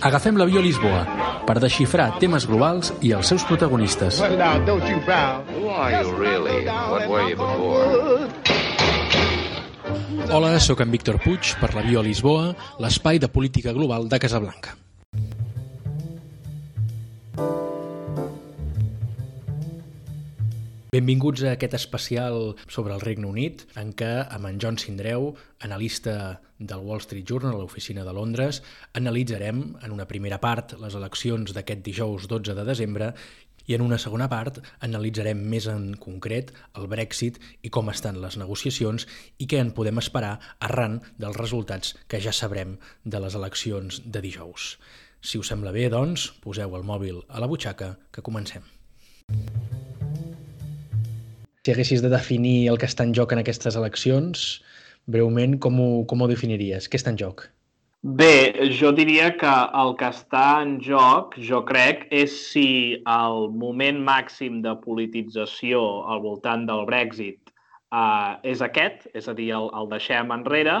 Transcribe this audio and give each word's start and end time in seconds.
Agafem 0.00 0.38
l'avió 0.38 0.60
a 0.60 0.64
Lisboa 0.64 1.02
per 1.48 1.58
desxifrar 1.62 2.08
temes 2.22 2.46
globals 2.48 2.92
i 3.04 3.12
els 3.16 3.30
seus 3.30 3.44
protagonistes. 3.48 4.20
Hola, 10.28 10.58
sóc 10.60 10.82
en 10.84 10.90
Víctor 10.92 11.20
Puig 11.24 11.54
per 11.60 11.72
l'avió 11.76 12.02
a 12.02 12.06
Lisboa, 12.06 12.52
l'espai 12.82 13.22
de 13.22 13.30
política 13.32 13.72
global 13.72 14.08
de 14.08 14.20
Casablanca. 14.20 14.76
Benvinguts 20.88 21.42
a 21.44 21.50
aquest 21.52 21.74
especial 21.76 22.54
sobre 22.64 22.94
el 22.94 23.02
Regne 23.02 23.28
Unit, 23.28 23.66
en 23.76 23.90
què 23.92 24.08
amb 24.32 24.48
en 24.48 24.56
John 24.56 24.78
Sindreu, 24.80 25.34
analista 25.60 26.40
del 26.56 26.80
Wall 26.80 27.02
Street 27.04 27.28
Journal 27.28 27.58
a 27.58 27.60
l'oficina 27.60 28.06
de 28.06 28.14
Londres, 28.16 28.62
analitzarem 28.96 29.60
en 29.84 29.92
una 29.92 30.06
primera 30.08 30.38
part 30.40 30.72
les 30.80 30.96
eleccions 30.96 31.52
d'aquest 31.52 31.82
dijous 31.84 32.24
12 32.32 32.56
de 32.56 32.64
desembre 32.64 33.10
i 33.68 33.76
en 33.76 33.84
una 33.84 33.98
segona 34.00 34.30
part 34.32 34.62
analitzarem 34.80 35.42
més 35.52 35.66
en 35.68 35.90
concret 36.00 36.54
el 36.80 36.88
Brexit 36.88 37.36
i 37.60 37.68
com 37.68 37.92
estan 37.92 38.16
les 38.22 38.38
negociacions 38.40 39.04
i 39.36 39.44
què 39.44 39.60
en 39.60 39.74
podem 39.76 40.00
esperar 40.00 40.38
arran 40.70 41.02
dels 41.20 41.36
resultats 41.36 41.98
que 42.08 42.22
ja 42.24 42.32
sabrem 42.32 42.78
de 43.04 43.20
les 43.20 43.36
eleccions 43.36 44.00
de 44.06 44.24
dijous. 44.24 44.78
Si 45.20 45.36
us 45.36 45.52
sembla 45.52 45.76
bé, 45.76 45.90
doncs, 45.92 46.30
poseu 46.40 46.80
el 46.80 46.88
mòbil 46.88 47.26
a 47.28 47.44
la 47.44 47.50
butxaca, 47.50 47.98
que 48.08 48.24
comencem. 48.24 48.64
Si 51.68 51.72
haguessis 51.74 52.00
de 52.00 52.08
definir 52.08 52.70
el 52.72 52.78
que 52.80 52.88
està 52.88 53.04
en 53.04 53.10
joc 53.12 53.34
en 53.34 53.42
aquestes 53.42 53.74
eleccions, 53.76 54.44
breument, 55.04 55.58
com 55.60 55.74
ho, 55.84 55.88
com 56.08 56.22
ho 56.24 56.28
definiries? 56.30 56.86
Què 56.88 56.96
està 56.96 57.12
en 57.12 57.18
joc? 57.20 57.42
Bé, 58.20 58.54
jo 58.78 58.88
diria 58.96 59.26
que 59.36 59.50
el 59.82 59.92
que 60.00 60.08
està 60.08 60.62
en 60.62 60.78
joc, 60.86 61.36
jo 61.44 61.60
crec, 61.68 62.06
és 62.08 62.38
si 62.46 62.70
el 63.16 63.50
moment 63.64 64.00
màxim 64.06 64.62
de 64.64 64.72
politització 64.80 65.82
al 66.08 66.22
voltant 66.24 66.64
del 66.70 66.86
Brexit 66.88 67.52
uh, 67.92 68.40
és 68.48 68.64
aquest, 68.64 69.04
és 69.12 69.28
a 69.28 69.36
dir, 69.36 69.50
el, 69.58 69.68
el 69.76 69.92
deixem 69.92 70.32
enrere, 70.38 70.78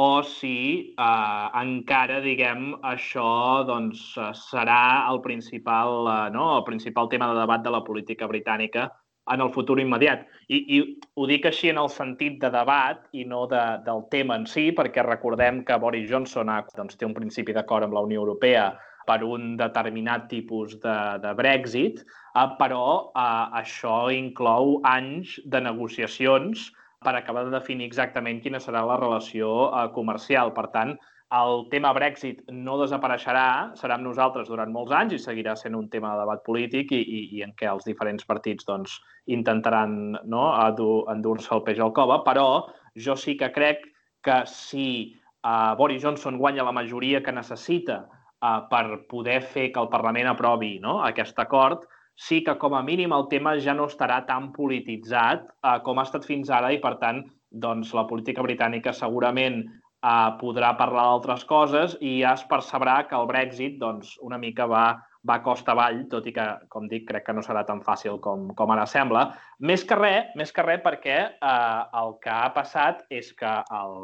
o 0.00 0.08
si 0.24 0.56
uh, 0.96 1.52
encara, 1.60 2.22
diguem, 2.24 2.70
això 2.94 3.28
doncs, 3.68 4.08
serà 4.48 4.80
el 5.12 5.20
principal, 5.28 6.06
uh, 6.08 6.18
no? 6.32 6.54
el 6.56 6.66
principal 6.72 7.12
tema 7.12 7.28
de 7.34 7.40
debat 7.44 7.68
de 7.68 7.76
la 7.76 7.84
política 7.84 8.32
britànica 8.32 8.88
en 9.30 9.40
el 9.40 9.52
futur 9.54 9.78
immediat. 9.80 10.24
I, 10.48 10.58
I 10.76 10.78
ho 11.14 11.26
dic 11.30 11.46
així 11.46 11.70
en 11.70 11.78
el 11.82 11.90
sentit 11.92 12.40
de 12.42 12.50
debat 12.50 13.04
i 13.14 13.24
no 13.28 13.44
de, 13.50 13.62
del 13.86 14.02
tema 14.10 14.38
en 14.40 14.46
si, 14.50 14.70
perquè 14.74 15.04
recordem 15.06 15.62
que 15.68 15.78
Boris 15.78 16.08
Johnson 16.10 16.50
ha, 16.50 16.62
doncs, 16.76 16.98
té 16.98 17.06
un 17.06 17.14
principi 17.14 17.54
d'acord 17.54 17.86
amb 17.86 17.94
la 17.96 18.02
Unió 18.08 18.24
Europea 18.24 18.72
per 19.06 19.22
un 19.26 19.56
determinat 19.58 20.28
tipus 20.30 20.76
de, 20.82 20.98
de 21.22 21.32
Brexit, 21.38 22.02
eh, 22.02 22.46
però 22.58 22.84
eh, 23.10 23.62
això 23.62 24.06
inclou 24.14 24.78
anys 24.88 25.38
de 25.44 25.62
negociacions 25.62 26.70
per 27.02 27.16
acabar 27.18 27.46
de 27.46 27.54
definir 27.54 27.88
exactament 27.88 28.38
quina 28.42 28.60
serà 28.62 28.84
la 28.86 28.98
relació 29.00 29.70
eh, 29.70 29.88
comercial. 29.94 30.54
Per 30.54 30.68
tant, 30.74 30.96
el 31.32 31.62
tema 31.72 31.92
Brexit 31.96 32.42
no 32.52 32.74
desapareixerà, 32.82 33.72
serà 33.78 33.96
amb 33.96 34.04
nosaltres 34.04 34.50
durant 34.52 34.72
molts 34.72 34.92
anys 34.92 35.16
i 35.16 35.20
seguirà 35.22 35.54
sent 35.56 35.76
un 35.78 35.88
tema 35.92 36.12
de 36.12 36.20
debat 36.20 36.42
polític 36.44 36.92
i, 36.92 37.00
i, 37.00 37.20
i 37.38 37.44
en 37.46 37.54
què 37.56 37.70
els 37.70 37.86
diferents 37.88 38.26
partits 38.28 38.68
doncs, 38.68 38.98
intentaran 39.32 40.18
no, 40.28 40.44
endur-se 41.12 41.54
el 41.56 41.64
peix 41.64 41.80
al 41.80 41.94
cova, 41.96 42.20
però 42.26 42.46
jo 43.06 43.16
sí 43.16 43.38
que 43.40 43.48
crec 43.54 43.86
que 44.22 44.42
si 44.50 44.86
uh, 45.46 45.72
Boris 45.78 46.04
Johnson 46.04 46.36
guanya 46.38 46.68
la 46.68 46.76
majoria 46.76 47.22
que 47.24 47.32
necessita 47.32 48.02
uh, 48.04 48.68
per 48.68 49.06
poder 49.08 49.40
fer 49.40 49.70
que 49.72 49.80
el 49.80 49.88
Parlament 49.88 50.28
aprovi 50.34 50.76
no, 50.84 51.00
aquest 51.06 51.40
acord, 51.40 51.88
sí 52.12 52.42
que 52.44 52.58
com 52.60 52.76
a 52.76 52.84
mínim 52.84 53.14
el 53.16 53.30
tema 53.32 53.56
ja 53.56 53.72
no 53.72 53.88
estarà 53.88 54.20
tan 54.28 54.52
polititzat 54.52 55.48
uh, 55.48 55.78
com 55.86 55.96
ha 55.96 56.04
estat 56.04 56.28
fins 56.28 56.52
ara 56.52 56.74
i, 56.76 56.82
per 56.82 56.98
tant, 57.00 57.24
doncs, 57.52 57.94
la 57.96 58.04
política 58.08 58.44
britànica 58.44 58.92
segurament 58.96 59.62
uh, 60.02 60.34
podrà 60.40 60.74
parlar 60.78 61.06
d'altres 61.08 61.46
coses 61.48 61.96
i 62.00 62.18
ja 62.20 62.34
es 62.36 62.44
percebrà 62.50 63.02
que 63.08 63.18
el 63.18 63.28
Brexit 63.30 63.78
doncs, 63.80 64.16
una 64.26 64.38
mica 64.38 64.66
va, 64.70 64.84
va 65.28 65.38
costa 65.42 65.72
avall, 65.72 66.02
tot 66.10 66.26
i 66.26 66.34
que, 66.34 66.46
com 66.72 66.88
dic, 66.90 67.06
crec 67.08 67.28
que 67.28 67.36
no 67.36 67.44
serà 67.46 67.62
tan 67.68 67.82
fàcil 67.86 68.18
com, 68.22 68.50
com 68.58 68.74
ara 68.74 68.86
sembla. 68.90 69.28
Més 69.62 69.86
que 69.86 69.98
res, 69.98 70.34
més 70.38 70.52
que 70.52 70.66
res 70.66 70.82
perquè 70.84 71.18
eh, 71.30 71.80
el 72.02 72.16
que 72.22 72.34
ha 72.34 72.50
passat 72.54 73.06
és 73.10 73.30
que 73.38 73.54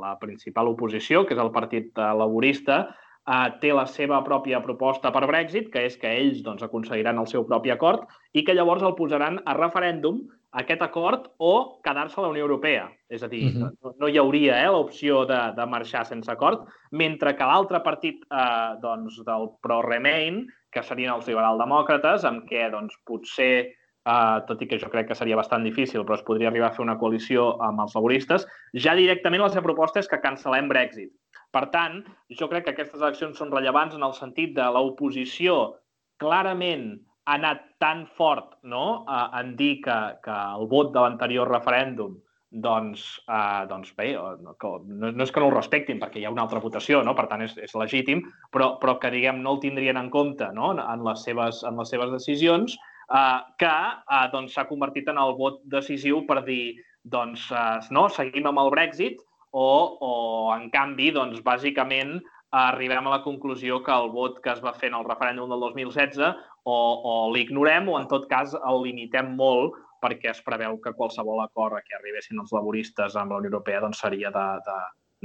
la 0.05 0.15
principal 0.23 0.71
oposició, 0.71 1.27
que 1.27 1.35
és 1.35 1.43
el 1.43 1.53
Partit 1.55 1.99
Laborista, 1.99 2.85
eh, 3.27 3.49
té 3.63 3.75
la 3.75 3.87
seva 3.91 4.23
pròpia 4.27 4.63
proposta 4.65 5.13
per 5.15 5.27
Brexit, 5.27 5.73
que 5.75 5.85
és 5.91 5.99
que 5.99 6.15
ells 6.23 6.43
doncs, 6.47 6.63
aconseguiran 6.67 7.19
el 7.19 7.31
seu 7.31 7.47
propi 7.47 7.75
acord 7.75 8.07
i 8.33 8.47
que 8.47 8.55
llavors 8.55 8.87
el 8.87 8.95
posaran 8.99 9.43
a 9.45 9.59
referèndum 9.59 10.23
aquest 10.57 10.83
acord 10.83 11.29
o 11.39 11.81
quedar-se 11.85 12.19
a 12.21 12.25
la 12.25 12.31
Unió 12.33 12.47
Europea. 12.47 12.89
És 13.09 13.23
a 13.23 13.29
dir, 13.29 13.45
uh 13.45 13.53
-huh. 13.53 13.77
no, 13.83 13.95
no 13.99 14.09
hi 14.09 14.19
hauria 14.19 14.63
eh, 14.63 14.71
l'opció 14.71 15.25
de, 15.27 15.53
de 15.57 15.67
marxar 15.67 16.07
sense 16.07 16.31
acord, 16.31 16.67
mentre 16.91 17.37
que 17.37 17.45
l'altre 17.45 17.81
partit 17.81 18.25
eh, 18.31 18.77
doncs, 18.81 19.23
del 19.25 19.51
pro-Remain, 19.61 20.47
que 20.71 20.83
serien 20.83 21.15
els 21.15 21.27
liberal-demòcrates, 21.27 22.25
amb 22.25 22.45
què 22.49 22.71
doncs, 22.71 22.95
potser, 23.05 23.75
eh, 24.07 24.39
tot 24.47 24.63
i 24.63 24.67
que 24.67 24.79
jo 24.79 24.91
crec 24.91 25.09
que 25.09 25.15
seria 25.15 25.37
bastant 25.37 25.65
difícil, 25.65 26.05
però 26.05 26.15
es 26.15 26.23
podria 26.23 26.49
arribar 26.49 26.69
a 26.69 26.77
fer 26.77 26.83
una 26.83 26.99
coalició 26.99 27.61
amb 27.61 27.81
els 27.81 27.95
laboristes, 27.95 28.47
ja 28.75 28.95
directament 28.95 29.43
la 29.43 29.51
seva 29.51 29.63
proposta 29.63 30.01
és 30.01 30.09
que 30.09 30.21
cancel·lem 30.21 30.69
Brexit. 30.69 31.13
Per 31.51 31.71
tant, 31.71 32.05
jo 32.29 32.49
crec 32.49 32.65
que 32.65 32.71
aquestes 32.71 33.01
eleccions 33.01 33.39
són 33.39 33.51
rellevants 33.51 33.95
en 33.95 34.03
el 34.03 34.13
sentit 34.13 34.55
de 34.55 34.65
l'oposició 34.65 35.79
clarament 36.19 36.99
ha 37.29 37.37
anat 37.37 37.61
tan 37.83 38.07
fort 38.17 38.57
no? 38.65 39.05
en 39.37 39.53
dir 39.57 39.83
que, 39.85 39.99
que 40.25 40.39
el 40.57 40.67
vot 40.71 40.95
de 40.95 41.05
l'anterior 41.05 41.51
referèndum 41.53 42.17
doncs, 42.49 43.03
eh, 43.29 43.65
doncs 43.69 43.93
bé, 43.97 44.15
no, 44.17 44.55
no 44.89 45.25
és 45.25 45.33
que 45.33 45.43
no 45.43 45.51
el 45.51 45.55
respectin 45.55 46.01
perquè 46.01 46.23
hi 46.23 46.25
ha 46.25 46.33
una 46.33 46.47
altra 46.47 46.63
votació, 46.65 47.03
no? 47.05 47.13
per 47.15 47.27
tant 47.29 47.45
és, 47.45 47.53
és 47.61 47.75
legítim, 47.77 48.23
però, 48.55 48.71
però 48.81 48.97
que 49.03 49.13
diguem 49.13 49.43
no 49.45 49.57
el 49.57 49.61
tindrien 49.65 50.01
en 50.01 50.09
compte 50.11 50.49
no? 50.57 50.73
en, 50.73 51.05
les 51.05 51.27
seves, 51.29 51.61
en 51.69 51.77
les 51.77 51.93
seves 51.93 52.15
decisions, 52.15 52.79
eh, 53.13 53.39
que 53.61 53.75
eh, 53.77 54.25
doncs 54.33 54.57
s'ha 54.57 54.69
convertit 54.71 55.13
en 55.13 55.21
el 55.21 55.37
vot 55.37 55.61
decisiu 55.69 56.25
per 56.29 56.41
dir 56.49 56.79
doncs 57.05 57.51
eh, 57.53 57.79
no, 57.93 58.09
seguim 58.09 58.49
amb 58.49 58.65
el 58.65 58.73
Brexit 58.73 59.21
o, 59.53 59.69
o 60.01 60.13
en 60.57 60.69
canvi, 60.73 61.13
doncs, 61.13 61.45
bàsicament 61.45 62.19
arribem 62.51 63.07
a 63.07 63.17
la 63.17 63.23
conclusió 63.25 63.83
que 63.85 63.93
el 63.93 64.09
vot 64.15 64.39
que 64.45 64.53
es 64.55 64.63
va 64.65 64.73
fer 64.77 64.89
en 64.93 64.99
el 65.01 65.05
referèndum 65.09 65.51
del 65.53 65.61
2016 65.67 66.23
o, 66.65 66.77
o 66.77 67.13
l'ignorem 67.35 67.89
o, 67.89 67.99
en 68.01 68.09
tot 68.09 68.29
cas, 68.31 68.55
el 68.57 68.83
limitem 68.87 69.35
molt 69.37 69.77
perquè 70.03 70.31
es 70.31 70.41
preveu 70.47 70.79
que 70.81 70.95
qualsevol 70.97 71.43
acord 71.43 71.77
a 71.77 71.83
què 71.85 71.99
arribessin 71.99 72.41
els 72.41 72.55
laboristes 72.55 73.17
amb 73.19 73.35
la 73.35 73.43
Unió 73.43 73.53
Europea 73.53 73.83
doncs, 73.83 74.01
seria 74.01 74.31
de, 74.35 74.47
de, 74.65 74.79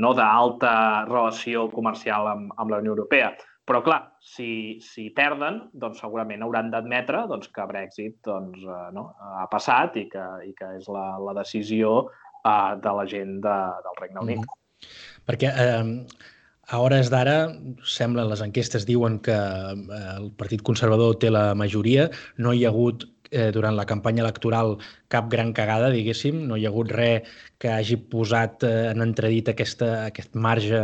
no 0.04 0.14
d'alta 0.18 0.74
relació 1.10 1.68
comercial 1.72 2.30
amb, 2.32 2.54
amb 2.58 2.74
la 2.74 2.80
Unió 2.84 2.96
Europea. 2.96 3.34
Però, 3.64 3.80
clar, 3.80 4.02
si, 4.20 4.82
si 4.84 5.08
perden, 5.16 5.62
doncs 5.80 6.02
segurament 6.04 6.42
hauran 6.44 6.72
d'admetre 6.74 7.22
doncs, 7.30 7.48
que 7.54 7.68
Brexit 7.70 8.18
doncs, 8.28 8.60
eh, 8.60 8.90
no, 8.96 9.06
ha 9.40 9.46
passat 9.52 9.96
i 10.02 10.10
que, 10.12 10.26
i 10.50 10.52
que 10.58 10.74
és 10.82 10.90
la, 10.92 11.06
la 11.24 11.38
decisió 11.38 11.94
eh, 12.10 12.74
de 12.84 12.96
la 12.98 13.08
gent 13.08 13.38
de, 13.46 13.58
del 13.86 14.00
Regne 14.02 14.26
Unit. 14.26 14.44
Mm. 14.44 14.90
Perquè 15.30 15.54
eh, 15.64 15.94
a 16.68 16.80
hores 16.80 17.10
d'ara, 17.12 17.54
semblen 17.84 18.30
les 18.32 18.42
enquestes 18.46 18.86
diuen 18.88 19.20
que 19.24 19.36
eh, 19.36 20.04
el 20.18 20.32
Partit 20.40 20.64
Conservador 20.64 21.18
té 21.20 21.32
la 21.34 21.52
majoria, 21.60 22.10
no 22.38 22.54
hi 22.54 22.64
ha 22.64 22.72
hagut 22.72 23.08
eh, 23.34 23.52
durant 23.52 23.76
la 23.76 23.86
campanya 23.90 24.24
electoral 24.24 24.78
cap 25.12 25.28
gran 25.30 25.52
cagada, 25.58 25.90
diguéssim, 25.92 26.44
no 26.48 26.56
hi 26.56 26.66
ha 26.66 26.72
hagut 26.72 26.94
res 26.94 27.28
que 27.62 27.72
hagi 27.74 27.98
posat 28.12 28.64
eh, 28.68 28.92
en 28.92 29.04
entredit 29.06 29.52
aquesta, 29.52 29.90
aquest 30.06 30.38
marge 30.38 30.80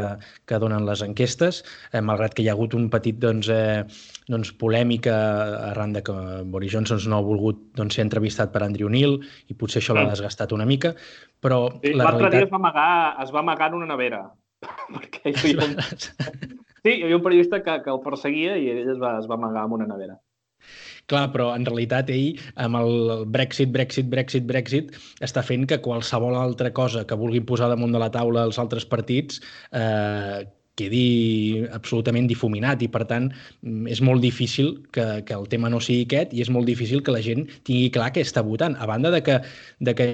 que 0.49 0.59
donen 0.61 0.87
les 0.89 1.03
enquestes, 1.05 1.61
eh, 1.93 2.01
malgrat 2.01 2.35
que 2.35 2.43
hi 2.43 2.49
ha 2.49 2.57
hagut 2.57 2.75
un 2.75 2.89
petit 2.91 3.21
doncs, 3.21 3.51
eh, 3.53 3.85
doncs, 4.27 4.51
polèmica 4.59 5.15
arran 5.69 5.95
de 5.95 6.03
que 6.03 6.17
Boris 6.49 6.75
Johnson 6.75 7.01
no 7.07 7.21
ha 7.21 7.27
volgut 7.29 7.61
doncs, 7.79 7.95
ser 7.95 8.07
entrevistat 8.07 8.51
per 8.51 8.65
Andrew 8.65 8.91
Neil 8.91 9.19
i 9.47 9.55
potser 9.55 9.83
això 9.83 9.95
l'ha 9.95 10.09
desgastat 10.11 10.51
una 10.57 10.67
mica, 10.67 10.95
però 11.39 11.67
sí, 11.79 11.95
la 11.95 12.11
realitat... 12.11 12.35
dia 12.35 12.45
es 12.49 12.53
va, 12.53 12.61
amagar, 12.63 12.91
es 13.23 13.33
va 13.35 13.43
amagar 13.45 13.71
en 13.71 13.81
una 13.81 13.91
nevera. 13.93 14.27
perquè 14.95 15.33
hi 15.33 15.37
havia 15.37 15.69
un... 15.69 15.77
Sí, 16.79 16.93
hi 16.93 17.03
havia 17.03 17.17
un 17.17 17.23
periodista 17.25 17.59
que, 17.59 17.73
que 17.83 17.91
el 17.91 17.99
perseguia 18.05 18.53
i 18.55 18.69
ell 18.71 18.93
es 18.93 18.99
va, 19.01 19.17
es 19.19 19.25
va 19.27 19.35
amagar 19.35 19.65
amb 19.65 19.75
una 19.75 19.87
nevera. 19.89 20.13
Clar, 21.11 21.25
però 21.33 21.49
en 21.57 21.65
realitat 21.67 22.11
ell, 22.13 22.37
amb 22.63 22.77
el 22.79 23.25
Brexit, 23.33 23.71
Brexit, 23.73 24.07
Brexit, 24.11 24.45
Brexit, 24.47 24.93
està 25.25 25.43
fent 25.43 25.65
que 25.67 25.81
qualsevol 25.83 26.37
altra 26.37 26.71
cosa 26.75 27.03
que 27.09 27.17
vulgui 27.19 27.41
posar 27.51 27.67
damunt 27.71 27.95
de 27.95 27.99
la 27.99 28.11
taula 28.13 28.45
els 28.47 28.61
altres 28.61 28.85
partits 28.87 29.41
eh, 29.73 30.45
quedi 30.79 31.65
absolutament 31.75 32.29
difuminat 32.29 32.83
i, 32.85 32.89
per 32.91 33.03
tant, 33.09 33.29
mm, 33.65 33.89
és 33.91 34.01
molt 34.05 34.23
difícil 34.23 34.71
que, 34.95 35.05
que 35.27 35.35
el 35.35 35.47
tema 35.51 35.71
no 35.71 35.81
sigui 35.83 36.05
aquest 36.07 36.33
i 36.35 36.43
és 36.45 36.51
molt 36.53 36.69
difícil 36.69 37.03
que 37.03 37.15
la 37.15 37.23
gent 37.25 37.45
tingui 37.67 37.91
clar 37.95 38.11
què 38.15 38.23
està 38.25 38.43
votant. 38.45 38.77
A 38.79 38.87
banda 38.89 39.11
de 39.13 39.21
que, 39.25 39.39
de 39.83 39.95
que 39.97 40.07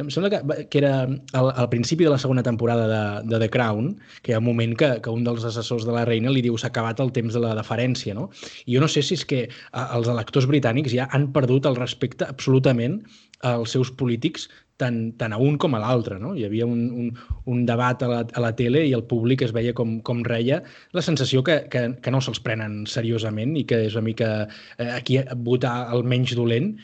em 0.00 0.10
sembla 0.12 0.32
que, 0.32 0.66
que 0.72 0.80
era 0.82 0.94
al, 1.06 1.52
al 1.52 1.70
principi 1.72 2.08
de 2.08 2.14
la 2.14 2.20
segona 2.22 2.44
temporada 2.46 2.88
de, 2.90 3.02
de 3.30 3.42
The 3.44 3.50
Crown, 3.52 3.92
que 4.22 4.32
hi 4.32 4.38
ha 4.38 4.42
un 4.42 4.48
moment 4.48 4.76
que, 4.78 4.90
que 5.04 5.12
un 5.12 5.26
dels 5.26 5.44
assessors 5.48 5.86
de 5.86 5.94
la 5.94 6.06
reina 6.08 6.32
li 6.32 6.44
diu 6.44 6.56
s'ha 6.58 6.72
acabat 6.72 7.02
el 7.04 7.12
temps 7.16 7.36
de 7.36 7.42
la 7.44 7.54
deferència, 7.58 8.16
no? 8.16 8.30
I 8.66 8.76
jo 8.76 8.82
no 8.82 8.90
sé 8.90 9.04
si 9.04 9.16
és 9.16 9.24
que 9.28 9.46
els 9.72 10.10
electors 10.12 10.48
britànics 10.50 10.94
ja 10.94 11.08
han 11.14 11.30
perdut 11.36 11.68
el 11.68 11.78
respecte 11.78 12.26
absolutament 12.28 13.02
als 13.44 13.74
seus 13.76 13.90
polítics 13.92 14.48
tant, 14.80 14.98
tant 15.20 15.34
a 15.34 15.38
un 15.42 15.56
com 15.60 15.76
a 15.76 15.80
l'altre. 15.82 16.18
No? 16.22 16.34
Hi 16.36 16.46
havia 16.48 16.66
un, 16.68 16.82
un, 17.02 17.12
un 17.52 17.62
debat 17.68 18.02
a 18.02 18.10
la, 18.10 18.20
a 18.26 18.44
la 18.44 18.52
tele 18.58 18.84
i 18.86 18.92
el 18.96 19.06
públic 19.08 19.46
es 19.46 19.54
veia 19.56 19.74
com, 19.76 19.98
com 20.06 20.24
reia 20.26 20.62
la 20.96 21.04
sensació 21.04 21.44
que, 21.46 21.62
que, 21.72 21.86
que 22.02 22.14
no 22.14 22.22
se'ls 22.24 22.42
prenen 22.44 22.84
seriosament 22.90 23.56
i 23.60 23.64
que 23.68 23.84
és 23.88 23.96
una 23.96 24.06
mica 24.10 24.30
eh, 24.44 24.90
aquí 24.90 25.20
votar 25.48 25.78
el 25.94 26.04
menys 26.04 26.36
dolent 26.38 26.74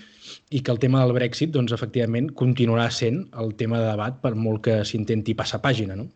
i 0.53 0.63
que 0.63 0.73
el 0.73 0.81
tema 0.81 1.03
del 1.03 1.15
Brexit, 1.17 1.53
doncs, 1.53 1.73
efectivament, 1.75 2.31
continuarà 2.39 2.89
sent 2.93 3.25
el 3.41 3.55
tema 3.59 3.81
de 3.81 3.89
debat 3.91 4.19
per 4.23 4.35
molt 4.39 4.63
que 4.67 4.83
s'intenti 4.89 5.37
passar 5.37 5.61
pàgina, 5.65 5.97
no? 5.99 6.09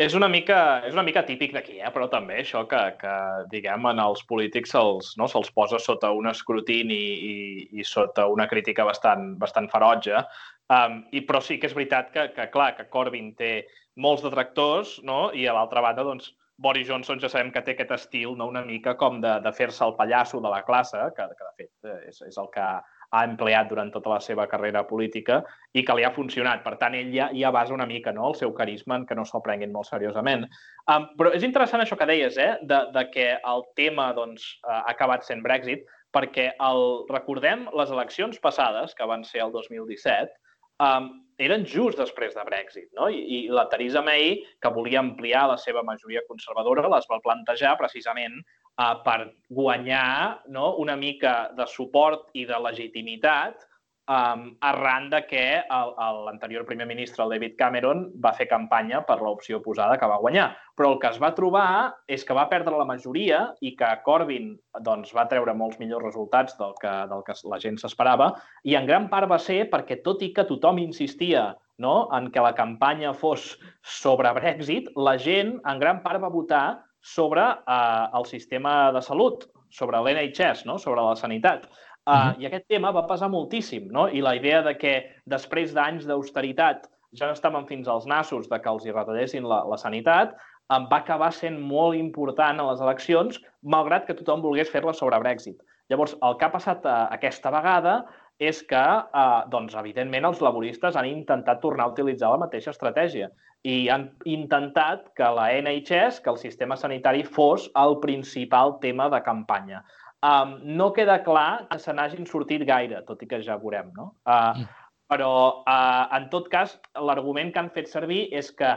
És 0.00 0.14
una 0.16 0.30
mica, 0.32 0.80
és 0.88 0.94
una 0.96 1.02
mica 1.04 1.20
típic 1.28 1.52
d'aquí, 1.52 1.74
eh? 1.76 1.90
però 1.92 2.06
també 2.08 2.38
això 2.40 2.62
que, 2.68 2.78
que 3.00 3.14
diguem, 3.52 3.84
en 3.90 3.98
els 4.00 4.22
polítics 4.30 4.72
se'ls 4.72 5.10
no, 5.20 5.26
se 5.28 5.42
posa 5.52 5.80
sota 5.82 6.08
un 6.16 6.30
escrutini 6.30 6.96
i, 6.96 7.34
i, 7.76 7.84
sota 7.84 8.24
una 8.32 8.46
crítica 8.48 8.86
bastant, 8.88 9.34
bastant 9.42 9.68
ferotge. 9.68 10.22
Um, 10.70 11.00
i, 11.10 11.24
però 11.26 11.40
sí 11.42 11.58
que 11.58 11.66
és 11.66 11.74
veritat 11.74 12.12
que, 12.14 12.28
que, 12.36 12.46
clar, 12.52 12.74
que 12.78 12.86
Corbyn 12.92 13.32
té 13.38 13.64
molts 13.98 14.22
detractors 14.22 15.00
no? 15.02 15.32
i 15.34 15.48
a 15.50 15.54
l'altra 15.56 15.82
banda, 15.82 16.06
doncs, 16.06 16.30
Boris 16.60 16.86
Johnson 16.86 17.18
ja 17.18 17.30
sabem 17.32 17.50
que 17.50 17.62
té 17.64 17.72
aquest 17.72 17.94
estil 17.96 18.36
no? 18.36 18.46
una 18.52 18.60
mica 18.62 18.92
com 19.00 19.18
de, 19.22 19.38
de 19.42 19.52
fer-se 19.56 19.82
el 19.86 19.96
pallasso 19.96 20.42
de 20.44 20.50
la 20.52 20.60
classe, 20.66 20.98
que, 21.16 21.26
que 21.36 21.46
de 21.46 21.54
fet 21.56 21.92
és, 22.10 22.20
és 22.28 22.36
el 22.38 22.50
que 22.54 22.66
ha 23.10 23.22
empleat 23.26 23.70
durant 23.70 23.90
tota 23.90 24.12
la 24.12 24.20
seva 24.22 24.44
carrera 24.46 24.84
política 24.86 25.40
i 25.74 25.82
que 25.86 25.96
li 25.98 26.04
ha 26.06 26.12
funcionat. 26.14 26.62
Per 26.62 26.76
tant, 26.78 26.94
ell 26.94 27.10
ja, 27.14 27.30
ja 27.34 27.50
basa 27.54 27.74
una 27.74 27.88
mica 27.88 28.12
no, 28.14 28.28
el 28.28 28.36
seu 28.38 28.52
carisma 28.54 29.00
en 29.00 29.06
que 29.08 29.16
no 29.18 29.24
se'l 29.26 29.42
prenguin 29.42 29.72
molt 29.74 29.88
seriosament. 29.88 30.44
Um, 30.84 31.08
però 31.18 31.32
és 31.34 31.46
interessant 31.46 31.82
això 31.82 31.98
que 31.98 32.06
deies, 32.06 32.38
eh, 32.38 32.52
de, 32.62 32.84
de 32.94 33.06
que 33.10 33.32
el 33.54 33.66
tema 33.80 34.10
doncs, 34.14 34.46
ha 34.68 34.84
acabat 34.92 35.26
sent 35.26 35.42
Brexit, 35.42 35.82
perquè 36.14 36.50
el, 36.62 36.84
recordem 37.10 37.66
les 37.78 37.90
eleccions 37.90 38.38
passades, 38.42 38.94
que 38.94 39.08
van 39.10 39.26
ser 39.26 39.42
el 39.46 39.56
2017, 39.56 40.30
um, 40.80 41.10
eren 41.40 41.64
just 41.68 42.00
després 42.00 42.34
de 42.36 42.44
Brexit, 42.44 42.88
no? 42.96 43.08
I, 43.08 43.20
i 43.36 43.38
la 43.52 43.66
Theresa 43.72 44.02
May, 44.04 44.40
que 44.60 44.72
volia 44.74 45.00
ampliar 45.00 45.46
la 45.52 45.58
seva 45.60 45.84
majoria 45.86 46.24
conservadora, 46.28 46.88
les 46.92 47.08
va 47.10 47.20
plantejar 47.24 47.76
precisament 47.80 48.36
uh, 48.40 48.94
per 49.06 49.30
guanyar 49.48 50.42
no, 50.52 50.74
una 50.84 50.96
mica 51.00 51.50
de 51.56 51.68
suport 51.70 52.28
i 52.36 52.46
de 52.48 52.60
legitimitat 52.68 53.66
um, 54.10 54.42
arran 54.60 55.08
de 55.10 55.22
que 55.26 55.44
l'anterior 55.70 56.66
primer 56.66 56.86
ministre, 56.86 57.22
el 57.24 57.30
David 57.36 57.54
Cameron, 57.58 58.08
va 58.18 58.34
fer 58.34 58.48
campanya 58.50 59.04
per 59.06 59.20
l'opció 59.22 59.60
oposada 59.60 59.98
que 60.00 60.08
va 60.10 60.18
guanyar. 60.22 60.50
Però 60.76 60.92
el 60.94 60.98
que 61.02 61.10
es 61.12 61.20
va 61.22 61.32
trobar 61.36 61.68
és 62.10 62.24
que 62.26 62.36
va 62.36 62.48
perdre 62.50 62.78
la 62.78 62.88
majoria 62.88 63.42
i 63.60 63.74
que 63.78 63.90
Corbyn 64.04 64.52
doncs, 64.86 65.14
va 65.16 65.28
treure 65.30 65.54
molts 65.54 65.78
millors 65.78 66.08
resultats 66.08 66.58
del 66.58 66.74
que, 66.82 66.92
del 67.10 67.24
que 67.26 67.36
la 67.52 67.60
gent 67.62 67.78
s'esperava 67.80 68.32
i 68.64 68.76
en 68.78 68.88
gran 68.88 69.08
part 69.12 69.30
va 69.30 69.38
ser 69.38 69.62
perquè, 69.70 70.00
tot 70.04 70.22
i 70.26 70.32
que 70.34 70.46
tothom 70.48 70.80
insistia 70.82 71.50
no, 71.80 72.08
en 72.12 72.28
que 72.32 72.42
la 72.44 72.54
campanya 72.54 73.14
fos 73.16 73.54
sobre 73.80 74.32
Brexit, 74.36 74.90
la 74.96 75.16
gent 75.18 75.56
en 75.64 75.78
gran 75.80 76.02
part 76.04 76.20
va 76.20 76.28
votar 76.32 76.64
sobre 77.00 77.40
eh, 77.40 78.04
el 78.18 78.26
sistema 78.28 78.92
de 78.92 79.00
salut, 79.00 79.46
sobre 79.70 80.00
l'NHS, 80.02 80.66
no? 80.66 80.76
sobre 80.78 81.00
la 81.00 81.16
sanitat. 81.16 81.68
Uh, 82.10 82.16
uh 82.16 82.22
-huh. 82.22 82.40
I 82.42 82.46
aquest 82.46 82.66
tema 82.68 82.90
va 82.90 83.06
pesar 83.06 83.28
moltíssim, 83.30 83.88
no? 83.90 84.08
I 84.08 84.20
la 84.20 84.34
idea 84.34 84.62
de 84.62 84.74
que 84.78 84.94
després 85.26 85.74
d'anys 85.74 86.06
d'austeritat 86.06 86.88
ja 87.12 87.26
no 87.26 87.32
estaven 87.32 87.66
fins 87.66 87.88
als 87.88 88.06
nassos 88.06 88.48
de 88.48 88.60
que 88.60 88.70
els 88.70 88.86
hi 88.86 88.92
retallessin 88.92 89.44
la, 89.44 89.64
la 89.64 89.76
sanitat, 89.76 90.34
um, 90.70 90.88
va 90.88 90.98
acabar 90.98 91.32
sent 91.32 91.58
molt 91.60 91.96
important 91.96 92.60
a 92.60 92.70
les 92.70 92.80
eleccions, 92.80 93.40
malgrat 93.62 94.06
que 94.06 94.14
tothom 94.14 94.42
volgués 94.42 94.70
fer-la 94.70 94.92
sobre 94.92 95.18
Brexit. 95.18 95.62
Llavors, 95.88 96.16
el 96.22 96.36
que 96.36 96.44
ha 96.44 96.50
passat 96.50 96.84
uh, 96.84 97.06
aquesta 97.10 97.50
vegada 97.50 98.04
és 98.40 98.62
que, 98.64 98.80
eh, 99.20 99.40
doncs, 99.52 99.74
evidentment, 99.76 100.24
els 100.24 100.40
laboristes 100.40 100.96
han 100.96 101.04
intentat 101.04 101.60
tornar 101.60 101.84
a 101.84 101.92
utilitzar 101.92 102.30
la 102.32 102.40
mateixa 102.46 102.72
estratègia 102.72 103.28
i 103.68 103.90
han 103.92 104.06
intentat 104.24 105.10
que 105.14 105.28
la 105.36 105.50
NHS, 105.58 106.22
que 106.24 106.30
el 106.32 106.38
sistema 106.40 106.78
sanitari, 106.80 107.22
fos 107.22 107.68
el 107.76 107.98
principal 108.00 108.78
tema 108.80 109.10
de 109.12 109.20
campanya. 109.26 109.82
Um, 110.20 110.58
no 110.76 110.90
queda 110.92 111.22
clar 111.24 111.66
que 111.70 111.78
se 111.80 111.92
n'hagin 111.96 112.26
sortit 112.28 112.66
gaire, 112.68 113.00
tot 113.08 113.22
i 113.24 113.28
que 113.28 113.40
ja 113.44 113.56
veurem, 113.60 113.88
no? 113.96 114.10
Uh, 114.28 114.66
però, 115.08 115.32
uh, 115.64 116.06
en 116.16 116.26
tot 116.32 116.50
cas, 116.52 116.76
l'argument 117.08 117.52
que 117.54 117.62
han 117.62 117.70
fet 117.72 117.88
servir 117.88 118.26
és 118.36 118.50
que, 118.56 118.74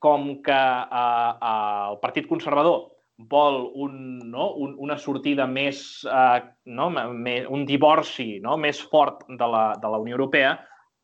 com 0.00 0.30
que 0.46 0.56
uh, 0.56 1.34
uh, 1.36 1.90
el 1.90 2.00
Partit 2.00 2.28
Conservador 2.30 2.86
vol 3.18 3.60
un, 3.74 4.00
no, 4.30 4.52
un, 4.62 4.74
una 4.78 4.96
sortida 4.96 5.44
més, 5.50 5.82
uh, 6.08 6.40
no, 6.64 6.88
més, 6.94 7.44
un 7.50 7.66
divorci 7.68 8.38
no, 8.40 8.56
més 8.56 8.80
fort 8.80 9.26
de 9.28 9.48
la, 9.52 9.64
de 9.82 9.92
la 9.92 10.00
Unió 10.00 10.16
Europea, 10.16 10.56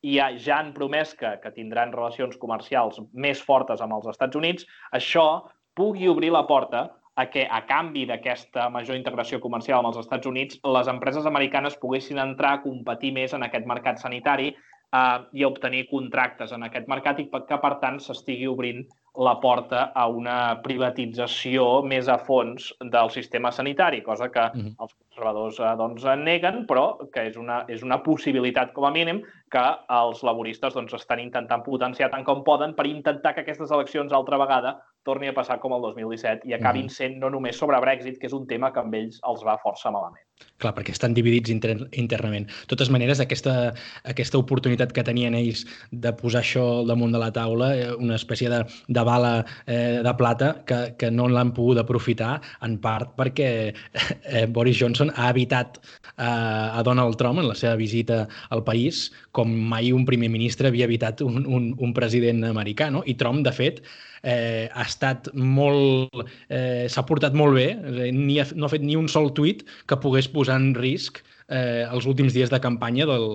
i 0.05 0.19
ja, 0.19 0.31
ja 0.41 0.61
han 0.61 0.73
promès 0.77 1.15
que, 1.19 1.37
que 1.43 1.53
tindran 1.53 1.93
relacions 1.93 2.37
comercials 2.41 3.01
més 3.13 3.41
fortes 3.43 3.81
amb 3.85 3.97
els 3.97 4.09
Estats 4.13 4.37
Units, 4.41 4.65
això 4.97 5.45
pugui 5.77 6.09
obrir 6.09 6.31
la 6.33 6.45
porta 6.49 6.87
a 7.15 7.27
que, 7.31 7.47
a 7.47 7.63
canvi 7.67 8.05
d'aquesta 8.11 8.69
major 8.75 8.99
integració 8.99 9.39
comercial 9.41 9.81
amb 9.81 9.93
els 9.93 10.03
Estats 10.03 10.27
Units, 10.27 10.59
les 10.77 10.91
empreses 10.91 11.27
americanes 11.31 11.79
poguessin 11.81 12.19
entrar 12.19 12.57
a 12.57 12.63
competir 12.63 13.13
més 13.15 13.35
en 13.37 13.47
aquest 13.47 13.69
mercat 13.71 14.03
sanitari 14.03 14.51
eh, 14.51 15.19
i 15.39 15.47
obtenir 15.47 15.87
contractes 15.91 16.53
en 16.57 16.67
aquest 16.67 16.91
mercat 16.91 17.21
i 17.23 17.29
que, 17.31 17.59
per 17.63 17.75
tant, 17.83 18.01
s'estigui 18.03 18.49
obrint 18.51 18.83
la 19.23 19.37
porta 19.39 19.85
a 19.95 20.09
una 20.11 20.59
privatització 20.65 21.85
més 21.87 22.09
a 22.11 22.17
fons 22.19 22.73
del 22.95 23.13
sistema 23.15 23.53
sanitari, 23.55 24.03
cosa 24.03 24.29
que 24.35 24.43
uh 24.43 24.57
-huh. 24.57 24.75
els 24.83 24.95
conservadors 24.95 25.61
eh, 25.61 25.77
doncs, 25.79 26.05
neguen, 26.19 26.67
però 26.67 26.99
que 27.13 27.29
és 27.29 27.37
una, 27.37 27.65
és 27.69 27.83
una 27.83 28.03
possibilitat, 28.03 28.73
com 28.73 28.85
a 28.85 28.91
mínim, 28.91 29.23
que 29.51 29.67
els 29.89 30.23
laboristes 30.23 30.75
doncs, 30.75 30.95
estan 30.95 31.21
intentant 31.21 31.63
potenciar 31.63 32.11
tant 32.11 32.25
com 32.25 32.43
poden 32.43 32.75
per 32.75 32.87
intentar 32.87 33.35
que 33.35 33.41
aquestes 33.43 33.71
eleccions 33.71 34.13
altra 34.13 34.37
vegada 34.37 34.83
torni 35.05 35.29
a 35.29 35.35
passar 35.37 35.59
com 35.63 35.75
el 35.77 35.83
2017 35.85 36.49
i 36.49 36.55
acabin 36.57 36.89
sent 36.93 37.19
no 37.21 37.31
només 37.33 37.59
sobre 37.61 37.81
Brexit, 37.85 38.19
que 38.21 38.29
és 38.31 38.37
un 38.37 38.47
tema 38.51 38.73
que 38.73 38.81
amb 38.81 38.95
ells 38.97 39.21
els 39.29 39.45
va 39.47 39.59
força 39.63 39.93
malament. 39.95 40.25
Clar, 40.59 40.73
perquè 40.75 40.93
estan 40.95 41.15
dividits 41.15 41.51
inter 41.53 41.75
internament. 42.01 42.47
De 42.49 42.69
totes 42.73 42.91
maneres, 42.93 43.21
aquesta, 43.23 43.73
aquesta 44.11 44.39
oportunitat 44.41 44.93
que 44.97 45.05
tenien 45.07 45.37
ells 45.39 45.63
de 45.91 46.13
posar 46.17 46.43
això 46.43 46.65
al 46.81 46.91
damunt 46.91 47.15
de 47.15 47.21
la 47.23 47.31
taula, 47.35 47.71
eh, 47.77 47.91
una 47.95 48.17
espècie 48.19 48.51
de, 48.51 48.63
de 48.89 49.05
bala 49.07 49.35
eh, 49.67 50.01
de 50.05 50.15
plata, 50.19 50.51
que, 50.69 50.81
que 50.99 51.11
no 51.15 51.29
l'han 51.31 51.53
pogut 51.57 51.79
aprofitar, 51.83 52.39
en 52.67 52.79
part 52.83 53.13
perquè 53.19 53.51
eh, 53.71 54.47
Boris 54.57 54.81
Johnson 54.81 55.13
ha 55.15 55.29
evitat 55.35 55.79
eh, 55.83 56.25
a 56.25 56.83
Donald 56.87 57.21
Trump 57.21 57.43
en 57.43 57.51
la 57.51 57.59
seva 57.59 57.77
visita 57.81 58.25
al 58.51 58.65
país, 58.67 59.07
com 59.37 59.53
mai 59.75 59.93
un 59.93 60.09
primer 60.09 60.33
ministre 60.33 60.71
havia 60.71 60.89
evitat 60.89 61.23
un, 61.23 61.45
un, 61.47 61.71
un 61.79 61.95
president 61.95 62.43
americà, 62.51 62.91
no? 62.91 63.05
I 63.07 63.19
Trump, 63.21 63.45
de 63.47 63.55
fet, 63.55 63.85
eh, 64.25 64.67
ha 64.73 64.87
estat 64.89 65.31
molt... 65.37 66.25
Eh, 66.49 66.89
s'ha 66.91 67.05
portat 67.07 67.37
molt 67.37 67.59
bé, 67.61 67.69
ni 68.11 68.41
ha, 68.41 68.49
no 68.57 68.67
ha 68.67 68.73
fet 68.73 68.85
ni 68.85 68.97
un 68.99 69.09
sol 69.13 69.31
tuit 69.37 69.63
que 69.87 70.01
pogués 70.01 70.31
posar 70.33 70.59
en 70.61 70.73
risc 70.79 71.23
eh, 71.49 71.85
els 71.85 72.07
últims 72.09 72.35
dies 72.35 72.53
de 72.53 72.61
campanya 72.61 73.07
del, 73.09 73.29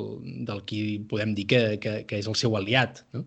del 0.47 0.63
qui 0.69 0.99
podem 1.09 1.35
dir 1.37 1.47
que, 1.49 1.61
que, 1.83 2.01
que 2.09 2.21
és 2.21 2.29
el 2.29 2.37
seu 2.39 2.57
aliat. 2.57 3.03
No? 3.13 3.25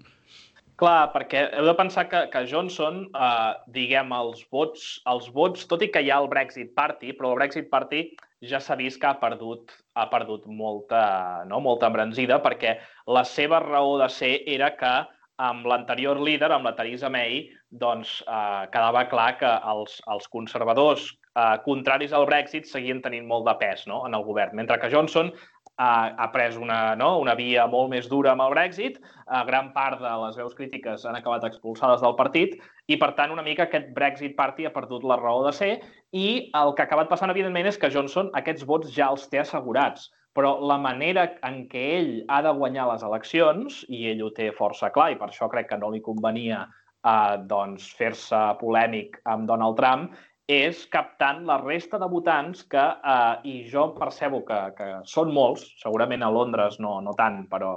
Clar, 0.82 1.12
perquè 1.12 1.44
heu 1.54 1.68
de 1.68 1.76
pensar 1.78 2.08
que, 2.10 2.24
que 2.32 2.42
Johnson, 2.50 3.04
eh, 3.14 3.52
diguem, 3.74 4.10
els 4.16 4.42
vots, 4.50 4.98
els 5.10 5.28
vots, 5.34 5.66
tot 5.70 5.84
i 5.84 5.90
que 5.94 6.02
hi 6.02 6.10
ha 6.10 6.18
el 6.24 6.30
Brexit 6.32 6.72
Party, 6.74 7.12
però 7.14 7.30
el 7.32 7.38
Brexit 7.38 7.68
Party 7.70 8.08
ja 8.50 8.58
s'ha 8.58 8.74
vist 8.80 8.98
que 8.98 9.06
ha 9.06 9.14
perdut, 9.20 9.70
ha 9.94 10.08
perdut 10.10 10.48
molta, 10.50 11.44
no? 11.46 11.60
molta 11.62 11.86
embranzida, 11.92 12.40
perquè 12.42 12.80
la 13.06 13.22
seva 13.28 13.62
raó 13.62 13.94
de 14.00 14.08
ser 14.10 14.32
era 14.50 14.72
que 14.80 14.94
amb 15.40 15.66
l'anterior 15.66 16.20
líder, 16.20 16.50
amb 16.52 16.68
la 16.68 16.74
Theresa 16.76 17.08
May, 17.12 17.46
doncs 17.70 18.20
eh, 18.26 18.68
quedava 18.72 19.06
clar 19.08 19.32
que 19.40 19.50
els, 19.72 19.98
els 20.12 20.28
conservadors 20.32 21.08
eh, 21.08 21.56
contraris 21.64 22.12
al 22.12 22.26
Brexit 22.28 22.68
seguien 22.68 23.00
tenint 23.02 23.26
molt 23.28 23.48
de 23.48 23.56
pes 23.60 23.86
no? 23.88 24.04
en 24.06 24.14
el 24.14 24.24
govern, 24.26 24.56
mentre 24.58 24.78
que 24.80 24.90
Johnson 24.92 25.32
eh, 25.32 25.80
ha 25.80 26.28
pres 26.34 26.58
una, 26.60 26.94
no? 27.00 27.16
una 27.22 27.34
via 27.38 27.66
molt 27.66 27.90
més 27.94 28.08
dura 28.12 28.34
amb 28.34 28.44
el 28.44 28.54
Brexit, 28.54 29.00
eh, 29.00 29.42
gran 29.48 29.72
part 29.72 30.02
de 30.04 30.14
les 30.26 30.38
veus 30.38 30.54
crítiques 30.58 31.06
han 31.08 31.18
acabat 31.18 31.48
expulsades 31.48 32.04
del 32.04 32.16
partit 32.18 32.58
i, 32.86 32.98
per 32.98 33.12
tant, 33.18 33.32
una 33.32 33.46
mica 33.46 33.66
aquest 33.68 33.92
Brexit 33.96 34.36
Party 34.36 34.68
ha 34.68 34.74
perdut 34.74 35.06
la 35.08 35.20
raó 35.20 35.44
de 35.46 35.54
ser 35.56 35.74
i 36.12 36.50
el 36.58 36.74
que 36.74 36.84
ha 36.84 36.90
acabat 36.90 37.08
passant, 37.08 37.32
evidentment, 37.32 37.70
és 37.72 37.80
que 37.80 37.92
Johnson 37.92 38.30
aquests 38.38 38.68
vots 38.68 38.92
ja 38.92 39.08
els 39.14 39.28
té 39.32 39.40
assegurats 39.42 40.10
però 40.36 40.52
la 40.64 40.78
manera 40.80 41.26
en 41.44 41.62
què 41.68 41.82
ell 41.98 42.12
ha 42.32 42.40
de 42.44 42.52
guanyar 42.56 42.88
les 42.92 43.04
eleccions, 43.04 43.82
i 43.92 44.06
ell 44.12 44.22
ho 44.24 44.30
té 44.36 44.50
força 44.56 44.90
clar, 44.94 45.10
i 45.12 45.18
per 45.20 45.28
això 45.28 45.48
crec 45.52 45.68
que 45.70 45.80
no 45.80 45.90
li 45.92 46.00
convenia 46.04 46.64
uh, 46.66 47.36
doncs, 47.48 47.90
fer-se 47.98 48.40
polèmic 48.60 49.20
amb 49.28 49.48
Donald 49.50 49.76
Trump 49.80 50.12
és 50.52 50.84
captant 50.92 51.44
la 51.48 51.58
resta 51.62 52.00
de 52.02 52.08
votants 52.10 52.64
que, 52.72 52.82
uh, 52.82 53.34
i 53.44 53.62
jo 53.70 53.90
percebo 53.98 54.42
que, 54.48 54.60
que 54.78 54.88
són 55.08 55.32
molts, 55.34 55.68
segurament 55.82 56.24
a 56.24 56.32
Londres 56.32 56.80
no, 56.80 56.98
no 57.04 57.14
tant, 57.18 57.44
però 57.52 57.76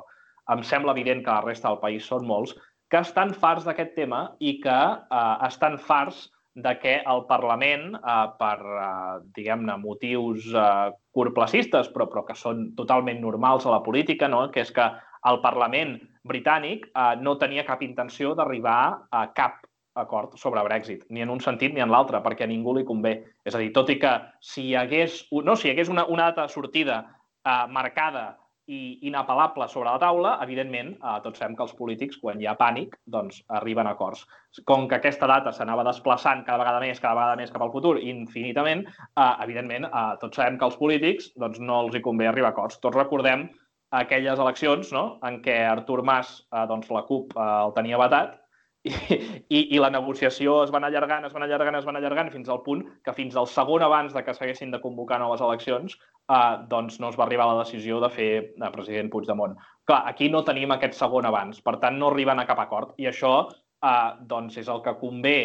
em 0.53 0.63
sembla 0.63 0.95
evident 0.95 1.23
que 1.25 1.33
la 1.33 1.43
resta 1.45 1.69
del 1.69 1.81
país 1.83 2.07
són 2.07 2.25
molts, 2.27 2.55
que 2.89 3.01
estan 3.01 3.33
farts 3.33 3.65
d'aquest 3.65 3.95
tema 3.97 4.21
i 4.39 4.57
que 4.63 4.79
uh, 4.95 5.35
estan 5.47 5.77
farts 5.81 6.27
de 6.55 6.71
que 6.79 6.95
el 7.03 7.25
Parlament, 7.27 7.95
eh, 7.99 8.27
per, 8.39 8.57
eh, 8.63 9.19
diguem-ne, 9.35 9.75
motius 9.77 10.47
eh, 10.55 10.91
curtplacistes, 11.11 11.91
però, 11.91 12.07
però 12.11 12.23
que 12.25 12.35
són 12.39 12.69
totalment 12.79 13.19
normals 13.21 13.67
a 13.67 13.75
la 13.75 13.83
política, 13.83 14.29
no? 14.31 14.45
que 14.51 14.63
és 14.63 14.71
que 14.71 14.87
el 15.29 15.41
Parlament 15.43 15.97
britànic 16.23 16.87
eh, 16.87 17.15
no 17.19 17.35
tenia 17.41 17.67
cap 17.67 17.83
intenció 17.83 18.33
d'arribar 18.39 18.79
a 19.11 19.25
cap 19.35 19.65
acord 19.95 20.35
sobre 20.39 20.63
Brexit, 20.63 21.05
ni 21.09 21.23
en 21.23 21.29
un 21.31 21.39
sentit 21.43 21.73
ni 21.73 21.83
en 21.83 21.91
l'altre, 21.91 22.19
perquè 22.23 22.47
a 22.47 22.51
ningú 22.51 22.73
li 22.75 22.87
convé. 22.87 23.17
És 23.47 23.55
a 23.55 23.59
dir, 23.59 23.71
tot 23.75 23.91
i 23.91 23.99
que 23.99 24.15
si 24.43 24.69
hi 24.69 24.79
hagués, 24.79 25.25
no, 25.43 25.55
si 25.55 25.69
hi 25.69 25.75
hagués 25.75 25.91
una, 25.91 26.07
una 26.07 26.31
data 26.31 26.47
de 26.47 26.55
sortida 26.55 27.03
eh, 27.43 27.67
marcada 27.71 28.25
i 28.67 29.07
inapel·lable 29.09 29.67
sobre 29.69 29.91
la 29.91 29.99
taula, 30.01 30.35
evidentment, 30.43 30.93
eh, 30.95 31.17
tots 31.23 31.39
sabem 31.39 31.55
que 31.55 31.63
els 31.65 31.73
polítics, 31.77 32.17
quan 32.21 32.41
hi 32.41 32.47
ha 32.49 32.55
pànic, 32.57 32.95
doncs 33.05 33.43
arriben 33.59 33.87
a 33.87 33.93
acords. 33.93 34.25
Com 34.65 34.87
que 34.87 34.97
aquesta 34.97 35.27
data 35.29 35.51
s'anava 35.53 35.83
desplaçant 35.85 36.43
cada 36.45 36.63
vegada 36.63 36.79
més, 36.81 36.99
cada 36.99 37.15
vegada 37.19 37.35
més 37.41 37.51
cap 37.51 37.61
al 37.61 37.73
futur, 37.75 37.97
infinitament, 37.99 38.85
eh, 38.87 39.33
evidentment, 39.43 39.85
eh, 39.85 40.15
tots 40.21 40.37
sabem 40.37 40.57
que 40.57 40.65
els 40.65 40.77
polítics 40.77 41.31
doncs, 41.35 41.59
no 41.59 41.81
els 41.85 41.95
hi 41.95 42.01
convé 42.01 42.27
arribar 42.27 42.49
a 42.49 42.57
acords. 42.57 42.79
Tots 42.79 42.97
recordem 42.97 43.49
aquelles 43.91 44.39
eleccions 44.39 44.91
no? 44.91 45.19
en 45.23 45.41
què 45.45 45.59
Artur 45.69 46.01
Mas, 46.03 46.41
eh, 46.51 46.65
doncs, 46.67 46.89
la 46.89 47.03
CUP, 47.03 47.37
eh, 47.37 47.51
el 47.67 47.73
tenia 47.77 48.01
vetat, 48.01 48.39
i, 48.85 48.93
i, 49.57 49.59
i 49.75 49.81
la 49.81 49.91
negociació 49.93 50.61
es 50.63 50.71
van 50.73 50.85
allargant, 50.87 51.25
es 51.27 51.33
van 51.35 51.45
allargant, 51.45 51.79
es 51.79 51.87
van 51.87 51.99
allargant, 51.99 52.31
fins 52.33 52.49
al 52.51 52.61
punt 52.65 52.85
que 53.05 53.15
fins 53.17 53.35
al 53.35 53.49
segon 53.51 53.85
abans 53.85 54.15
de 54.15 54.23
que 54.23 54.35
s'haguessin 54.37 54.73
de 54.73 54.81
convocar 54.83 55.19
noves 55.21 55.43
eleccions 55.45 55.97
eh, 55.97 56.55
doncs 56.71 56.99
no 57.01 57.11
es 57.11 57.19
va 57.19 57.27
arribar 57.27 57.49
a 57.49 57.53
la 57.53 57.65
decisió 57.65 57.99
de 58.03 58.11
fer 58.13 58.31
de 58.55 58.71
president 58.73 59.11
Puigdemont. 59.13 59.57
Clar, 59.89 60.01
aquí 60.09 60.29
no 60.29 60.45
tenim 60.47 60.73
aquest 60.75 60.97
segon 60.97 61.27
abans, 61.29 61.61
per 61.65 61.77
tant 61.83 61.99
no 61.99 62.13
arriben 62.13 62.41
a 62.41 62.47
cap 62.49 62.61
acord 62.63 62.95
i 63.01 63.09
això 63.11 63.35
eh, 63.49 64.09
doncs 64.31 64.61
és 64.61 64.71
el 64.71 64.83
que 64.85 64.97
convé 65.01 65.37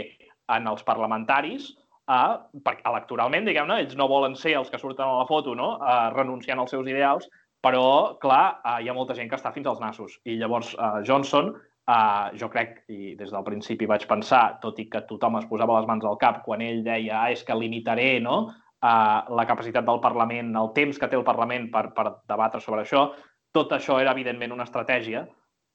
en 0.50 0.66
els 0.66 0.84
parlamentaris 0.86 1.72
eh, 2.10 2.32
perquè 2.64 2.86
electoralment, 2.90 3.46
diguem-ne, 3.48 3.80
ells 3.84 3.96
no 3.98 4.08
volen 4.10 4.36
ser 4.38 4.56
els 4.60 4.70
que 4.72 4.80
surten 4.80 5.06
a 5.06 5.20
la 5.22 5.28
foto, 5.28 5.54
no? 5.56 5.76
eh, 5.78 6.10
renunciant 6.16 6.60
als 6.60 6.74
seus 6.74 6.88
ideals, 6.88 7.28
però, 7.64 8.16
clar, 8.22 8.60
eh, 8.64 8.78
hi 8.84 8.88
ha 8.90 8.96
molta 8.96 9.16
gent 9.16 9.28
que 9.30 9.38
està 9.38 9.52
fins 9.54 9.68
als 9.68 9.80
nassos. 9.82 10.16
I 10.24 10.38
llavors 10.40 10.72
eh, 10.74 10.92
Johnson, 11.06 11.52
eh, 11.90 12.38
jo 12.40 12.48
crec, 12.52 12.82
i 12.92 13.14
des 13.18 13.32
del 13.34 13.46
principi 13.46 13.88
vaig 13.90 14.06
pensar, 14.10 14.44
tot 14.62 14.78
i 14.82 14.86
que 14.90 15.02
tothom 15.08 15.40
es 15.40 15.48
posava 15.50 15.78
les 15.78 15.88
mans 15.90 16.06
al 16.06 16.18
cap 16.20 16.42
quan 16.46 16.62
ell 16.64 16.84
deia 16.86 17.24
ah, 17.24 17.30
és 17.34 17.42
que 17.46 17.56
limitaré 17.56 18.12
no? 18.22 18.42
eh, 18.50 19.18
la 19.40 19.46
capacitat 19.48 19.86
del 19.86 20.00
Parlament, 20.04 20.54
el 20.62 20.72
temps 20.76 21.00
que 21.00 21.10
té 21.10 21.18
el 21.18 21.26
Parlament 21.26 21.68
per, 21.74 21.88
per 21.96 22.06
debatre 22.30 22.62
sobre 22.64 22.84
això, 22.84 23.10
tot 23.52 23.72
això 23.74 23.98
era, 24.00 24.14
evidentment, 24.14 24.54
una 24.54 24.68
estratègia 24.68 25.26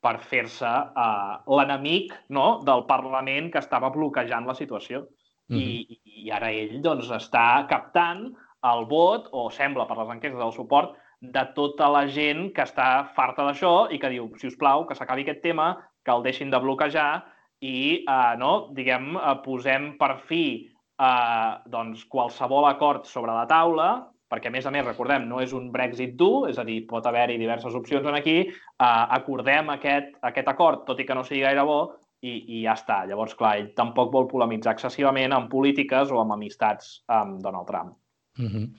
per 0.06 0.18
fer-se 0.22 0.70
eh, 0.70 1.36
l'enemic 1.58 2.14
no, 2.38 2.48
del 2.66 2.86
Parlament 2.90 3.52
que 3.54 3.64
estava 3.64 3.92
bloquejant 3.94 4.48
la 4.48 4.58
situació. 4.58 5.08
Mm 5.50 5.56
-hmm. 5.56 5.62
I, 5.62 6.24
I 6.26 6.32
ara 6.32 6.52
ell 6.52 6.82
doncs, 6.82 7.10
està 7.12 7.66
captant 7.70 8.32
el 8.66 8.86
vot, 8.90 9.28
o 9.32 9.50
sembla 9.52 9.86
per 9.86 9.98
les 9.98 10.10
enquestes 10.16 10.40
del 10.40 10.54
suport, 10.54 10.96
de 11.22 11.44
tota 11.56 11.90
la 11.92 12.06
gent 12.08 12.50
que 12.56 12.66
està 12.66 13.08
farta 13.16 13.46
d'això 13.48 13.88
i 13.92 14.00
que 14.02 14.12
diu, 14.14 14.30
si 14.40 14.50
us 14.52 14.58
plau, 14.60 14.86
que 14.88 14.98
s'acabi 14.98 15.26
aquest 15.26 15.42
tema, 15.44 15.74
que 16.06 16.14
el 16.14 16.24
deixin 16.26 16.52
de 16.54 16.62
bloquejar 16.62 17.24
i, 17.62 18.04
eh, 18.04 18.34
no, 18.42 18.70
diguem, 18.76 19.16
eh, 19.18 19.36
posem 19.46 19.94
per 20.00 20.16
fi 20.30 20.46
eh, 20.66 21.52
doncs, 21.72 22.06
qualsevol 22.12 22.68
acord 22.70 23.10
sobre 23.10 23.34
la 23.34 23.48
taula, 23.50 23.90
perquè, 24.32 24.50
a 24.50 24.54
més 24.54 24.66
a 24.66 24.72
més, 24.74 24.86
recordem, 24.86 25.28
no 25.30 25.42
és 25.42 25.54
un 25.54 25.72
Brexit 25.72 26.16
dur, 26.20 26.50
és 26.50 26.58
a 26.60 26.66
dir, 26.68 26.82
pot 26.90 27.06
haver-hi 27.06 27.38
diverses 27.42 27.76
opcions 27.78 28.08
en 28.08 28.18
aquí, 28.18 28.40
eh, 28.48 29.06
acordem 29.20 29.70
aquest, 29.76 30.16
aquest 30.22 30.50
acord, 30.52 30.86
tot 30.88 31.00
i 31.00 31.06
que 31.06 31.18
no 31.18 31.24
sigui 31.24 31.46
gaire 31.46 31.66
bo, 31.66 31.80
i, 32.26 32.34
i 32.58 32.64
ja 32.64 32.74
està. 32.78 33.04
Llavors, 33.10 33.36
clar, 33.38 33.58
ell 33.60 33.70
tampoc 33.78 34.12
vol 34.14 34.30
polemitzar 34.32 34.76
excessivament 34.76 35.36
amb 35.36 35.52
polítiques 35.52 36.12
o 36.14 36.22
amb 36.22 36.36
amistats 36.38 37.00
amb 37.20 37.42
Donald 37.44 37.70
Trump. 37.70 37.94
Uh 38.38 38.44
-huh. 38.52 38.70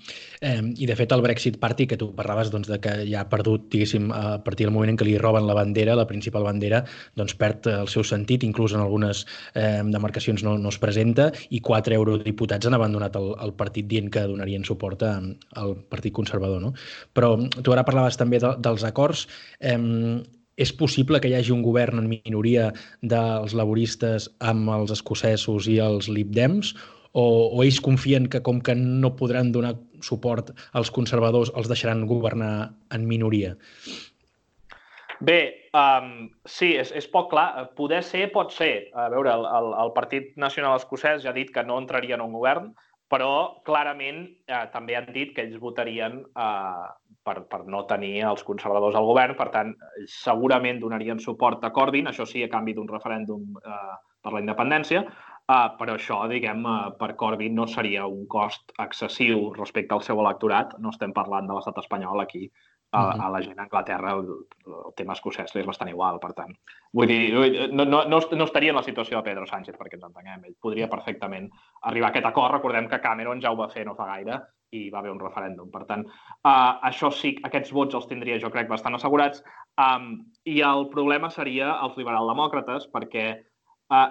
eh, 0.41 0.61
I, 0.77 0.87
de 0.87 0.97
fet, 0.97 1.13
el 1.13 1.23
Brexit 1.23 1.59
Party, 1.59 1.87
que 1.87 1.97
tu 1.97 2.15
parlaves 2.15 2.51
doncs, 2.51 2.69
de 2.69 2.79
que 2.79 2.91
ja 3.11 3.21
ha 3.21 3.29
perdut, 3.29 3.71
diguéssim, 3.71 4.13
a 4.13 4.45
partir 4.45 4.67
del 4.67 4.75
moment 4.75 4.91
en 4.91 4.99
què 4.99 5.05
li 5.05 5.17
roben 5.19 5.47
la 5.47 5.55
bandera, 5.55 5.97
la 5.97 6.07
principal 6.07 6.43
bandera, 6.43 6.85
doncs 7.15 7.35
perd 7.35 7.67
el 7.67 7.89
seu 7.89 8.05
sentit, 8.05 8.45
inclús 8.45 8.75
en 8.75 8.81
algunes 8.81 9.27
eh, 9.55 9.83
demarcacions 9.85 10.43
no, 10.45 10.59
no 10.59 10.69
es 10.69 10.79
presenta, 10.79 11.33
i 11.49 11.61
quatre 11.61 11.95
eurodiputats 11.95 12.67
han 12.67 12.75
abandonat 12.75 13.17
el, 13.17 13.35
el 13.41 13.55
partit 13.55 13.87
dient 13.87 14.11
que 14.11 14.27
donarien 14.27 14.65
suport 14.65 15.03
a, 15.03 15.23
al 15.55 15.77
Partit 15.89 16.13
Conservador. 16.13 16.61
No? 16.61 16.75
Però 17.15 17.49
tu 17.63 17.73
ara 17.73 17.85
parlaves 17.85 18.17
també 18.17 18.39
de, 18.39 18.57
dels 18.59 18.85
acords. 18.85 19.27
Eh, 19.61 20.23
és 20.57 20.73
possible 20.73 21.21
que 21.21 21.29
hi 21.29 21.35
hagi 21.35 21.53
un 21.53 21.63
govern 21.63 21.99
en 21.99 22.09
minoria 22.09 22.73
dels 23.03 23.53
laboristes 23.53 24.31
amb 24.41 24.69
els 24.71 24.91
escocesos 24.91 25.69
i 25.69 25.79
els 25.79 26.09
Lib 26.09 26.33
Dems 26.33 26.75
o, 27.16 27.25
o 27.56 27.62
ells 27.64 27.80
confien 27.80 28.28
que 28.32 28.42
com 28.44 28.61
que 28.61 28.75
no 28.76 29.14
podran 29.16 29.52
donar 29.54 29.75
suport 30.04 30.52
als 30.76 30.92
conservadors 30.92 31.52
els 31.56 31.70
deixaran 31.73 32.04
governar 32.11 32.75
en 32.92 33.08
minoria? 33.08 33.54
Bé, 35.25 35.38
um, 35.73 36.26
sí, 36.44 36.75
és, 36.76 36.90
és 36.92 37.06
poc 37.08 37.30
clar. 37.32 37.49
Poder 37.78 38.02
ser, 38.04 38.26
pot 38.35 38.52
ser. 38.52 38.90
A 38.92 39.08
veure, 39.12 39.32
el, 39.32 39.46
el, 39.49 39.70
el 39.87 39.94
Partit 39.96 40.35
Nacional 40.37 40.76
Escocès 40.76 41.25
ja 41.25 41.32
ha 41.32 41.37
dit 41.37 41.52
que 41.54 41.64
no 41.64 41.78
entraria 41.80 42.18
en 42.18 42.25
un 42.26 42.37
govern, 42.37 42.75
però 43.08 43.62
clarament 43.64 44.25
eh, 44.50 44.64
també 44.75 44.96
han 44.99 45.08
dit 45.14 45.32
que 45.32 45.44
ells 45.46 45.61
votarien 45.62 46.18
eh, 46.26 46.87
per, 47.26 47.37
per 47.50 47.62
no 47.70 47.85
tenir 47.88 48.26
els 48.28 48.44
conservadors 48.46 48.99
al 48.99 49.06
govern, 49.08 49.37
per 49.38 49.49
tant, 49.54 49.73
segurament 50.11 50.82
donarien 50.82 51.23
suport 51.23 51.64
a 51.64 51.73
Corbyn, 51.75 52.11
això 52.11 52.26
sí, 52.28 52.42
a 52.44 52.50
canvi 52.52 52.75
d'un 52.76 52.90
referèndum 52.90 53.56
eh, 53.62 53.94
per 54.26 54.35
la 54.35 54.42
independència, 54.42 55.06
Uh, 55.47 55.69
però 55.79 55.95
això, 55.95 56.17
diguem, 56.26 56.65
uh, 56.67 56.88
per 56.99 57.12
Corbyn 57.19 57.55
no 57.55 57.69
seria 57.71 58.07
un 58.11 58.25
cost 58.26 58.73
excessiu 58.83 59.53
respecte 59.55 59.95
al 59.95 60.03
seu 60.03 60.19
electorat. 60.19 60.75
No 60.83 60.91
estem 60.91 61.12
parlant 61.15 61.47
de 61.47 61.55
l'estat 61.55 61.79
espanyol 61.85 62.23
aquí. 62.23 62.49
A, 62.91 63.00
uh 63.03 63.12
-huh. 63.12 63.25
a 63.26 63.31
la 63.31 63.41
gent 63.43 63.59
a 63.59 63.62
Anglaterra 63.62 64.12
el, 64.12 64.26
el 64.67 64.93
tema 64.97 65.12
escocès 65.12 65.55
és 65.57 65.67
bastant 65.67 65.91
igual, 65.91 66.19
per 66.19 66.33
tant. 66.33 66.53
Vull 66.93 67.07
dir, 67.07 67.71
no, 67.73 67.85
no, 67.85 68.05
no, 68.05 68.21
no 68.33 68.45
estaria 68.45 68.71
en 68.71 68.76
la 68.76 68.83
situació 68.83 69.17
de 69.17 69.23
Pedro 69.23 69.47
Sánchez, 69.47 69.76
perquè 69.76 69.95
ens 69.95 70.05
entenguem. 70.05 70.45
Ell 70.45 70.57
podria 70.61 70.88
perfectament 70.88 71.50
arribar 71.83 72.09
a 72.09 72.11
aquest 72.11 72.26
acord. 72.26 72.55
Recordem 72.55 72.88
que 72.88 73.00
Cameron 73.00 73.41
ja 73.41 73.50
ho 73.50 73.57
va 73.57 73.69
fer 73.69 73.85
no 73.85 73.95
fa 73.95 74.07
gaire 74.07 74.41
i 74.71 74.91
va 74.91 74.99
haver 74.99 75.11
un 75.11 75.21
referèndum. 75.21 75.71
Per 75.71 75.85
tant, 75.85 76.05
uh, 76.07 76.73
això 76.83 77.11
sí, 77.11 77.37
aquests 77.43 77.73
vots 77.73 77.95
els 77.95 78.07
tindria, 78.07 78.38
jo 78.38 78.50
crec, 78.50 78.69
bastant 78.69 78.95
assegurats. 78.95 79.43
Um, 79.79 80.33
I 80.45 80.61
el 80.61 80.88
problema 80.88 81.31
seria 81.31 81.79
els 81.83 81.97
liberal-demòcrates, 81.97 82.88
perquè 82.93 83.26
uh, 83.91 84.09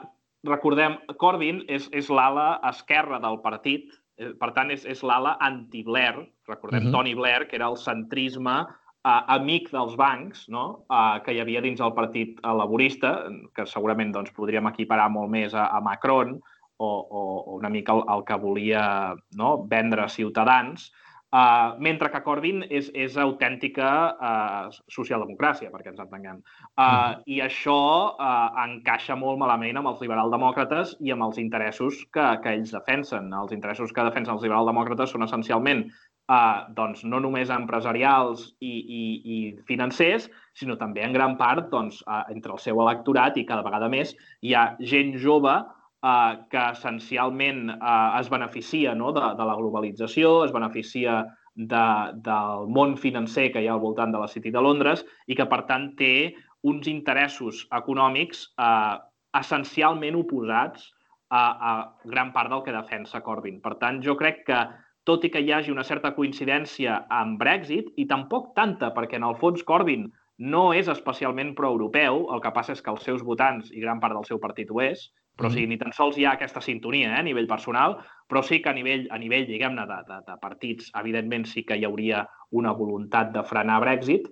recordem, 0.48 0.98
Corbyn 1.22 1.64
és, 1.72 1.90
és 1.94 2.10
l'ala 2.10 2.56
esquerra 2.70 3.20
del 3.24 3.40
partit, 3.44 3.94
eh, 4.18 4.32
per 4.40 4.52
tant, 4.56 4.72
és, 4.72 4.86
és 4.86 5.04
l'ala 5.04 5.36
anti-Blair. 5.44 6.26
Recordem 6.48 6.80
uh 6.80 6.84
mhm. 6.86 6.90
-huh. 6.90 6.98
Tony 6.98 7.16
Blair, 7.16 7.48
que 7.48 7.56
era 7.56 7.68
el 7.68 7.78
centrisme 7.78 8.66
eh, 9.06 9.22
amic 9.28 9.70
dels 9.72 9.96
bancs 9.96 10.48
no? 10.50 10.86
eh, 10.90 11.22
que 11.24 11.34
hi 11.34 11.40
havia 11.40 11.62
dins 11.62 11.82
el 11.82 11.94
partit 11.94 12.40
laborista, 12.44 13.26
que 13.54 13.66
segurament 13.66 14.12
doncs, 14.12 14.32
podríem 14.32 14.68
equiparar 14.68 15.10
molt 15.10 15.30
més 15.30 15.54
a, 15.54 15.68
a 15.68 15.82
Macron 15.82 16.40
o, 16.78 16.88
o, 16.88 17.22
o 17.46 17.56
una 17.56 17.70
mica 17.70 17.94
el, 17.94 18.04
el 18.10 18.24
que 18.26 18.36
volia 18.36 19.16
no? 19.38 19.68
vendre 19.68 20.10
Ciutadans, 20.10 20.92
Uh, 21.36 21.76
mentre 21.84 22.08
que 22.14 22.22
Corbyn 22.24 22.62
és, 22.70 22.86
és 22.96 23.16
autèntica 23.20 23.90
uh, 24.16 24.70
socialdemocràcia, 24.94 25.68
perquè 25.74 25.92
ens 25.92 26.00
entenguem. 26.00 26.38
Uh, 26.78 26.86
mm. 26.86 27.26
I 27.36 27.42
això 27.44 27.80
uh, 28.14 28.62
encaixa 28.64 29.18
molt 29.20 29.42
malament 29.42 29.82
amb 29.82 29.92
els 29.92 30.00
liberal-demòcrates 30.06 30.96
i 31.04 31.12
amb 31.12 31.26
els 31.28 31.42
interessos 31.42 32.06
que, 32.16 32.30
que 32.40 32.56
ells 32.56 32.72
defensen. 32.72 33.34
Els 33.36 33.52
interessos 33.58 33.92
que 33.92 34.08
defensen 34.08 34.38
els 34.38 34.48
liberal-demòcrates 34.48 35.12
són 35.12 35.28
essencialment 35.28 35.84
uh, 36.32 36.72
doncs, 36.78 37.04
no 37.04 37.20
només 37.20 37.52
empresarials 37.52 38.48
i, 38.64 38.72
i, 38.72 39.04
i 39.36 39.38
financers, 39.68 40.30
sinó 40.56 40.80
també 40.80 41.04
en 41.04 41.20
gran 41.20 41.36
part 41.42 41.68
doncs, 41.74 42.00
uh, 42.08 42.24
entre 42.32 42.56
el 42.56 42.64
seu 42.64 42.80
electorat 42.86 43.36
i 43.36 43.48
cada 43.50 43.66
vegada 43.66 43.92
més 43.92 44.16
hi 44.40 44.56
ha 44.56 44.70
gent 44.80 45.18
jove 45.20 45.58
eh, 46.06 46.38
que 46.52 46.64
essencialment 46.72 47.70
eh, 47.76 48.20
es 48.20 48.30
beneficia 48.30 48.96
no, 48.96 49.12
de, 49.16 49.26
de 49.38 49.50
la 49.50 49.58
globalització, 49.58 50.38
es 50.46 50.54
beneficia 50.54 51.24
de, 51.56 51.86
del 52.26 52.68
món 52.76 52.98
financer 53.00 53.52
que 53.54 53.64
hi 53.64 53.70
ha 53.70 53.76
al 53.78 53.84
voltant 53.84 54.14
de 54.14 54.22
la 54.22 54.30
City 54.32 54.52
de 54.52 54.62
Londres 54.62 55.06
i 55.28 55.38
que, 55.40 55.48
per 55.50 55.64
tant, 55.70 55.94
té 56.00 56.36
uns 56.68 56.90
interessos 56.92 57.66
econòmics 57.78 58.48
eh, 58.60 58.96
essencialment 59.40 60.18
oposats 60.20 60.92
a, 61.30 61.44
a 61.44 61.72
gran 62.06 62.32
part 62.34 62.52
del 62.52 62.64
que 62.66 62.76
defensa 62.76 63.24
Corbyn. 63.26 63.62
Per 63.64 63.76
tant, 63.82 64.02
jo 64.04 64.16
crec 64.20 64.44
que, 64.48 64.60
tot 65.06 65.26
i 65.26 65.32
que 65.34 65.42
hi 65.42 65.52
hagi 65.54 65.74
una 65.74 65.86
certa 65.86 66.14
coincidència 66.16 67.04
amb 67.14 67.40
Brexit, 67.42 67.92
i 68.02 68.08
tampoc 68.10 68.54
tanta, 68.58 68.92
perquè 68.96 69.20
en 69.20 69.28
el 69.28 69.38
fons 69.42 69.64
Corbyn 69.66 70.08
no 70.52 70.64
és 70.76 70.90
especialment 70.92 71.54
pro-europeu, 71.56 72.26
el 72.34 72.42
que 72.44 72.54
passa 72.56 72.74
és 72.76 72.82
que 72.84 72.92
els 72.92 73.06
seus 73.08 73.22
votants, 73.24 73.70
i 73.72 73.84
gran 73.84 74.02
part 74.04 74.18
del 74.18 74.26
seu 74.28 74.42
partit 74.42 74.72
ho 74.72 74.82
és, 74.84 75.06
però 75.36 75.52
sí, 75.52 75.66
ni 75.68 75.78
tan 75.78 75.92
sols 75.94 76.18
hi 76.18 76.26
ha 76.26 76.36
aquesta 76.38 76.62
sintonia 76.64 77.12
eh, 77.12 77.20
a 77.20 77.24
nivell 77.26 77.48
personal, 77.48 77.98
però 78.30 78.42
sí 78.44 78.62
que 78.64 78.72
a 78.72 78.76
nivell, 78.76 79.06
a 79.12 79.20
nivell 79.20 79.48
diguem-ne, 79.50 79.84
de, 79.90 79.98
de, 80.08 80.22
de 80.28 80.38
partits, 80.42 80.92
evidentment 81.02 81.46
sí 81.50 81.66
que 81.68 81.78
hi 81.78 81.86
hauria 81.88 82.24
una 82.56 82.72
voluntat 82.74 83.34
de 83.36 83.44
frenar 83.44 83.82
Brexit, 83.84 84.30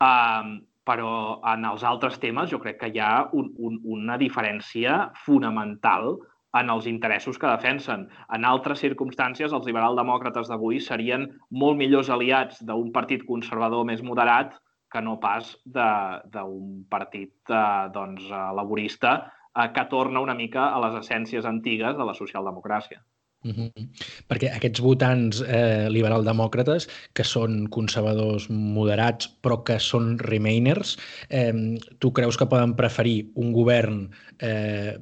eh, 0.00 0.56
però 0.86 1.12
en 1.52 1.66
els 1.66 1.84
altres 1.84 2.16
temes 2.22 2.50
jo 2.52 2.62
crec 2.62 2.80
que 2.80 2.90
hi 2.94 3.02
ha 3.02 3.28
un, 3.36 3.50
un, 3.58 3.80
una 3.98 4.16
diferència 4.16 5.10
fonamental 5.24 6.14
en 6.56 6.70
els 6.72 6.86
interessos 6.88 7.36
que 7.36 7.50
defensen. 7.50 8.06
En 8.32 8.46
altres 8.48 8.80
circumstàncies, 8.80 9.52
els 9.52 9.66
liberal-demòcrates 9.68 10.48
d'avui 10.48 10.78
serien 10.80 11.26
molt 11.50 11.76
millors 11.76 12.08
aliats 12.08 12.62
d'un 12.64 12.92
partit 12.94 13.26
conservador 13.28 13.84
més 13.84 14.00
moderat 14.00 14.54
que 14.88 15.02
no 15.02 15.18
pas 15.20 15.50
d'un 15.66 16.86
partit 16.88 17.34
eh, 17.52 17.88
doncs, 17.92 18.30
laborista 18.56 19.18
eh, 19.56 19.68
que 19.74 19.84
torna 19.90 20.20
una 20.20 20.34
mica 20.34 20.70
a 20.74 20.80
les 20.86 21.00
essències 21.02 21.46
antigues 21.48 21.96
de 21.96 22.04
la 22.04 22.14
socialdemocràcia. 22.14 23.02
Mm 23.46 23.52
-hmm. 23.52 23.88
Perquè 24.28 24.48
aquests 24.56 24.80
votants 24.80 25.42
eh, 25.42 25.88
liberal-demòcrates, 25.90 26.88
que 27.12 27.24
són 27.24 27.68
conservadors 27.68 28.48
moderats 28.50 29.28
però 29.42 29.62
que 29.62 29.78
són 29.78 30.18
remainers, 30.18 30.96
eh, 31.30 31.78
tu 31.98 32.12
creus 32.12 32.36
que 32.36 32.46
poden 32.46 32.74
preferir 32.74 33.30
un 33.34 33.52
govern 33.52 34.10
eh, 34.38 34.98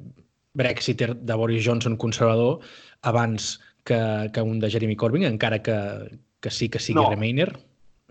brexiter 0.53 1.15
de 1.15 1.33
Boris 1.33 1.65
Johnson 1.65 1.97
conservador 1.97 2.59
abans 3.01 3.59
que, 3.83 4.29
que 4.33 4.41
un 4.41 4.59
de 4.59 4.69
Jeremy 4.69 4.95
Corbyn, 4.95 5.23
encara 5.23 5.61
que, 5.61 6.19
que 6.39 6.49
sí 6.49 6.69
que 6.69 6.79
sigui 6.79 7.01
no. 7.01 7.09
remainer? 7.09 7.53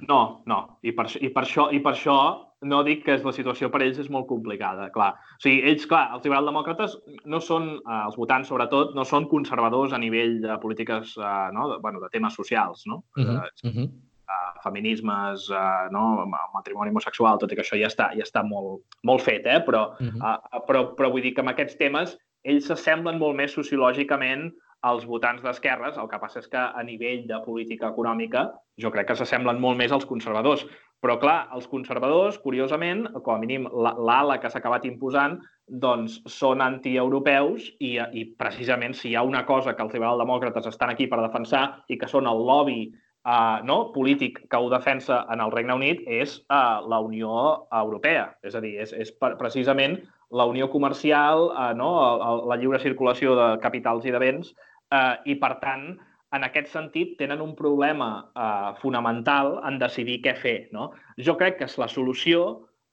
No, 0.08 0.42
no. 0.46 0.78
I 0.82 0.92
per, 0.92 1.06
i 1.20 1.30
per, 1.30 1.44
això, 1.44 1.68
i 1.72 1.80
per 1.80 1.94
això 1.94 2.43
no 2.62 2.82
dic 2.86 3.04
que 3.04 3.16
la 3.18 3.32
situació 3.34 3.70
per 3.72 3.82
ells 3.84 3.98
és 4.00 4.08
molt 4.12 4.26
complicada, 4.30 4.88
clar. 4.94 5.12
O 5.36 5.42
sigui, 5.42 5.60
ells, 5.70 5.86
clar, 5.90 6.06
els 6.16 6.24
liberal-demòcrates 6.24 6.96
no 7.30 7.40
són, 7.40 7.68
eh, 7.80 8.00
els 8.06 8.16
votants 8.16 8.48
sobretot, 8.48 8.94
no 8.94 9.04
són 9.04 9.28
conservadors 9.28 9.92
a 9.92 10.00
nivell 10.00 10.40
de 10.42 10.56
polítiques, 10.62 11.16
eh, 11.18 11.36
no? 11.52 11.68
de, 11.72 11.78
bueno, 11.84 12.00
de 12.00 12.08
temes 12.12 12.34
socials, 12.34 12.86
no? 12.86 13.04
Uh 13.16 13.24
-huh, 13.24 13.42
uh 13.64 13.70
-huh. 13.70 13.88
Uh, 14.24 14.62
feminismes, 14.62 15.50
uh, 15.50 15.90
no? 15.92 16.26
matrimoni 16.54 16.88
homosexual, 16.88 17.38
tot 17.38 17.52
i 17.52 17.54
que 17.54 17.60
això 17.60 17.76
ja 17.76 17.88
està, 17.88 18.08
ja 18.16 18.24
està 18.24 18.42
molt, 18.42 18.80
molt 19.02 19.20
fet, 19.20 19.44
eh? 19.44 19.60
però, 19.60 19.92
uh 20.00 20.00
-huh. 20.00 20.16
uh, 20.16 20.64
però, 20.66 20.94
però 20.96 21.10
vull 21.10 21.20
dir 21.20 21.34
que 21.34 21.40
amb 21.42 21.50
aquests 21.50 21.76
temes 21.76 22.16
ells 22.42 22.66
s'assemblen 22.66 23.18
molt 23.18 23.36
més 23.36 23.52
sociològicament 23.52 24.50
als 24.84 25.06
votants 25.08 25.42
d'esquerres, 25.42 25.96
el 25.96 26.08
que 26.08 26.20
passa 26.20 26.42
és 26.42 26.48
que 26.52 26.60
a 26.60 26.82
nivell 26.84 27.22
de 27.26 27.38
política 27.46 27.88
econòmica 27.88 28.50
jo 28.80 28.90
crec 28.92 29.08
que 29.08 29.16
s'assemblen 29.16 29.60
molt 29.60 29.80
més 29.80 29.94
als 29.96 30.04
conservadors. 30.04 30.66
Però, 31.04 31.18
clar, 31.20 31.50
els 31.52 31.66
conservadors, 31.68 32.38
curiosament, 32.40 33.04
com 33.26 33.34
a 33.34 33.40
mínim 33.42 33.66
l'ala 33.76 34.38
que 34.40 34.48
s'ha 34.48 34.62
acabat 34.62 34.86
imposant, 34.88 35.34
doncs 35.68 36.14
són 36.32 36.64
antieuropeus 36.64 37.66
i, 37.76 37.98
i 38.00 38.22
precisament 38.40 38.96
si 38.96 39.10
hi 39.10 39.16
ha 39.16 39.24
una 39.28 39.42
cosa 39.44 39.74
que 39.76 39.84
els 39.84 39.92
liberal-demòcrates 39.92 40.70
estan 40.70 40.92
aquí 40.92 41.04
per 41.08 41.20
defensar 41.20 41.64
i 41.92 41.98
que 42.00 42.08
són 42.08 42.28
el 42.30 42.40
lobby 42.48 42.78
uh, 42.88 43.60
no, 43.68 43.78
polític 43.92 44.40
que 44.48 44.60
ho 44.60 44.70
defensa 44.72 45.22
en 45.32 45.44
el 45.44 45.52
Regne 45.52 45.76
Unit 45.76 46.00
és 46.08 46.38
uh, 46.46 46.80
la 46.88 47.02
Unió 47.04 47.36
Europea. 47.68 48.30
És 48.44 48.56
a 48.56 48.64
dir, 48.64 48.76
és, 48.84 48.96
és 48.96 49.12
precisament 49.20 49.98
la 50.32 50.48
unió 50.48 50.70
comercial, 50.72 51.50
uh, 51.52 51.72
no, 51.76 51.92
la 52.48 52.60
lliure 52.60 52.80
circulació 52.80 53.36
de 53.36 53.52
capitals 53.64 54.08
i 54.08 54.16
de 54.16 54.24
béns, 54.24 54.54
uh, 54.88 55.20
i 55.28 55.36
per 55.40 55.56
tant, 55.60 55.90
en 56.34 56.44
aquest 56.46 56.70
sentit, 56.72 57.16
tenen 57.20 57.42
un 57.44 57.54
problema 57.58 58.08
eh, 58.34 58.70
fonamental 58.80 59.58
en 59.68 59.78
decidir 59.78 60.20
què 60.24 60.34
fer. 60.40 60.56
No? 60.74 60.90
Jo 61.18 61.36
crec 61.40 61.60
que 61.60 61.68
la 61.80 61.88
solució 61.88 62.44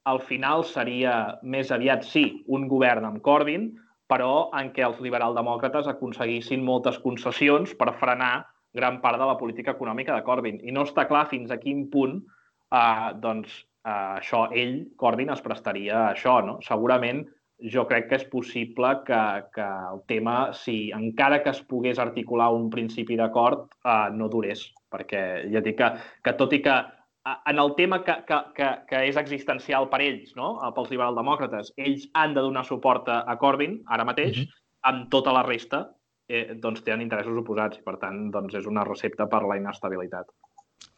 al 0.09 0.21
final 0.25 0.65
seria 0.65 1.15
més 1.43 1.71
aviat, 1.71 2.05
sí, 2.05 2.43
un 2.47 2.67
govern 2.69 3.05
amb 3.05 3.21
Corbyn, 3.25 3.69
però 4.11 4.49
en 4.57 4.71
què 4.75 4.83
els 4.85 4.99
liberal-demòcrates 5.03 5.87
aconseguissin 5.87 6.63
moltes 6.65 6.97
concessions 6.99 7.75
per 7.79 7.93
frenar 7.99 8.33
gran 8.75 8.99
part 9.03 9.19
de 9.19 9.27
la 9.27 9.37
política 9.39 9.75
econòmica 9.75 10.15
de 10.15 10.25
Corbyn. 10.25 10.61
I 10.63 10.73
no 10.75 10.85
està 10.87 11.05
clar 11.07 11.27
fins 11.31 11.51
a 11.51 11.59
quin 11.61 11.85
punt 11.91 12.17
eh, 12.19 13.11
doncs, 13.23 13.61
eh, 13.85 14.17
això, 14.21 14.47
ell, 14.51 14.81
Corbyn, 14.99 15.31
es 15.33 15.43
prestaria 15.45 15.97
a 16.05 16.09
això. 16.15 16.39
No? 16.45 16.59
Segurament 16.65 17.25
jo 17.73 17.85
crec 17.89 18.07
que 18.09 18.17
és 18.19 18.25
possible 18.31 18.93
que, 19.07 19.21
que 19.55 19.67
el 19.91 20.01
tema, 20.09 20.53
si 20.57 20.91
encara 20.95 21.41
que 21.43 21.53
es 21.53 21.61
pogués 21.69 21.99
articular 21.99 22.49
un 22.55 22.69
principi 22.73 23.17
d'acord, 23.19 23.67
eh, 23.85 24.09
no 24.17 24.29
durés, 24.29 24.65
perquè 24.91 25.21
ja 25.53 25.61
dic 25.61 25.77
que, 25.77 25.91
que 26.25 26.35
tot 26.39 26.53
i 26.57 26.61
que 26.65 26.79
en 27.45 27.59
el 27.61 27.75
tema 27.77 28.01
que, 28.03 28.15
que, 28.25 28.37
que, 28.57 28.69
que 28.89 29.01
és 29.11 29.17
existencial 29.21 29.87
per 29.91 30.01
ells, 30.01 30.33
no? 30.35 30.55
pels 30.75 30.89
liberal-demòcrates, 30.89 31.73
ells 31.77 32.07
han 32.17 32.33
de 32.33 32.41
donar 32.41 32.65
suport 32.65 33.09
a 33.13 33.37
Corbyn 33.37 33.81
ara 33.85 34.07
mateix, 34.07 34.37
mm 34.37 34.41
-hmm. 34.41 34.61
amb 34.89 35.09
tota 35.13 35.33
la 35.33 35.43
resta 35.43 35.85
eh, 36.27 36.55
doncs 36.55 36.81
tenen 36.85 37.03
interessos 37.05 37.37
oposats 37.37 37.77
i, 37.77 37.83
per 37.85 37.97
tant, 38.01 38.29
doncs 38.33 38.55
és 38.55 38.65
una 38.69 38.85
recepta 38.87 39.27
per 39.27 39.43
la 39.43 39.57
inestabilitat. 39.59 40.31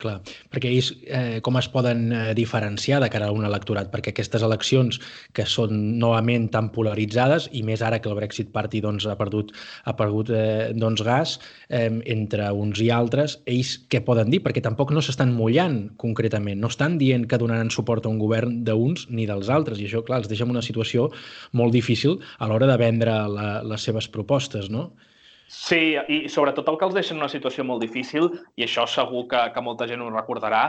Clar, 0.03 0.17
perquè 0.51 0.67
ells 0.67 0.89
eh, 1.07 1.39
com 1.45 1.55
es 1.55 1.69
poden 1.71 2.09
eh, 2.11 2.21
diferenciar 2.35 2.99
de 2.99 3.07
cara 3.13 3.29
a 3.31 3.35
un 3.35 3.45
electorat? 3.47 3.87
Perquè 3.93 4.11
aquestes 4.11 4.43
eleccions 4.43 4.99
que 5.37 5.45
són 5.47 5.77
novament 6.01 6.49
tan 6.51 6.67
polaritzades 6.75 7.47
i 7.55 7.63
més 7.63 7.81
ara 7.85 8.01
que 8.03 8.11
el 8.11 8.17
Brexit 8.19 8.51
Party 8.55 8.81
doncs, 8.83 9.07
ha 9.07 9.15
perdut, 9.19 9.53
ha 9.87 9.93
perdut 9.99 10.33
eh, 10.35 10.73
doncs, 10.75 11.05
gas 11.07 11.37
eh, 11.69 11.87
entre 12.11 12.49
uns 12.51 12.81
i 12.83 12.89
altres, 12.91 13.37
ells 13.47 13.77
què 13.87 14.03
poden 14.03 14.33
dir? 14.33 14.41
Perquè 14.43 14.63
tampoc 14.65 14.91
no 14.91 15.03
s'estan 15.03 15.31
mullant 15.37 15.79
concretament, 16.03 16.59
no 16.59 16.71
estan 16.73 16.99
dient 16.99 17.23
que 17.29 17.39
donaran 17.39 17.71
suport 17.71 18.03
a 18.03 18.11
un 18.11 18.19
govern 18.19 18.59
d'uns 18.67 19.07
ni 19.09 19.29
dels 19.29 19.47
altres 19.53 19.79
i 19.79 19.87
això, 19.87 20.03
clar, 20.03 20.19
els 20.19 20.31
deixa 20.31 20.43
en 20.43 20.51
una 20.51 20.65
situació 20.65 21.09
molt 21.55 21.71
difícil 21.71 22.19
a 22.39 22.51
l'hora 22.51 22.67
de 22.67 22.77
vendre 22.81 23.15
la, 23.31 23.49
les 23.63 23.87
seves 23.87 24.11
propostes, 24.11 24.67
no? 24.73 24.89
Sí, 25.53 25.93
i 26.09 26.23
sobretot 26.33 26.69
el 26.71 26.79
que 26.81 26.87
els 26.87 26.95
deixa 26.97 27.13
en 27.13 27.19
una 27.21 27.29
situació 27.29 27.61
molt 27.67 27.83
difícil, 27.83 28.31
i 28.57 28.65
això 28.65 28.87
segur 28.89 29.27
que, 29.29 29.41
que 29.53 29.61
molta 29.61 29.85
gent 29.89 30.01
ho 30.01 30.09
recordarà, 30.09 30.63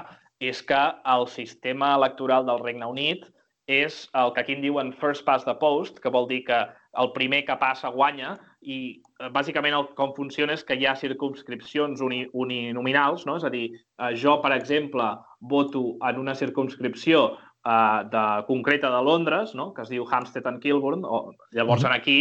és 0.44 0.60
que 0.68 0.80
el 1.14 1.24
sistema 1.32 1.94
electoral 1.96 2.44
del 2.44 2.60
Regne 2.60 2.90
Unit 2.92 3.24
és 3.64 4.02
el 4.20 4.34
que 4.34 4.42
aquí 4.42 4.52
en 4.58 4.60
diuen 4.60 4.92
first 5.00 5.24
past 5.24 5.48
the 5.48 5.54
post, 5.56 6.02
que 6.04 6.12
vol 6.12 6.28
dir 6.28 6.42
que 6.44 6.58
el 7.00 7.10
primer 7.16 7.46
que 7.48 7.56
passa 7.56 7.88
guanya, 7.94 8.34
i 8.60 9.00
eh, 9.20 9.30
bàsicament 9.32 9.76
el, 9.78 9.88
com 9.96 10.12
funciona 10.16 10.52
és 10.52 10.64
que 10.68 10.76
hi 10.76 10.84
ha 10.84 10.94
circumscripcions 11.00 12.04
uni, 12.04 12.24
uninominals, 12.36 13.24
no? 13.24 13.38
és 13.40 13.48
a 13.48 13.52
dir, 13.54 13.66
eh, 13.72 14.12
jo, 14.20 14.36
per 14.44 14.52
exemple, 14.52 15.08
voto 15.40 15.94
en 16.04 16.20
una 16.20 16.36
circumscripció 16.36 17.26
eh, 17.32 18.00
de, 18.12 18.26
concreta 18.52 18.92
de 18.92 19.02
Londres, 19.08 19.56
no? 19.56 19.72
que 19.72 19.88
es 19.88 19.92
diu 19.96 20.04
Hampstead 20.10 20.52
and 20.52 20.60
Kilburn, 20.60 21.08
o, 21.08 21.30
llavors 21.56 21.84
mm 21.84 21.88
-hmm. 21.88 21.96
aquí 21.96 22.18